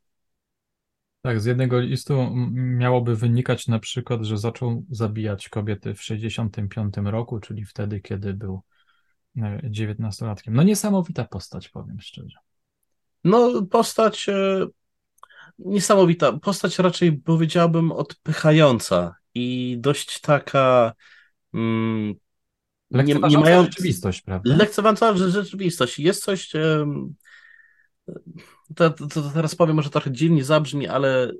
Tak, 1.21 1.41
z 1.41 1.45
jednego 1.45 1.79
listu 1.79 2.27
miałoby 2.53 3.15
wynikać 3.15 3.67
na 3.67 3.79
przykład, 3.79 4.23
że 4.23 4.37
zaczął 4.37 4.85
zabijać 4.89 5.49
kobiety 5.49 5.93
w 5.93 6.03
65 6.03 6.93
roku, 7.03 7.39
czyli 7.39 7.65
wtedy, 7.65 8.01
kiedy 8.01 8.33
był 8.33 8.61
19-latkiem. 9.63 10.47
E, 10.47 10.51
no 10.51 10.63
niesamowita 10.63 11.25
postać, 11.25 11.69
powiem 11.69 12.01
szczerze. 12.01 12.37
No 13.23 13.65
postać 13.65 14.29
e, 14.29 14.67
niesamowita, 15.59 16.33
postać 16.33 16.79
raczej 16.79 17.17
powiedziałbym 17.17 17.91
odpychająca 17.91 19.15
i 19.33 19.77
dość 19.79 20.21
taka 20.21 20.93
mm, 21.53 22.15
Lekceważąca 22.91 23.27
nie, 23.27 23.35
nie 23.35 23.43
mają... 23.43 23.63
rzeczywistość, 23.63 24.21
prawda? 24.21 24.55
Lekceważąca 24.55 25.17
rzeczywistość. 25.17 25.99
Jest 25.99 26.23
coś... 26.23 26.51
To, 28.75 28.89
to, 28.89 29.07
to, 29.07 29.21
teraz 29.33 29.55
powiem, 29.55 29.75
może 29.75 29.89
trochę 29.89 30.11
dziwnie 30.11 30.43
zabrzmi, 30.43 30.87
ale 30.87 31.31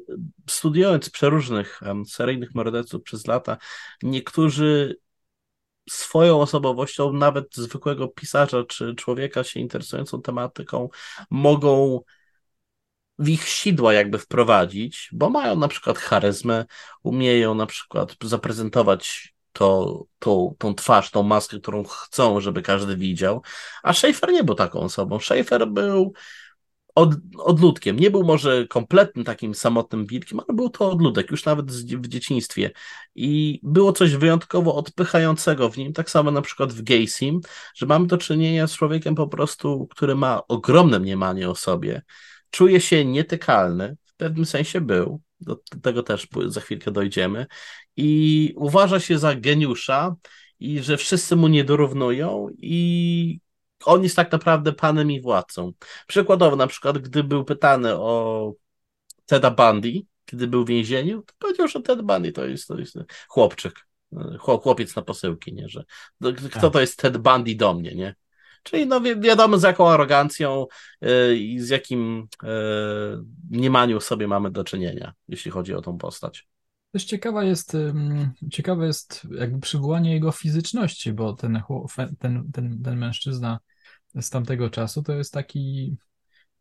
studiując 0.50 1.10
przeróżnych 1.10 1.80
um, 1.86 2.06
seryjnych 2.06 2.56
morderców 2.56 3.04
przez 3.04 3.28
lata, 3.28 3.58
niektórzy 4.04 4.98
swoją 5.90 6.42
osobowością, 6.42 7.14
nawet 7.14 7.56
zwykłego 7.56 8.08
pisarza 8.08 8.64
czy 8.64 8.96
człowieka 8.96 9.44
się 9.44 9.60
interesującą 9.60 10.22
tematyką, 10.22 10.90
mogą 11.30 12.02
w 13.20 13.30
ich 13.30 13.48
sidła 13.48 13.94
jakby 13.94 14.20
wprowadzić, 14.20 15.10
bo 15.12 15.30
mają 15.30 15.56
na 15.56 15.68
przykład 15.68 15.98
charyzmę, 15.98 16.66
umieją 17.04 17.56
na 17.56 17.66
przykład 17.66 18.16
zaprezentować 18.22 19.37
to, 19.58 20.06
tą, 20.20 20.56
tą 20.58 20.76
twarz, 20.76 21.12
tą 21.12 21.24
maskę, 21.24 21.60
którą 21.60 21.84
chcą, 21.84 22.42
żeby 22.42 22.62
każdy 22.62 22.98
widział. 22.98 23.42
A 23.84 23.94
Schaefer 23.94 24.32
nie 24.32 24.44
był 24.44 24.56
taką 24.56 24.80
osobą. 24.80 25.20
Schaefer 25.20 25.68
był 25.68 26.14
od, 26.96 27.10
odludkiem. 27.38 28.00
Nie 28.00 28.12
był 28.12 28.24
może 28.24 28.68
kompletnym 28.68 29.26
takim 29.26 29.56
samotnym 29.56 30.06
wilkiem, 30.06 30.40
ale 30.40 30.56
był 30.56 30.70
to 30.70 30.92
odludek, 30.92 31.32
już 31.32 31.46
nawet 31.46 31.72
w 31.72 32.08
dzieciństwie. 32.08 32.72
I 33.16 33.60
było 33.64 33.94
coś 33.94 34.16
wyjątkowo 34.16 34.76
odpychającego 34.76 35.70
w 35.70 35.78
nim, 35.78 35.94
tak 35.94 36.10
samo 36.10 36.32
na 36.32 36.42
przykład 36.42 36.74
w 36.74 36.82
Gaysim, 36.82 37.42
że 37.76 37.86
mamy 37.86 38.08
do 38.08 38.18
czynienia 38.18 38.68
z 38.68 38.74
człowiekiem 38.74 39.16
po 39.16 39.28
prostu, 39.28 39.88
który 39.92 40.16
ma 40.16 40.48
ogromne 40.48 41.00
mniemanie 41.00 41.50
o 41.50 41.56
sobie, 41.56 42.02
czuje 42.50 42.82
się 42.82 43.06
nietykalny, 43.06 43.98
w 44.06 44.16
pewnym 44.16 44.46
sensie 44.46 44.82
był, 44.82 45.22
do 45.40 45.60
tego 45.82 46.04
też 46.04 46.28
za 46.48 46.62
chwilkę 46.62 46.92
dojdziemy, 46.92 47.46
i 47.98 48.54
uważa 48.56 49.00
się 49.00 49.18
za 49.18 49.36
geniusza 49.36 50.16
i 50.60 50.84
że 50.84 50.98
wszyscy 50.98 51.36
mu 51.36 51.48
nie 51.48 51.64
dorównują 51.64 52.48
i 52.58 53.40
on 53.86 54.04
jest 54.04 54.16
tak 54.16 54.32
naprawdę 54.32 54.74
panem 54.74 55.12
i 55.12 55.22
władcą. 55.22 55.72
Przykładowo, 56.08 56.56
na 56.56 56.68
przykład, 56.68 56.98
gdy 56.98 57.24
był 57.24 57.46
pytany 57.46 57.96
o 57.96 58.54
Teda 59.26 59.52
Bundy, 59.52 60.02
kiedy 60.26 60.48
był 60.48 60.66
w 60.66 60.68
więzieniu, 60.68 61.22
to 61.22 61.34
powiedział, 61.40 61.68
że 61.68 61.82
Ted 61.82 62.02
Bundy 62.02 62.32
to 62.32 62.46
jest, 62.46 62.68
to 62.68 62.80
jest 62.80 62.98
chłopczyk, 63.28 63.88
chłopiec 64.40 64.96
na 64.96 65.02
posyłki, 65.02 65.54
nie? 65.54 65.70
Że 65.70 65.84
kto 66.38 66.50
tak. 66.50 66.74
to 66.74 66.82
jest 66.82 67.00
Ted 67.00 67.18
Bundy 67.18 67.56
do 67.56 67.74
mnie, 67.74 67.96
nie? 67.96 68.16
Czyli 68.64 68.88
no 68.88 69.02
wi 69.02 69.20
wiadomo 69.20 69.58
z 69.58 69.64
jaką 69.64 69.90
arogancją 69.90 70.66
yy, 71.02 71.38
i 71.38 71.60
z 71.60 71.70
jakim 71.70 72.28
yy, 72.44 72.50
mniemaniu 73.50 74.02
sobie 74.02 74.28
mamy 74.28 74.52
do 74.52 74.64
czynienia, 74.64 75.14
jeśli 75.28 75.52
chodzi 75.52 75.74
o 75.74 75.82
tą 75.82 75.98
postać. 75.98 76.48
Też 76.92 77.06
ciekawa 77.06 77.44
jest, 77.44 77.78
ciekawe 78.52 78.88
jest 78.88 79.28
jakby 79.32 79.60
przywołanie 79.60 80.14
jego 80.14 80.32
fizyczności, 80.32 81.14
bo 81.14 81.34
ten, 81.34 81.62
ten, 82.20 82.52
ten, 82.52 82.82
ten 82.84 82.98
mężczyzna 82.98 83.60
z 84.16 84.30
tamtego 84.30 84.70
czasu 84.70 85.04
to 85.04 85.14
jest 85.14 85.34
taki, 85.34 85.98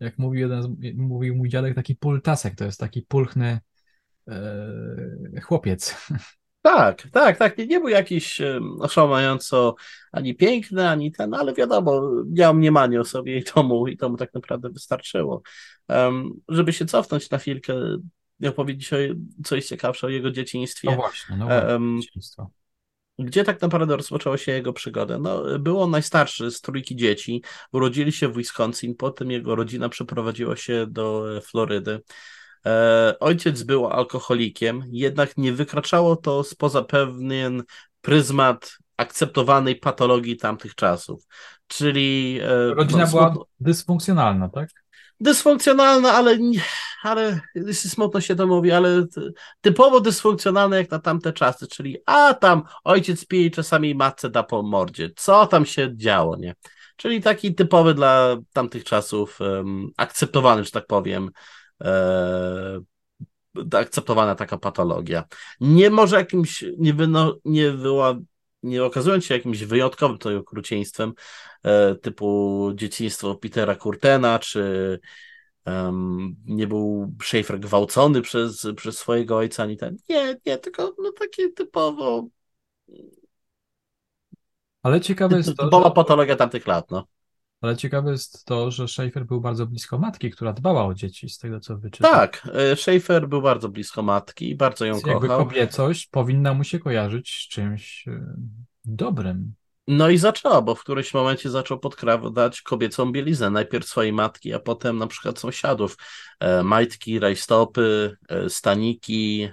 jak 0.01 0.19
mówił 0.19 0.41
jeden, 0.41 0.77
mówił 0.97 1.37
mój 1.37 1.49
dziadek, 1.49 1.75
taki 1.75 1.97
pultasek, 1.97 2.55
to 2.55 2.65
jest 2.65 2.81
taki 2.81 3.03
pulchny 3.03 3.61
e, 4.29 5.41
chłopiec. 5.43 5.97
Tak, 6.63 7.09
tak, 7.13 7.39
tak. 7.39 7.59
Nie, 7.59 7.67
nie 7.67 7.81
był 7.81 7.89
jakiś 7.89 8.41
oszałamiająco 8.81 9.75
ani 10.13 10.35
piękny, 10.35 10.89
ani 10.89 11.13
ten, 11.13 11.35
ale 11.35 11.55
wiadomo, 11.55 12.11
miał 12.31 12.55
mniemanie 12.55 13.01
o 13.01 13.05
sobie 13.05 13.39
i 13.39 13.45
to 13.45 13.63
mu, 13.63 13.89
i 13.89 13.97
to 13.97 14.09
mu 14.09 14.17
tak 14.17 14.35
naprawdę 14.35 14.71
wystarczyło. 14.71 15.43
Um, 15.89 16.33
żeby 16.49 16.73
się 16.73 16.87
cofnąć 16.87 17.31
na 17.31 17.39
chwilkę 17.39 17.75
i 18.41 18.47
opowiedzieć 18.47 18.93
o 18.93 18.97
coś 19.45 19.67
ciekawsze 19.67 20.07
o 20.07 20.11
jego 20.11 20.31
dzieciństwie. 20.31 20.91
No 20.91 20.97
właśnie, 20.97 21.37
no 21.37 21.47
właśnie, 21.47 21.69
um, 21.69 22.01
dzieciństwo. 22.03 22.51
Gdzie 23.19 23.45
tak 23.45 23.63
naprawdę 23.63 23.97
rozpoczęła 23.97 24.39
się 24.39 24.53
jego 24.53 24.73
przygoda? 24.73 25.19
No, 25.19 25.59
był 25.59 25.81
on 25.81 25.91
najstarszy 25.91 26.51
z 26.51 26.61
trójki 26.61 26.97
dzieci. 26.97 27.43
Urodzili 27.73 28.13
się 28.13 28.29
w 28.29 28.37
Wisconsin, 28.37 28.95
potem 28.95 29.31
jego 29.31 29.55
rodzina 29.55 29.89
przeprowadziła 29.89 30.57
się 30.57 30.87
do 30.89 31.25
Florydy. 31.43 32.01
E, 32.67 33.15
ojciec 33.21 33.63
był 33.63 33.87
alkoholikiem, 33.87 34.83
jednak 34.91 35.37
nie 35.37 35.53
wykraczało 35.53 36.17
to 36.17 36.45
spoza 36.45 36.83
pewien 36.83 37.63
pryzmat 38.01 38.79
akceptowanej 38.97 39.77
patologii 39.77 40.37
tamtych 40.37 40.75
czasów. 40.75 41.27
Czyli. 41.67 42.39
E, 42.43 42.75
rodzina 42.75 43.05
no, 43.05 43.11
była 43.11 43.35
dysfunkcjonalna, 43.61 44.49
tak? 44.49 44.69
Dysfunkcjonalna, 45.21 46.13
ale, 46.13 46.39
ale 47.03 47.41
smutno 47.73 48.21
się 48.21 48.37
to 48.37 48.47
mówi, 48.47 48.73
ale 48.73 49.05
typowo 49.61 50.01
dysfunkcjonalne 50.01 50.77
jak 50.77 50.91
na 50.91 50.99
tamte 50.99 51.33
czasy, 51.33 51.67
czyli 51.67 51.97
a 52.07 52.35
tam 52.35 52.63
ojciec 52.85 53.27
pije 53.27 53.47
i 53.47 53.51
czasami 53.51 53.95
matce 53.95 54.31
da 54.31 54.43
po 54.43 54.63
mordzie. 54.63 55.11
Co 55.17 55.47
tam 55.47 55.67
się 55.67 55.97
działo, 55.97 56.37
nie? 56.37 56.55
Czyli 56.97 57.23
taki 57.23 57.55
typowy 57.55 57.95
dla 57.95 58.37
tamtych 58.53 58.85
czasów, 58.85 59.41
um, 59.41 59.91
akceptowany, 59.97 60.65
że 60.65 60.71
tak 60.71 60.87
powiem, 60.87 61.31
e, 61.85 62.81
akceptowana 63.73 64.35
taka 64.35 64.59
patologia. 64.59 65.25
Nie 65.61 65.91
może 65.91 66.17
jakimś, 66.17 66.65
nie, 66.79 66.95
wyno, 66.95 67.37
nie, 68.63 68.85
okazując 68.85 69.25
się 69.25 69.35
jakimś 69.35 69.65
wyjątkowym 69.65 70.19
to 70.19 70.39
okrucieństwem, 70.39 71.13
e, 71.63 71.95
typu 71.95 72.71
dzieciństwo 72.75 73.35
Petera 73.35 73.75
Kurtena, 73.75 74.39
czy 74.39 75.01
um, 75.67 76.37
nie 76.45 76.67
był 76.67 77.13
Schaefer 77.23 77.61
gwałcony 77.61 78.23
przez, 78.23 78.67
przez 78.77 78.99
swojego 78.99 79.37
ojca, 79.37 79.63
ani 79.63 79.77
ten. 79.77 79.97
Nie, 80.09 80.37
nie, 80.47 80.59
tylko 80.59 80.95
no, 80.99 81.13
takie 81.13 81.53
typowo. 81.53 82.29
Ale 84.83 85.01
ciekawe 85.01 85.37
jest 85.37 85.57
to. 85.57 85.65
Typowa 85.65 85.91
patologia 85.91 86.37
tamtych 86.37 86.67
lat, 86.67 86.91
no. 86.91 87.07
Ale 87.67 87.77
ciekawe 87.77 88.13
jest 88.13 88.45
to, 88.45 88.71
że 88.71 88.89
Schaefer 88.89 89.27
był 89.27 89.41
bardzo 89.41 89.67
blisko 89.67 89.99
matki, 89.99 90.31
która 90.31 90.53
dbała 90.53 90.87
o 90.87 90.95
dzieci, 90.95 91.29
z 91.29 91.39
tego 91.39 91.61
co 91.61 91.79
wyczytałem. 91.79 92.19
Tak, 92.19 92.49
e, 92.55 92.77
Schaefer 92.77 93.29
był 93.29 93.43
bardzo 93.43 93.69
blisko 93.69 94.03
matki 94.03 94.51
i 94.51 94.57
bardzo 94.57 94.85
ją 94.85 94.93
Więc 94.93 95.05
kochał. 95.05 95.23
Jakby 95.23 95.45
kobiecość 95.45 96.07
powinna 96.07 96.55
mu 96.55 96.65
się 96.65 96.79
kojarzyć 96.79 97.31
z 97.31 97.49
czymś 97.49 98.09
e, 98.09 98.37
dobrym. 98.85 99.55
No 99.89 100.09
i 100.09 100.19
zaczęła, 100.19 100.63
bo 100.63 100.75
w 100.75 100.81
którymś 100.81 101.15
momencie 101.15 101.51
zaczął 101.51 101.79
podkradać 101.79 102.63
kobiecą 102.63 103.13
bieliznę. 103.13 103.51
Najpierw 103.51 103.87
swojej 103.87 104.13
matki, 104.13 104.55
a 104.55 104.59
potem 104.59 104.99
na 104.99 105.07
przykład 105.07 105.39
sąsiadów. 105.39 105.97
E, 106.41 106.63
majtki, 106.63 107.19
rajstopy, 107.19 108.17
staniki, 108.49 109.49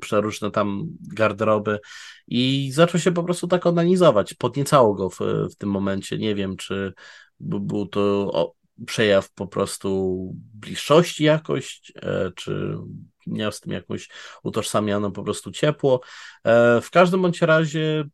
przeróżne 0.00 0.50
tam 0.50 0.86
garderoby 1.00 1.78
i 2.26 2.70
zaczął 2.72 3.00
się 3.00 3.12
po 3.12 3.22
prostu 3.22 3.48
tak 3.48 3.66
onanizować. 3.66 4.34
Podniecało 4.34 4.94
go 4.94 5.10
w, 5.10 5.18
w 5.52 5.56
tym 5.56 5.68
momencie. 5.68 6.18
Nie 6.18 6.34
wiem, 6.34 6.56
czy 6.56 6.92
był 7.40 7.86
to 7.86 8.00
o, 8.32 8.54
przejaw 8.86 9.32
po 9.32 9.46
prostu 9.46 10.16
bliższości 10.54 11.24
jakoś, 11.24 11.92
e, 12.02 12.30
czy 12.36 12.76
miał 13.26 13.52
z 13.52 13.60
tym 13.60 13.72
jakąś 13.72 14.08
utożsamianą 14.42 15.12
po 15.12 15.22
prostu 15.22 15.50
ciepło. 15.50 16.00
E, 16.44 16.80
w 16.80 16.90
każdym 16.90 17.22
bądź 17.22 17.42
razie, 17.42 18.04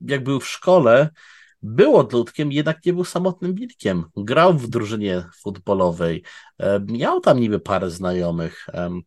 jak 0.00 0.24
był 0.24 0.40
w 0.40 0.48
szkole, 0.48 1.10
był 1.64 1.96
odludkiem, 1.96 2.52
jednak 2.52 2.84
nie 2.86 2.92
był 2.92 3.04
samotnym 3.04 3.54
wilkiem. 3.54 4.04
Grał 4.16 4.54
w 4.54 4.68
drużynie 4.68 5.24
futbolowej, 5.42 6.22
e, 6.58 6.80
miał 6.80 7.20
tam 7.20 7.40
niby 7.40 7.60
parę 7.60 7.90
znajomych, 7.90 8.66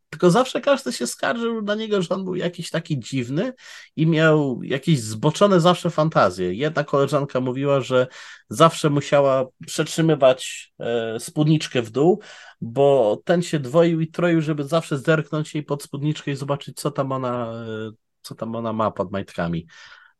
tylko 0.10 0.32
zawsze 0.32 0.62
każdy 0.62 0.94
się 0.94 1.08
skarżył 1.08 1.62
na 1.62 1.76
niego, 1.76 2.02
że 2.02 2.10
on 2.10 2.24
był 2.24 2.36
jakiś 2.36 2.70
taki 2.70 3.00
dziwny 3.00 3.54
i 3.96 4.08
miał 4.08 4.64
jakieś 4.64 5.00
zboczone 5.00 5.60
zawsze 5.60 5.90
fantazje. 5.90 6.54
Jedna 6.54 6.84
koleżanka 6.84 7.42
mówiła, 7.42 7.82
że 7.82 8.08
zawsze 8.50 8.90
musiała 8.90 9.46
przetrzymywać 9.68 10.72
e, 10.80 11.20
spódniczkę 11.20 11.82
w 11.82 11.92
dół, 11.92 12.22
bo 12.62 13.18
ten 13.26 13.42
się 13.42 13.60
dwoił 13.60 14.02
i 14.02 14.08
troił, 14.08 14.42
żeby 14.42 14.64
zawsze 14.64 14.98
zerknąć 14.98 15.56
jej 15.56 15.64
pod 15.64 15.84
spódniczkę 15.84 16.32
i 16.32 16.36
zobaczyć, 16.36 16.78
co 16.78 16.92
tam 16.92 17.12
ona, 17.12 17.52
e, 17.52 17.92
co 18.22 18.36
tam 18.36 18.56
ona 18.56 18.74
ma 18.74 18.92
pod 18.92 19.12
majtkami. 19.12 19.68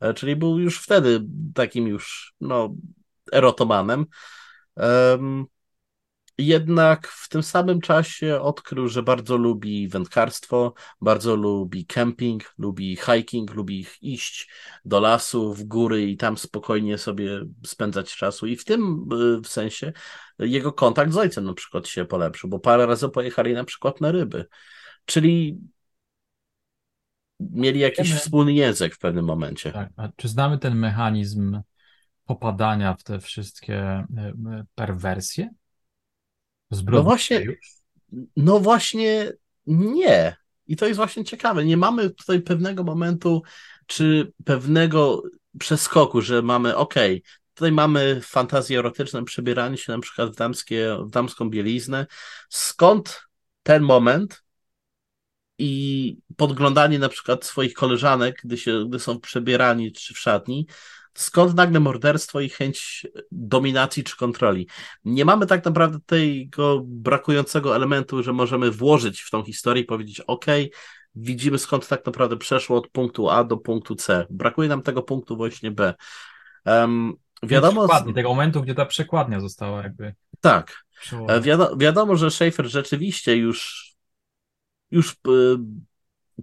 E, 0.00 0.14
czyli 0.14 0.36
był 0.36 0.58
już 0.58 0.82
wtedy 0.82 1.20
takim 1.54 1.86
już, 1.88 2.34
no, 2.40 2.74
erotomanem. 3.32 4.06
Jednak 6.38 7.08
w 7.08 7.28
tym 7.28 7.42
samym 7.42 7.80
czasie 7.80 8.40
odkrył, 8.40 8.88
że 8.88 9.02
bardzo 9.02 9.36
lubi 9.36 9.88
wędkarstwo, 9.88 10.74
bardzo 11.00 11.36
lubi 11.36 11.86
camping, 11.86 12.54
lubi 12.58 12.96
hiking, 12.96 13.54
lubi 13.54 13.86
iść 14.02 14.50
do 14.84 15.00
lasu, 15.00 15.54
w 15.54 15.64
góry 15.64 16.02
i 16.10 16.16
tam 16.16 16.38
spokojnie 16.38 16.98
sobie 16.98 17.40
spędzać 17.66 18.16
czasu. 18.16 18.46
I 18.46 18.56
w 18.56 18.64
tym 18.64 19.08
e, 19.12 19.40
w 19.40 19.48
sensie 19.48 19.92
jego 20.38 20.72
kontakt 20.72 21.12
z 21.12 21.16
ojcem 21.16 21.44
na 21.44 21.54
przykład 21.54 21.88
się 21.88 22.04
polepszył, 22.04 22.50
bo 22.50 22.58
parę 22.58 22.86
razy 22.86 23.08
pojechali 23.08 23.54
na 23.54 23.64
przykład 23.64 24.00
na 24.00 24.12
ryby. 24.12 24.46
Czyli 25.04 25.58
mieli 27.40 27.80
jakiś 27.80 28.08
Wiemy. 28.08 28.20
wspólny 28.20 28.52
język 28.52 28.94
w 28.94 28.98
pewnym 28.98 29.24
momencie. 29.24 29.72
Tak. 29.72 29.88
A 29.96 30.08
czy 30.16 30.28
znamy 30.28 30.58
ten 30.58 30.74
mechanizm 30.74 31.60
popadania 32.24 32.94
w 32.94 33.02
te 33.02 33.20
wszystkie 33.20 33.78
e, 33.78 34.04
perwersje? 34.74 35.50
no 36.84 37.02
właśnie, 37.02 37.46
no 38.36 38.60
właśnie 38.60 39.32
nie. 39.66 40.36
I 40.66 40.76
to 40.76 40.86
jest 40.86 40.96
właśnie 40.96 41.24
ciekawe. 41.24 41.64
Nie 41.64 41.76
mamy 41.76 42.10
tutaj 42.10 42.40
pewnego 42.40 42.84
momentu, 42.84 43.42
czy 43.86 44.32
pewnego 44.44 45.22
przeskoku, 45.58 46.20
że 46.20 46.42
mamy, 46.42 46.76
ok, 46.76 46.94
tutaj 47.54 47.72
mamy 47.72 48.20
fantazję 48.22 48.78
erotyczną, 48.78 49.24
przebieranie 49.24 49.76
się 49.76 49.92
na 49.92 49.98
przykład 49.98 50.32
w, 50.32 50.36
damskie, 50.36 50.96
w 51.06 51.10
damską 51.10 51.50
bieliznę. 51.50 52.06
Skąd 52.48 53.22
ten 53.62 53.82
moment, 53.82 54.44
i 55.58 56.16
podglądanie 56.36 56.98
na 56.98 57.08
przykład 57.08 57.44
swoich 57.44 57.74
koleżanek, 57.74 58.40
gdy, 58.44 58.58
się, 58.58 58.84
gdy 58.88 58.98
są 58.98 59.20
przebierani 59.20 59.92
czy 59.92 60.14
w 60.14 60.18
szatni, 60.18 60.66
skąd 61.14 61.54
nagle 61.54 61.80
morderstwo 61.80 62.40
i 62.40 62.48
chęć 62.48 63.06
dominacji 63.32 64.04
czy 64.04 64.16
kontroli. 64.16 64.68
Nie 65.04 65.24
mamy 65.24 65.46
tak 65.46 65.64
naprawdę 65.64 65.98
tego 66.06 66.82
brakującego 66.84 67.76
elementu, 67.76 68.22
że 68.22 68.32
możemy 68.32 68.70
włożyć 68.70 69.20
w 69.20 69.30
tą 69.30 69.44
historię 69.44 69.82
i 69.82 69.86
powiedzieć, 69.86 70.20
ok, 70.20 70.46
widzimy 71.14 71.58
skąd 71.58 71.88
tak 71.88 72.06
naprawdę 72.06 72.36
przeszło 72.36 72.76
od 72.76 72.88
punktu 72.88 73.30
A 73.30 73.44
do 73.44 73.56
punktu 73.56 73.94
C. 73.94 74.26
Brakuje 74.30 74.68
nam 74.68 74.82
tego 74.82 75.02
punktu 75.02 75.36
właśnie 75.36 75.70
B. 75.70 75.94
Um, 76.66 77.12
wiadomo... 77.42 77.80
Przekładnie, 77.80 78.14
tego 78.14 78.28
momentu, 78.28 78.62
gdzie 78.62 78.74
ta 78.74 78.86
przekładnia 78.86 79.40
została 79.40 79.82
jakby... 79.82 80.14
Tak. 80.40 80.84
Wiadomo, 81.42 81.76
wiadomo, 81.76 82.16
że 82.16 82.30
Schaefer 82.30 82.66
rzeczywiście 82.66 83.36
już 83.36 83.87
już 84.90 85.12
y, 85.12 85.16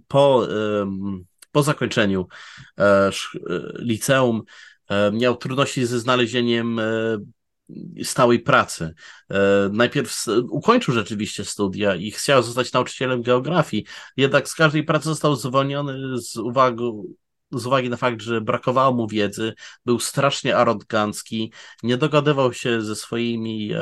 po, 0.08 0.48
po 1.56 1.62
zakończeniu 1.62 2.26
e, 2.78 2.82
e, 2.84 3.10
liceum 3.78 4.42
e, 4.88 5.12
miał 5.12 5.36
trudności 5.36 5.86
ze 5.86 6.00
znalezieniem 6.00 6.80
stałej 8.02 8.40
pracy. 8.40 8.94
Najpierw 9.72 10.24
ukończył 10.50 10.94
rzeczywiście 10.94 11.44
studia 11.44 11.94
i 11.94 12.10
chciał 12.10 12.42
zostać 12.42 12.72
nauczycielem 12.72 13.22
geografii, 13.22 13.84
jednak 14.16 14.48
z 14.48 14.54
każdej 14.54 14.84
pracy 14.84 15.04
został 15.04 15.36
zwolniony 15.36 16.18
z 16.18 16.36
uwagi 16.36 16.82
z 17.50 17.66
uwagi 17.66 17.90
na 17.90 17.96
fakt, 17.96 18.22
że 18.22 18.40
brakowało 18.40 18.94
mu 18.94 19.08
wiedzy, 19.08 19.54
był 19.84 20.00
strasznie 20.00 20.56
arogancki, 20.56 21.52
nie 21.82 21.96
dogadywał 21.96 22.52
się 22.52 22.82
ze 22.82 22.96
swoimi 22.96 23.72
e, 23.72 23.78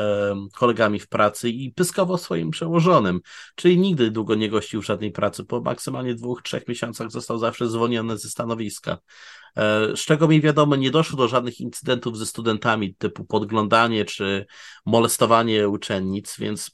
kolegami 0.55 1.01
w 1.01 1.09
pracy 1.09 1.51
i 1.51 1.73
pyskował 1.73 2.19
swoim 2.19 2.51
przełożonym, 2.51 3.21
czyli 3.55 3.79
nigdy 3.79 4.11
długo 4.11 4.35
nie 4.35 4.51
gościł 4.51 4.83
żadnej 4.83 5.13
pracy. 5.13 5.45
Po 5.45 5.61
maksymalnie 5.61 6.15
dwóch, 6.15 6.43
trzech 6.43 6.69
miesiącach 6.69 7.11
został 7.11 7.39
zawsze 7.39 7.69
zwolniony 7.69 8.19
ze 8.19 8.29
stanowiska. 8.29 8.99
E, 9.57 9.97
z 9.97 10.01
czego 10.01 10.29
mi 10.29 10.41
wiadomo, 10.41 10.77
nie 10.77 10.91
doszło 10.91 11.17
do 11.17 11.29
żadnych 11.29 11.61
incydentów 11.61 12.19
ze 12.19 12.27
studentami 12.27 12.95
typu 12.95 13.25
podglądanie 13.25 14.05
czy 14.05 14.47
molestowanie 14.87 15.69
uczennic, 15.69 16.37
więc 16.39 16.71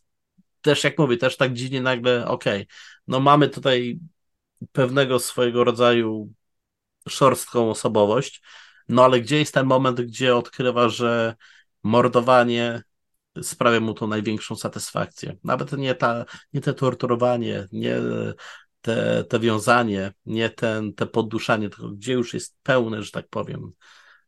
też 0.61 0.85
jak 0.85 0.99
mówię, 0.99 1.17
też 1.17 1.37
tak 1.37 1.53
dziwnie 1.53 1.83
nagle, 1.83 2.27
okej, 2.27 2.63
okay, 2.63 2.67
no 3.07 3.21
mamy 3.21 3.49
tutaj 3.49 3.99
pewnego 4.73 5.19
swojego 5.19 5.65
rodzaju 5.65 6.33
szorstką 7.11 7.71
osobowość, 7.71 8.43
no 8.89 9.05
ale 9.05 9.21
gdzie 9.21 9.39
jest 9.39 9.55
ten 9.55 9.67
moment, 9.67 10.01
gdzie 10.01 10.37
odkrywa, 10.37 10.89
że 10.89 11.35
mordowanie 11.83 12.83
sprawia 13.43 13.81
mu 13.81 13.95
tą 13.95 14.07
największą 14.07 14.57
satysfakcję. 14.57 15.37
Nawet 15.45 15.73
nie, 15.73 15.95
ta, 15.95 16.25
nie 16.53 16.61
te 16.61 16.75
torturowanie, 16.75 17.69
nie 17.73 17.97
te, 18.81 19.25
te 19.25 19.41
wiązanie, 19.41 20.13
nie 20.27 20.51
ten, 20.51 20.95
te 20.95 21.07
podduszanie, 21.07 21.71
tylko 21.71 21.89
gdzie 21.89 22.13
już 22.13 22.35
jest 22.35 22.57
pełne, 22.63 23.03
że 23.03 23.11
tak 23.11 23.29
powiem, 23.29 23.73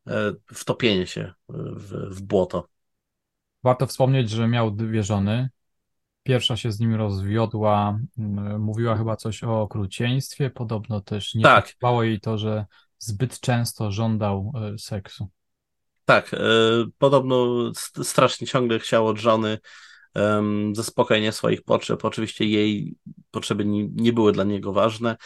e, 0.06 0.32
wtopienie 0.54 1.06
się 1.06 1.32
w, 1.48 2.16
w 2.16 2.22
błoto. 2.22 2.68
Warto 3.64 3.86
wspomnieć, 3.86 4.30
że 4.30 4.48
miał 4.48 4.70
dwie 4.70 5.02
żony. 5.02 5.50
Pierwsza 6.22 6.56
się 6.56 6.72
z 6.72 6.80
nim 6.80 6.94
rozwiodła, 6.94 7.98
mówiła 8.58 8.96
chyba 8.96 9.16
coś 9.16 9.44
o 9.44 9.62
okrucieństwie, 9.62 10.50
podobno 10.50 11.00
też 11.00 11.34
nie 11.34 11.42
tak. 11.42 11.64
podobało 11.66 12.02
jej 12.02 12.20
to, 12.20 12.38
że 12.38 12.66
zbyt 12.98 13.40
często 13.40 13.90
żądał 13.90 14.52
e, 14.54 14.78
seksu. 14.78 15.28
Tak, 16.04 16.34
e, 16.34 16.38
podobno 16.98 17.70
strasznie 18.02 18.46
ciągle 18.46 18.78
chciał 18.78 19.06
od 19.06 19.18
żony 19.18 19.58
zaspokojenia 20.72 21.32
swoich 21.32 21.62
potrzeb. 21.62 22.04
Oczywiście 22.04 22.44
jej 22.44 22.94
potrzeby 23.30 23.64
nie, 23.94 24.12
były 24.12 24.32
dla 24.32 24.44
niego 24.44 24.72
ważne, 24.72 25.16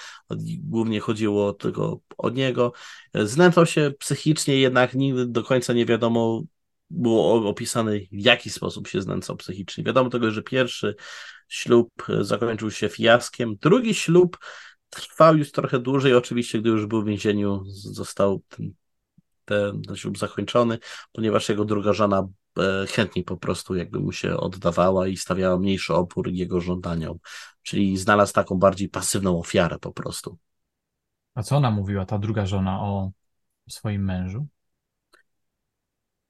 głównie 0.58 1.00
chodziło 1.00 1.52
tylko 1.52 2.00
o 2.18 2.30
niego. 2.30 2.72
Znęcał 3.14 3.66
się 3.66 3.92
psychicznie, 3.98 4.56
jednak 4.56 4.94
nigdy 4.94 5.26
do 5.26 5.42
końca 5.42 5.72
nie 5.72 5.86
wiadomo 5.86 6.42
było 6.90 7.48
opisane, 7.48 7.92
w 7.98 8.06
jaki 8.10 8.50
sposób 8.50 8.88
się 8.88 9.02
znęcał 9.02 9.36
psychicznie. 9.36 9.84
Wiadomo 9.84 10.10
tego, 10.10 10.30
że 10.30 10.42
pierwszy 10.42 10.94
ślub 11.48 11.90
zakończył 12.20 12.70
się 12.70 12.88
fiaskiem, 12.88 13.56
drugi 13.60 13.94
ślub 13.94 14.38
trwał 14.90 15.36
już 15.36 15.52
trochę 15.52 15.78
dłużej, 15.78 16.14
oczywiście, 16.14 16.60
gdy 16.60 16.70
już 16.70 16.86
był 16.86 17.02
w 17.02 17.06
więzieniu, 17.06 17.62
został 17.66 18.42
ten, 18.48 18.72
ten, 19.44 19.82
ten 19.82 19.96
ślub 19.96 20.18
zakończony, 20.18 20.78
ponieważ 21.12 21.48
jego 21.48 21.64
druga 21.64 21.92
żona 21.92 22.28
e, 22.58 22.86
chętniej 22.86 23.24
po 23.24 23.36
prostu 23.36 23.74
jakby 23.74 24.00
mu 24.00 24.12
się 24.12 24.36
oddawała 24.36 25.08
i 25.08 25.16
stawiała 25.16 25.58
mniejszy 25.58 25.94
opór 25.94 26.28
jego 26.28 26.60
żądaniom, 26.60 27.18
czyli 27.62 27.96
znalazł 27.96 28.32
taką 28.32 28.54
bardziej 28.54 28.88
pasywną 28.88 29.38
ofiarę 29.38 29.78
po 29.78 29.92
prostu. 29.92 30.38
A 31.34 31.42
co 31.42 31.56
ona 31.56 31.70
mówiła, 31.70 32.06
ta 32.06 32.18
druga 32.18 32.46
żona, 32.46 32.80
o 32.80 33.10
swoim 33.68 34.04
mężu? 34.04 34.46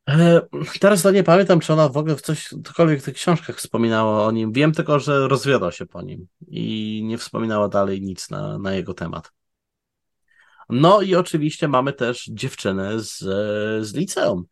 E, 0.09 0.41
teraz 0.81 1.03
to 1.03 1.11
nie 1.11 1.23
pamiętam, 1.23 1.61
czy 1.61 1.73
ona 1.73 1.89
w 1.89 1.97
ogóle 1.97 2.17
w 2.17 2.23
coś, 2.23 2.49
cokolwiek 2.65 3.01
w 3.01 3.05
tych 3.05 3.15
książkach 3.15 3.57
wspominała 3.57 4.27
o 4.27 4.31
nim. 4.31 4.53
Wiem 4.53 4.73
tylko, 4.73 5.01
że 5.01 5.29
rozwiodła 5.29 5.73
się 5.73 5.87
po 5.87 6.03
nim 6.03 6.27
i 6.49 7.03
nie 7.05 7.19
wspominała 7.19 7.69
dalej 7.69 8.03
nic 8.03 8.31
na, 8.31 8.59
na 8.59 8.75
jego 8.75 8.95
temat. 8.95 9.33
No 10.69 11.03
i 11.03 11.15
oczywiście 11.15 11.69
mamy 11.69 11.93
też 11.93 12.25
dziewczynę 12.25 13.01
z, 13.01 13.19
z 13.87 13.95
liceum. 13.95 14.45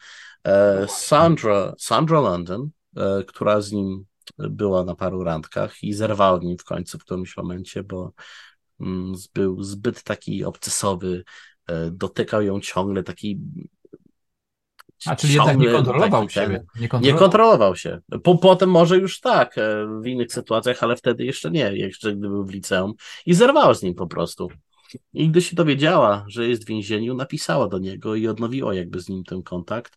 E, 0.44 0.86
Sandra, 0.88 1.72
Sandra 1.78 2.20
London, 2.20 2.70
e, 2.96 3.24
która 3.26 3.60
z 3.60 3.72
nim 3.72 4.04
była 4.38 4.84
na 4.84 4.94
paru 4.94 5.24
randkach 5.24 5.82
i 5.82 5.92
zerwała 5.92 6.38
nim 6.38 6.58
w 6.58 6.64
końcu 6.64 6.98
w 6.98 7.04
którymś 7.04 7.36
momencie, 7.36 7.82
bo 7.82 8.12
mm, 8.80 9.14
był 9.34 9.62
zbyt 9.62 10.02
taki 10.02 10.44
obcesowy, 10.44 11.24
dotykał 11.90 12.42
ją 12.42 12.60
ciągle, 12.60 13.02
taki 13.02 13.40
a 15.06 15.16
czyli 15.16 15.34
jednak 15.34 15.58
nie 15.58 15.70
kontrolował 15.70 16.28
siebie. 16.28 16.64
Nie 16.80 16.88
kontrolował, 16.88 17.00
nie 17.00 17.18
kontrolował 17.18 17.76
się. 17.76 18.00
Po, 18.22 18.38
potem 18.38 18.70
może 18.70 18.96
już 18.96 19.20
tak, 19.20 19.58
e, 19.58 19.86
w 20.02 20.06
innych 20.06 20.32
sytuacjach, 20.32 20.82
ale 20.82 20.96
wtedy 20.96 21.24
jeszcze 21.24 21.50
nie, 21.50 21.76
jeszcze 21.76 22.16
gdy 22.16 22.28
był 22.28 22.44
w 22.44 22.50
liceum. 22.50 22.94
I 23.26 23.34
zerwała 23.34 23.74
z 23.74 23.82
nim 23.82 23.94
po 23.94 24.06
prostu. 24.06 24.48
I 25.12 25.28
gdy 25.28 25.42
się 25.42 25.56
dowiedziała, 25.56 26.24
że 26.28 26.48
jest 26.48 26.64
w 26.64 26.68
więzieniu, 26.68 27.14
napisała 27.14 27.68
do 27.68 27.78
niego 27.78 28.14
i 28.14 28.28
odnowiła 28.28 28.74
jakby 28.74 29.00
z 29.00 29.08
nim 29.08 29.24
ten 29.24 29.42
kontakt. 29.42 29.96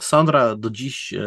Sandra 0.00 0.56
do 0.56 0.70
dziś 0.70 1.12
e, 1.12 1.20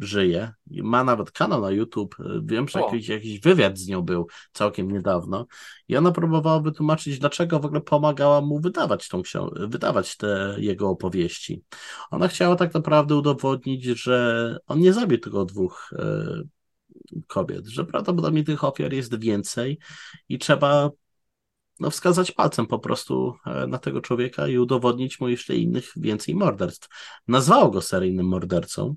żyje, 0.00 0.52
ma 0.70 1.04
nawet 1.04 1.32
kanał 1.32 1.60
na 1.60 1.70
YouTube. 1.70 2.16
E, 2.20 2.40
wiem, 2.44 2.68
że 2.68 2.80
jakiś, 2.80 3.08
jakiś 3.08 3.40
wywiad 3.40 3.78
z 3.78 3.88
nią 3.88 4.02
był 4.02 4.26
całkiem 4.52 4.90
niedawno. 4.90 5.46
I 5.88 5.96
ona 5.96 6.12
próbowała 6.12 6.60
wytłumaczyć, 6.60 7.18
dlaczego 7.18 7.60
w 7.60 7.64
ogóle 7.64 7.80
pomagała 7.80 8.40
mu 8.40 8.60
wydawać 8.60 9.08
tą 9.08 9.22
książkę, 9.22 9.68
wydawać 9.68 10.16
te 10.16 10.56
jego 10.58 10.88
opowieści. 10.88 11.62
Ona 12.10 12.28
chciała 12.28 12.56
tak 12.56 12.74
naprawdę 12.74 13.16
udowodnić, 13.16 13.84
że 13.84 14.56
on 14.66 14.78
nie 14.78 14.92
zabił 14.92 15.18
tylko 15.18 15.44
dwóch 15.44 15.90
e, 15.98 16.42
kobiet, 17.26 17.66
że 17.66 17.84
prawdopodobnie 17.84 18.44
tych 18.44 18.64
ofiar 18.64 18.92
jest 18.92 19.20
więcej 19.20 19.78
i 20.28 20.38
trzeba 20.38 20.90
no, 21.80 21.90
wskazać 21.90 22.32
palcem 22.32 22.66
po 22.66 22.78
prostu 22.78 23.34
e, 23.46 23.66
na 23.66 23.78
tego 23.78 24.00
człowieka 24.00 24.48
i 24.48 24.58
udowodnić 24.58 25.20
mu 25.20 25.28
jeszcze 25.28 25.56
innych 25.56 25.92
więcej 25.96 26.34
morderstw. 26.34 26.88
Nazwało 27.28 27.70
go 27.70 27.82
seryjnym 27.82 28.26
mordercą 28.26 28.94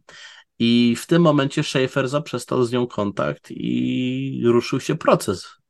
i 0.59 0.95
w 0.99 1.07
tym 1.07 1.21
momencie 1.21 1.63
Schaefer 1.63 2.09
zaprzestał 2.09 2.63
z 2.63 2.71
nią 2.71 2.87
kontakt 2.87 3.47
i 3.51 4.41
ruszył 4.45 4.79
się 4.79 4.95
proces 4.95 5.62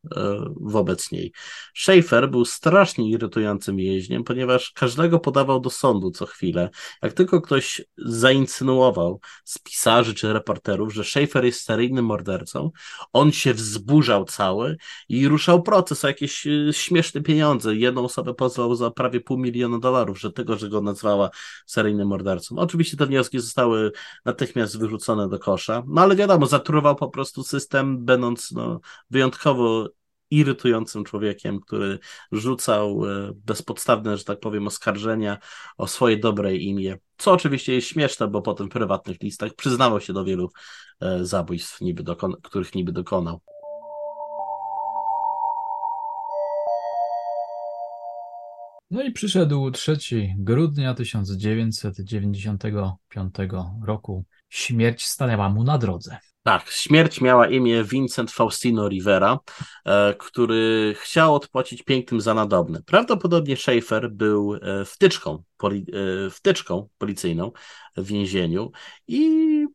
wobec 0.62 1.12
niej. 1.12 1.32
Schaefer 1.76 2.30
był 2.30 2.46
strasznie 2.46 3.10
irytującym 3.10 3.78
więźniem, 3.78 4.24
ponieważ 4.24 4.72
każdego 4.72 5.20
podawał 5.20 5.60
do 5.60 5.70
sądu 5.70 6.12
co 6.12 6.26
chwilę. 6.26 6.70
Jak 7.02 7.14
tylko 7.14 7.42
ktoś 7.42 7.82
zainsynuował 7.98 9.20
z 9.44 9.60
pisarzy 9.60 10.14
czy 10.14 10.34
reporterów, 10.34 10.94
że 10.94 11.04
Schaefer 11.04 11.46
jest 11.46 11.62
seryjnym 11.62 12.06
mordercą, 12.06 12.72
on 13.14 13.32
się 13.32 13.54
wzburzał 13.54 14.26
cały 14.26 14.78
i 15.10 15.28
ruszał 15.28 15.64
proces 15.64 16.06
o 16.06 16.08
jakieś 16.08 16.48
e, 16.48 16.74
śmieszne 16.74 17.22
pieniądze. 17.22 17.76
Jedną 17.76 18.06
osobę 18.06 18.34
pozwał 18.34 18.76
za 18.76 18.92
prawie 18.92 19.22
pół 19.22 19.38
miliona 19.38 19.80
dolarów, 19.80 20.20
że 20.20 20.32
tego, 20.32 20.58
że 20.58 20.70
go 20.70 20.82
nazwała 20.82 21.30
seryjnym 21.66 22.08
mordercą. 22.08 22.58
Oczywiście 22.58 22.98
te 22.98 23.06
wnioski 23.06 23.40
zostały 23.40 23.92
natychmiast 24.26 24.80
wyrzucone 24.80 25.30
do 25.30 25.40
kosza, 25.40 25.84
no 25.88 26.02
ale 26.02 26.16
wiadomo, 26.16 26.46
zatruwał 26.46 26.96
po 26.96 27.10
prostu 27.10 27.44
system, 27.44 28.06
będąc 28.06 28.52
no, 28.52 28.80
wyjątkowo 29.10 29.93
irytującym 30.34 31.04
człowiekiem, 31.04 31.60
który 31.60 32.00
rzucał 32.32 33.06
e, 33.06 33.34
bezpodstawne, 33.46 34.18
że 34.18 34.24
tak 34.24 34.40
powiem, 34.40 34.68
oskarżenia 34.68 35.38
o 35.78 35.88
swoje 35.88 36.18
dobre 36.18 36.56
imię. 36.56 36.98
Co 37.18 37.32
oczywiście 37.32 37.74
jest 37.74 37.88
śmieszne, 37.88 38.28
bo 38.28 38.42
po 38.42 38.54
tym 38.54 38.70
prywatnych 38.70 39.22
listach 39.22 39.54
przyznawał 39.54 40.02
się 40.02 40.14
do 40.14 40.26
wielu 40.26 40.52
e, 41.02 41.26
zabójstw, 41.26 41.82
niby 41.82 42.04
których 42.44 42.76
niby 42.76 42.92
dokonał. 42.92 43.42
No 48.92 49.04
i 49.04 49.12
przyszedł 49.12 49.72
3 49.72 49.98
grudnia 50.38 50.94
1995 50.94 53.36
roku. 53.86 54.26
Śmierć 54.50 55.06
stanęła 55.06 55.50
mu 55.50 55.64
na 55.64 55.78
drodze. 55.78 56.18
Tak, 56.44 56.70
śmierć 56.70 57.22
miała 57.22 57.48
imię 57.48 57.84
Vincent 57.84 58.32
Faustino 58.32 58.90
Rivera, 58.90 59.40
e, 59.86 60.14
który 60.20 60.96
chciał 60.98 61.36
odpłacić 61.36 61.84
pięknym 61.84 62.22
za 62.22 62.34
nadobne. 62.34 62.82
Prawdopodobnie 62.86 63.58
Schaefer 63.58 64.12
był 64.12 64.56
e, 64.56 64.86
wtyczką, 64.86 65.44
poli, 65.58 65.86
e, 66.28 66.30
wtyczką 66.30 66.90
policyjną 66.98 67.52
w 67.98 68.06
więzieniu 68.06 68.72
i 69.08 69.66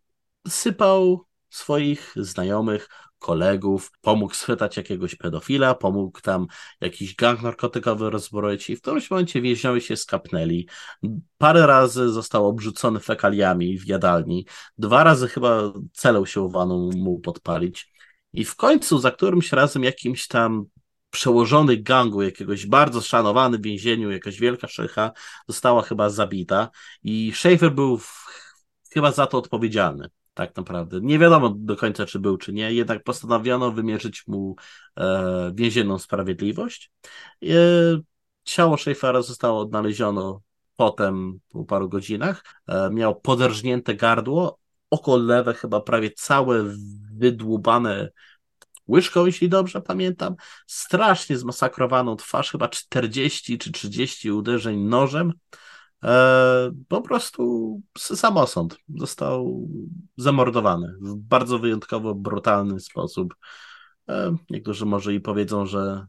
sypał 0.48 1.24
swoich 1.50 2.12
znajomych 2.16 2.88
kolegów, 3.18 3.92
pomógł 4.00 4.34
schwytać 4.34 4.76
jakiegoś 4.76 5.14
pedofila, 5.14 5.74
pomógł 5.74 6.20
tam 6.20 6.46
jakiś 6.80 7.14
gang 7.14 7.42
narkotykowy 7.42 8.10
rozbroić 8.10 8.70
i 8.70 8.76
w 8.76 8.80
którymś 8.80 9.10
momencie 9.10 9.42
więźniowie 9.42 9.80
się 9.80 9.96
skapnęli. 9.96 10.68
Parę 11.38 11.66
razy 11.66 12.08
został 12.08 12.46
obrzucony 12.46 13.00
fekaliami 13.00 13.78
w 13.78 13.86
jadalni, 13.86 14.46
dwa 14.78 15.04
razy 15.04 15.28
chyba 15.28 15.72
celą 15.92 16.26
się 16.26 16.40
uwano 16.40 16.78
mu 16.78 17.18
podpalić. 17.18 17.92
I 18.32 18.44
w 18.44 18.56
końcu 18.56 18.98
za 18.98 19.10
którymś 19.10 19.52
razem 19.52 19.84
jakimś 19.84 20.26
tam 20.26 20.66
przełożony 21.10 21.76
gangu, 21.76 22.22
jakiegoś 22.22 22.66
bardzo 22.66 23.00
szanowany 23.00 23.58
w 23.58 23.62
więzieniu, 23.62 24.10
jakaś 24.10 24.40
wielka 24.40 24.68
szycha, 24.68 25.12
została 25.48 25.82
chyba 25.82 26.10
zabita 26.10 26.70
i 27.02 27.32
Schaefer 27.34 27.72
był 27.72 27.98
w, 27.98 28.26
chyba 28.92 29.12
za 29.12 29.26
to 29.26 29.38
odpowiedzialny 29.38 30.08
tak 30.39 30.57
naprawdę. 30.57 31.01
Nie 31.03 31.18
wiadomo 31.18 31.51
do 31.51 31.76
końca, 31.76 32.07
czy 32.07 32.18
był, 32.18 32.36
czy 32.36 32.53
nie, 32.53 32.72
jednak 32.72 33.03
postanowiono 33.03 33.72
wymierzyć 33.72 34.26
mu 34.26 34.57
e, 34.97 35.53
więzienną 35.55 35.99
sprawiedliwość. 35.99 36.91
E, 37.45 37.49
ciało 38.45 38.76
Schaeffera 38.76 39.22
zostało 39.22 39.61
odnalezione 39.61 40.39
potem 40.76 41.41
po 41.49 41.64
paru 41.64 41.89
godzinach. 41.89 42.45
E, 42.68 42.91
miał 42.91 43.20
poderżnięte 43.20 43.95
gardło, 43.95 44.59
oko 44.91 45.16
lewe 45.16 45.55
chyba 45.55 45.80
prawie 45.80 46.11
całe 46.11 46.64
wydłubane 47.12 48.11
łyżką, 48.89 49.26
jeśli 49.26 49.49
dobrze 49.49 49.80
pamiętam. 49.80 50.34
Strasznie 50.66 51.39
zmasakrowaną 51.39 52.16
twarz, 52.16 52.51
chyba 52.51 52.68
40 52.68 53.59
czy 53.59 53.72
30 53.72 54.32
uderzeń 54.32 54.78
nożem. 54.78 55.32
E, 56.05 56.70
po 56.88 57.03
prostu 57.03 57.82
samosąd 57.96 58.78
został 58.96 59.68
zamordowany 60.16 60.94
w 61.01 61.14
bardzo 61.14 61.59
wyjątkowo 61.59 62.14
brutalny 62.14 62.80
sposób. 62.80 63.34
E, 64.09 64.36
niektórzy 64.51 64.86
może 64.86 65.14
i 65.14 65.20
powiedzą, 65.20 65.66
że 65.66 66.07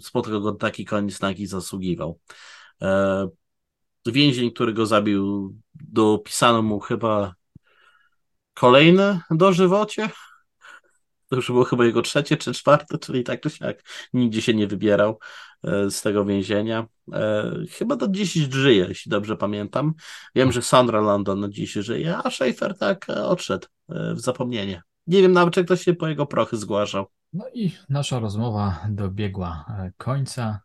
spotkał 0.00 0.40
go 0.40 0.52
taki 0.52 0.84
koniec, 0.84 1.20
na 1.20 1.28
jaki 1.28 1.46
zasługiwał. 1.46 2.20
E, 2.82 3.28
więzień, 4.06 4.50
który 4.50 4.72
go 4.72 4.86
zabił, 4.86 5.54
dopisano 5.74 6.62
mu 6.62 6.80
chyba 6.80 7.34
kolejne 8.54 9.20
dożywocie. 9.30 10.10
To 11.28 11.36
już 11.36 11.46
było 11.46 11.64
chyba 11.64 11.84
jego 11.84 12.02
trzecie 12.02 12.36
czy 12.36 12.52
czwarte, 12.52 12.98
czyli 12.98 13.24
tak 13.24 13.40
czy 13.40 13.50
siak 13.50 13.82
nigdzie 14.12 14.42
się 14.42 14.54
nie 14.54 14.66
wybierał 14.66 15.18
z 15.62 16.02
tego 16.02 16.24
więzienia. 16.24 16.86
E, 17.12 17.52
chyba 17.70 17.96
do 17.96 18.08
dziś 18.08 18.32
żyje, 18.32 18.86
jeśli 18.88 19.10
dobrze 19.10 19.36
pamiętam. 19.36 19.94
Wiem, 20.34 20.52
że 20.52 20.62
Sandra 20.62 21.00
London 21.00 21.52
dziś 21.52 21.72
żyje, 21.72 22.16
a 22.16 22.30
Schaefer 22.30 22.78
tak 22.78 23.10
e, 23.10 23.24
odszedł 23.24 23.66
w 23.88 24.20
zapomnienie. 24.20 24.82
Nie 25.06 25.22
wiem 25.22 25.32
nawet, 25.32 25.54
czy 25.54 25.64
ktoś 25.64 25.82
się 25.82 25.94
po 25.94 26.08
jego 26.08 26.26
prochy 26.26 26.56
zgłaszał. 26.56 27.06
No 27.32 27.44
i 27.54 27.72
nasza 27.88 28.18
rozmowa 28.18 28.86
dobiegła 28.90 29.64
końca. 29.96 30.60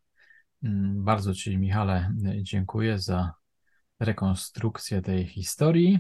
Mm, 0.64 1.04
bardzo 1.04 1.34
Ci, 1.34 1.58
Michale, 1.58 2.14
dziękuję 2.42 3.00
za 3.00 3.34
rekonstrukcję 4.00 5.02
tej 5.02 5.26
historii. 5.26 6.00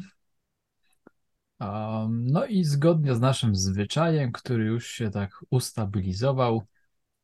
No 2.09 2.45
i 2.45 2.63
zgodnie 2.63 3.15
z 3.15 3.19
naszym 3.19 3.55
zwyczajem, 3.55 4.31
który 4.31 4.65
już 4.65 4.87
się 4.87 5.09
tak 5.09 5.31
ustabilizował, 5.49 6.63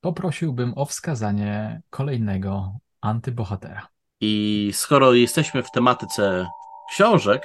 poprosiłbym 0.01 0.73
o 0.75 0.85
wskazanie 0.85 1.81
kolejnego 1.89 2.73
antybohatera. 3.01 3.87
I 4.21 4.71
skoro 4.73 5.13
jesteśmy 5.13 5.63
w 5.63 5.71
tematyce 5.71 6.47
książek, 6.91 7.41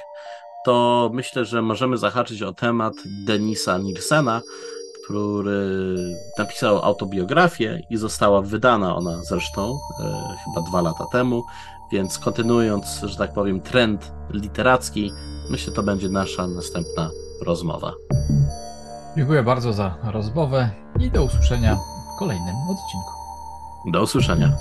to 0.65 1.09
myślę, 1.13 1.45
że 1.45 1.61
możemy 1.61 1.97
zahaczyć 1.97 2.41
o 2.41 2.53
temat 2.53 2.93
Denisa 3.25 3.77
Nilsena, 3.77 4.41
który 5.03 5.95
napisał 6.37 6.85
autobiografię 6.85 7.81
i 7.89 7.97
została 7.97 8.41
wydana 8.41 8.95
ona 8.95 9.23
zresztą 9.23 9.77
e, 9.99 10.03
chyba 10.45 10.67
dwa 10.67 10.81
lata 10.81 11.05
temu, 11.11 11.43
więc 11.91 12.19
kontynuując, 12.19 13.01
że 13.03 13.17
tak 13.17 13.33
powiem, 13.33 13.61
trend 13.61 14.11
literacki, 14.29 15.11
myślę, 15.49 15.73
to 15.73 15.83
będzie 15.83 16.09
nasza 16.09 16.47
następna 16.47 17.09
rozmowa. 17.41 17.93
Dziękuję 19.17 19.43
bardzo 19.43 19.73
za 19.73 19.97
rozmowę 20.03 20.69
i 20.99 21.11
do 21.11 21.23
usłyszenia 21.23 21.77
kolejnym 22.17 22.55
odcinku. 22.69 23.11
Do 23.85 24.03
usłyszenia. 24.03 24.51